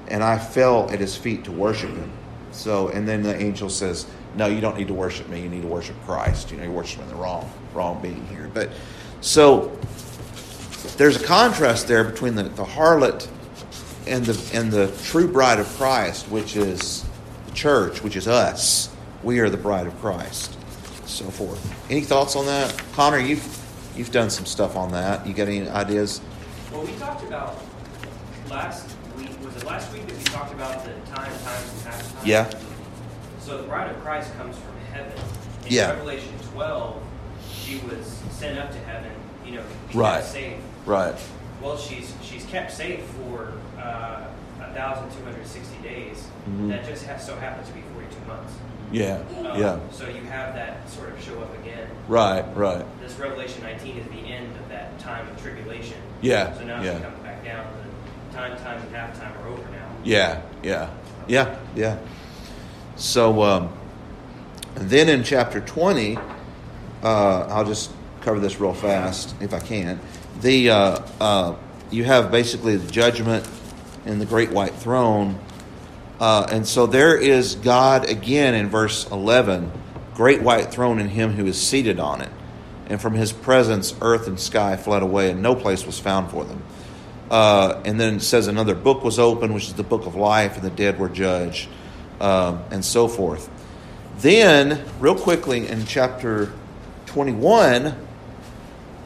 And 0.09 0.22
I 0.22 0.39
fell 0.39 0.91
at 0.91 1.01
his 1.01 1.16
feet 1.16 1.45
to 1.45 1.51
worship 1.51 1.89
him. 1.89 2.12
So, 2.53 2.89
and 2.89 3.09
then 3.09 3.22
the 3.22 3.35
angel 3.35 3.70
says, 3.70 4.07
No, 4.37 4.49
you 4.49 4.61
don't 4.61 4.77
need 4.77 4.89
to 4.89 4.93
worship 4.93 5.27
me. 5.31 5.41
You 5.41 5.49
need 5.49 5.62
to 5.62 5.66
worship 5.66 5.97
Christ. 6.05 6.51
You 6.51 6.59
know, 6.59 6.64
you're 6.64 6.72
worshiping 6.72 7.09
the 7.09 7.14
wrong, 7.14 7.51
wrong 7.72 8.03
being 8.03 8.27
here. 8.27 8.51
But 8.53 8.68
so 9.22 9.79
there's 10.99 11.16
a 11.16 11.25
contrast 11.25 11.89
there 11.89 12.05
between 12.05 12.35
the, 12.35 12.43
the 12.43 12.66
harlot 12.66 13.27
and 14.07 14.27
the 14.27 14.59
and 14.59 14.70
the 14.70 14.95
true 15.05 15.27
bride 15.27 15.59
of 15.59 15.68
Christ, 15.68 16.29
which 16.29 16.55
is 16.55 17.03
the 17.47 17.53
church, 17.53 18.03
which 18.03 18.14
is 18.14 18.29
us. 18.29 18.95
We 19.22 19.39
are 19.39 19.49
the 19.49 19.57
bride 19.57 19.87
of 19.87 19.99
Christ. 20.03 20.59
So 21.14 21.26
forth. 21.30 21.90
Any 21.92 22.00
thoughts 22.00 22.34
on 22.34 22.44
that, 22.46 22.76
Connor? 22.94 23.20
You've 23.20 23.46
you've 23.96 24.10
done 24.10 24.30
some 24.30 24.46
stuff 24.46 24.74
on 24.76 24.90
that. 24.90 25.24
You 25.24 25.32
got 25.32 25.46
any 25.46 25.68
ideas? 25.68 26.20
Well, 26.72 26.82
we 26.84 26.90
talked 26.94 27.22
about 27.22 27.56
last 28.50 28.96
week. 29.16 29.30
Was 29.44 29.54
it 29.54 29.64
last 29.64 29.92
week 29.92 30.08
that 30.08 30.16
we 30.18 30.24
talked 30.24 30.52
about 30.52 30.84
the 30.84 30.90
time, 31.14 31.30
times, 31.44 31.72
and 31.72 31.82
half 31.84 32.14
time? 32.18 32.26
Yeah. 32.26 32.50
So 33.38 33.58
the 33.58 33.62
bride 33.68 33.94
of 33.94 34.02
Christ 34.02 34.34
comes 34.36 34.56
from 34.56 34.74
heaven. 34.92 35.12
In 35.66 35.72
Yeah. 35.72 35.90
Revelation 35.90 36.32
12, 36.52 37.00
she 37.48 37.78
was 37.88 38.18
sent 38.32 38.58
up 38.58 38.72
to 38.72 38.78
heaven, 38.78 39.12
you 39.46 39.52
know, 39.52 39.62
Right. 39.94 40.24
safe. 40.24 40.56
Right. 40.84 41.14
Well, 41.62 41.78
she's 41.78 42.12
she's 42.24 42.44
kept 42.46 42.72
safe 42.72 43.04
for 43.04 43.52
uh, 43.80 44.24
1,260 44.58 45.76
days. 45.80 46.24
Mhm. 46.50 46.70
That 46.70 46.84
just 46.84 47.06
ha- 47.06 47.18
so 47.18 47.36
happens 47.36 47.68
to 47.68 47.74
be 47.74 47.82
42 47.94 48.16
months. 48.26 48.52
Yeah. 48.95 49.16
Um, 49.38 49.61
Yeah. 49.61 49.78
So 49.90 50.09
you 50.09 50.22
have 50.22 50.55
that 50.55 50.88
sort 50.88 51.11
of 51.12 51.22
show 51.22 51.40
up 51.40 51.53
again. 51.59 51.88
Right. 52.09 52.45
Right. 52.57 52.84
This 53.01 53.18
Revelation 53.18 53.62
19 53.62 53.97
is 53.99 54.07
the 54.07 54.32
end 54.32 54.55
of 54.57 54.68
that 54.68 54.99
time 55.01 55.28
of 55.28 55.42
tribulation. 55.42 55.97
Yeah, 56.20 56.55
So 56.55 56.64
now 56.64 56.82
yeah. 56.82 56.99
she 56.99 57.03
comes 57.05 57.18
back 57.22 57.45
down. 57.45 57.66
The 58.30 58.36
time, 58.36 58.57
time, 58.59 58.80
and 58.80 58.95
half 58.95 59.18
time 59.18 59.32
are 59.42 59.49
over 59.49 59.62
now. 59.70 59.88
Yeah, 60.05 60.42
yeah, 60.62 60.90
yeah, 61.28 61.59
yeah. 61.74 61.99
So, 62.97 63.42
um, 63.42 63.72
then 64.74 65.09
in 65.09 65.22
chapter 65.24 65.61
20, 65.61 66.16
uh, 67.03 67.47
I'll 67.49 67.64
just 67.64 67.90
cover 68.22 68.38
this 68.40 68.61
real 68.61 68.74
fast 68.74 69.34
if 69.40 69.53
I 69.53 69.61
can. 69.61 70.01
The 70.40 70.70
uh, 70.70 71.03
uh, 71.20 71.57
you 71.90 72.05
have 72.05 72.30
basically 72.30 72.76
the 72.76 72.90
judgment 72.90 73.47
and 74.07 74.20
the 74.20 74.26
great 74.26 74.51
white 74.51 74.74
throne, 74.74 75.38
uh, 76.25 76.47
and 76.51 76.66
so 76.66 76.87
there 76.87 77.18
is 77.18 77.55
God 77.57 78.09
again 78.09 78.55
in 78.55 78.70
verse 78.70 79.07
11, 79.11 79.70
great 80.14 80.41
white 80.41 80.72
throne 80.72 80.99
and 80.99 81.11
him 81.11 81.33
who 81.33 81.45
is 81.45 81.61
seated 81.61 82.01
on 82.01 82.22
it, 82.22 82.31
and 82.87 82.99
from 82.99 83.12
his 83.12 83.31
presence 83.31 83.95
earth 84.01 84.27
and 84.27 84.41
sky 84.41 84.75
fled 84.75 85.03
away, 85.03 85.33
and 85.33 85.43
no 85.43 85.55
place 85.55 85.85
was 85.85 86.01
found 86.01 86.31
for 86.31 86.47
them. 86.47 86.62
Uh, 87.31 87.83
and 87.85 88.01
then 88.01 88.14
it 88.14 88.20
says 88.20 88.47
another 88.47 88.75
book 88.75 89.05
was 89.05 89.18
opened, 89.18 89.53
which 89.53 89.64
is 89.64 89.75
the 89.75 89.83
book 89.83 90.07
of 90.07 90.14
life, 90.14 90.55
and 90.55 90.62
the 90.62 90.70
dead 90.70 90.99
were 90.99 91.11
judged, 91.11 91.68
um, 92.22 92.64
and 92.70 92.83
so 92.83 93.07
forth. 93.07 93.51
Then, 94.16 94.83
real 95.01 95.16
quickly, 95.16 95.68
in 95.68 95.85
chapter 95.85 96.55
21, 97.05 97.95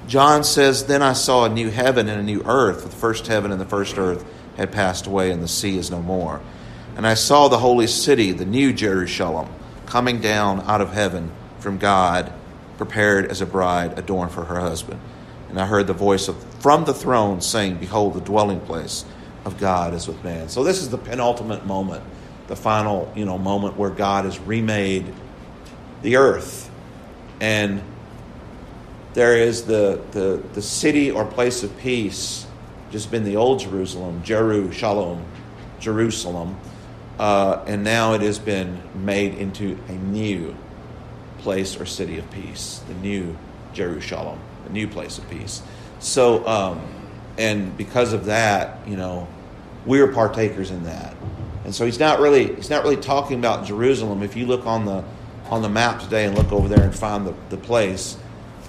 John 0.07 0.45
says, 0.45 0.87
Then 0.87 1.03
I 1.03 1.14
saw 1.14 1.47
a 1.47 1.49
new 1.49 1.71
heaven 1.71 2.09
and 2.09 2.21
a 2.21 2.23
new 2.23 2.45
earth, 2.47 2.83
for 2.83 2.89
the 2.89 2.95
first 2.95 3.27
heaven 3.27 3.51
and 3.51 3.61
the 3.61 3.66
first 3.66 3.99
earth 3.99 4.25
had 4.57 4.71
passed 4.71 5.09
away, 5.09 5.33
and 5.33 5.43
the 5.43 5.49
sea 5.49 5.77
is 5.77 5.91
no 5.91 6.01
more. 6.01 6.41
And 6.99 7.07
I 7.07 7.14
saw 7.14 7.46
the 7.46 7.61
holy 7.61 7.86
city, 7.86 8.32
the 8.32 8.44
new 8.44 8.72
Jerusalem, 8.72 9.49
coming 9.86 10.20
down 10.20 10.62
out 10.62 10.80
of 10.80 10.92
heaven 10.92 11.30
from 11.61 11.78
God, 11.78 12.32
prepared 12.76 13.30
as 13.30 13.40
a 13.40 13.46
bride 13.46 13.96
adorned 13.96 14.32
for 14.32 14.44
her 14.44 14.59
husband. 14.59 14.99
And 15.49 15.61
I 15.61 15.66
heard 15.66 15.86
the 15.86 15.92
voice 15.92 16.26
of 16.26 16.36
from 16.61 16.84
the 16.86 16.92
throne 16.92 17.40
saying, 17.40 17.76
Behold, 17.76 18.14
the 18.14 18.20
dwelling 18.20 18.59
place 18.59 19.05
of 19.44 19.61
God 19.61 19.94
is 19.94 20.09
with 20.09 20.24
man. 20.24 20.49
So 20.49 20.64
this 20.64 20.82
is 20.82 20.90
the 20.90 20.99
penultimate 20.99 21.64
moment, 21.64 22.03
the 22.49 22.57
final, 22.57 23.12
you 23.14 23.24
know, 23.24 23.38
moment 23.38 23.76
where 23.76 23.90
God 23.90 24.24
has 24.24 24.40
remade 24.40 25.07
the 26.03 26.16
earth. 26.16 26.68
And 27.40 27.80
there 29.14 29.36
is 29.36 29.66
the, 29.66 30.01
the, 30.11 30.42
the 30.53 30.62
city 30.62 31.12
or 31.12 31.24
place 31.24 31.62
of 31.62 31.78
peace, 31.78 32.44
just 32.90 33.09
been 33.12 33.22
the 33.22 33.36
old 33.36 33.61
Jerusalem, 33.61 34.20
Jeru, 34.24 34.72
Shalom, 34.72 35.24
Jerusalem. 35.78 36.59
Uh, 37.19 37.64
and 37.66 37.83
now 37.83 38.14
it 38.14 38.21
has 38.21 38.39
been 38.39 38.81
made 38.95 39.35
into 39.35 39.79
a 39.89 39.93
new 39.93 40.55
place 41.39 41.81
or 41.81 41.87
city 41.87 42.19
of 42.19 42.31
peace, 42.31 42.81
the 42.89 42.95
new 42.95 43.37
Jerusalem, 43.73 44.39
the 44.64 44.73
new 44.73 44.87
place 44.87 45.19
of 45.19 45.29
peace. 45.29 45.62
So, 45.99 46.47
um, 46.47 46.81
and 47.37 47.77
because 47.77 48.12
of 48.12 48.27
that, 48.27 48.87
you 48.87 48.97
know, 48.97 49.27
we're 49.87 50.12
partakers 50.12 50.71
in 50.71 50.85
that. 50.85 51.16
And 51.64 51.75
so 51.75 51.85
he's 51.85 51.99
not 51.99 52.21
really 52.21 52.55
he's 52.55 52.71
not 52.71 52.83
really 52.83 52.97
talking 52.97 53.39
about 53.39 53.66
Jerusalem. 53.66 54.23
If 54.23 54.37
you 54.37 54.47
look 54.47 54.66
on 54.66 54.85
the 54.85 55.05
on 55.51 55.62
the 55.62 55.69
map 55.69 56.01
today 56.01 56.25
and 56.25 56.37
look 56.37 56.53
over 56.53 56.69
there 56.69 56.83
and 56.83 56.95
find 56.95 57.27
the, 57.27 57.35
the 57.51 57.57
place, 57.57 58.16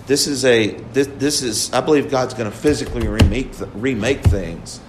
this 0.07 0.27
is 0.27 0.43
a 0.45 0.71
this, 0.93 1.07
this 1.17 1.41
is 1.41 1.71
I 1.71 1.81
believe 1.81 2.09
God's 2.09 2.33
going 2.33 2.49
to 2.49 2.55
physically 2.55 3.07
remake 3.07 3.51
remake 3.73 4.23
things, 4.23 4.79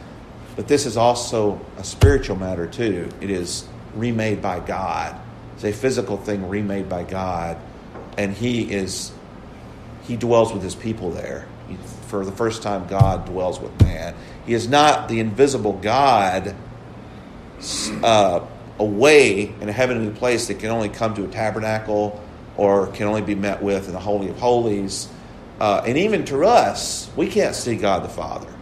but 0.61 0.69
this 0.69 0.85
is 0.85 0.99
also 0.99 1.59
a 1.79 1.85
spiritual 1.85 2.37
matter 2.37 2.67
too. 2.67 3.09
It 3.23 3.31
is 3.31 3.67
remade 3.95 4.43
by 4.43 4.61
God. 4.61 5.19
It's 5.55 5.65
a 5.65 5.73
physical 5.73 6.19
thing 6.19 6.51
remade 6.51 6.87
by 6.87 7.03
God, 7.03 7.57
and 8.19 8.35
He 8.35 8.71
is 8.71 9.11
He 10.03 10.19
dwells 10.19 10.53
with 10.53 10.63
His 10.63 10.75
people 10.75 11.13
there. 11.13 11.47
He- 11.67 11.79
For 12.09 12.27
the 12.27 12.33
first 12.33 12.63
time, 12.63 12.87
God 12.89 13.25
dwells 13.25 13.59
with 13.59 13.73
man. 13.81 14.15
He 14.45 14.53
is 14.53 14.69
not 14.69 15.09
the 15.09 15.21
invisible 15.21 15.73
God 15.73 16.55
uh, 18.03 18.41
away 18.79 19.55
in 19.63 19.69
a 19.71 19.73
heavenly 19.73 20.13
place 20.13 20.49
that 20.49 20.59
can 20.59 20.69
only 20.69 20.91
come 20.91 21.15
to 21.15 21.25
a 21.25 21.29
tabernacle 21.29 22.23
or 22.59 22.89
can 22.89 23.07
only 23.07 23.23
be 23.23 23.35
met 23.35 23.63
with 23.63 23.87
in 23.87 23.95
the 23.95 23.99
Holy 23.99 24.29
of 24.29 24.39
Holies. 24.39 25.09
Uh, 25.59 25.83
and 25.87 25.97
even 25.97 26.27
to 26.27 26.45
us, 26.45 27.11
we 27.17 27.29
can't 27.29 27.55
see 27.55 27.77
God 27.77 28.05
the 28.05 28.11
Father 28.11 28.55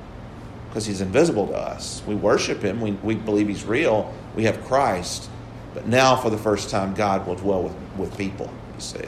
because 0.69 0.87
He's 0.87 1.01
invisible 1.01 1.47
to 1.49 1.57
us. 1.57 2.03
We 2.07 2.15
worship 2.15 2.63
Him, 2.63 2.81
we, 2.81 2.93
we 2.93 3.15
believe 3.15 3.49
He's 3.49 3.65
real, 3.65 4.15
we 4.35 4.45
have 4.45 4.63
Christ. 4.65 5.29
But 5.75 5.87
now, 5.87 6.17
for 6.17 6.31
the 6.31 6.39
first 6.39 6.71
time, 6.71 6.95
God 6.95 7.27
will 7.27 7.37
dwell 7.37 7.63
with, 7.63 7.77
with 7.97 8.17
people, 8.17 8.51
you 8.75 8.81
see. 8.81 9.05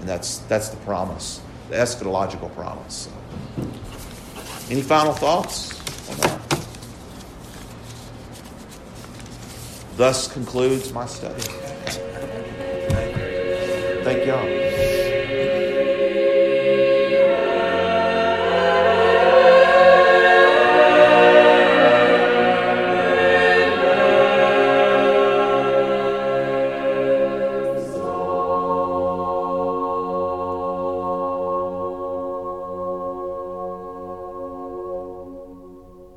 And 0.00 0.08
that's, 0.08 0.38
that's 0.38 0.68
the 0.68 0.76
promise, 0.78 1.40
the 1.70 1.76
eschatological 1.76 2.54
promise. 2.54 3.08
So. 3.08 3.12
Any 4.70 4.82
final 4.82 5.12
thoughts? 5.12 5.78
Thus 9.96 10.32
concludes 10.32 10.92
my 10.92 11.06
study. 11.06 11.42
Thank 14.02 14.26
y'all. 14.26 15.11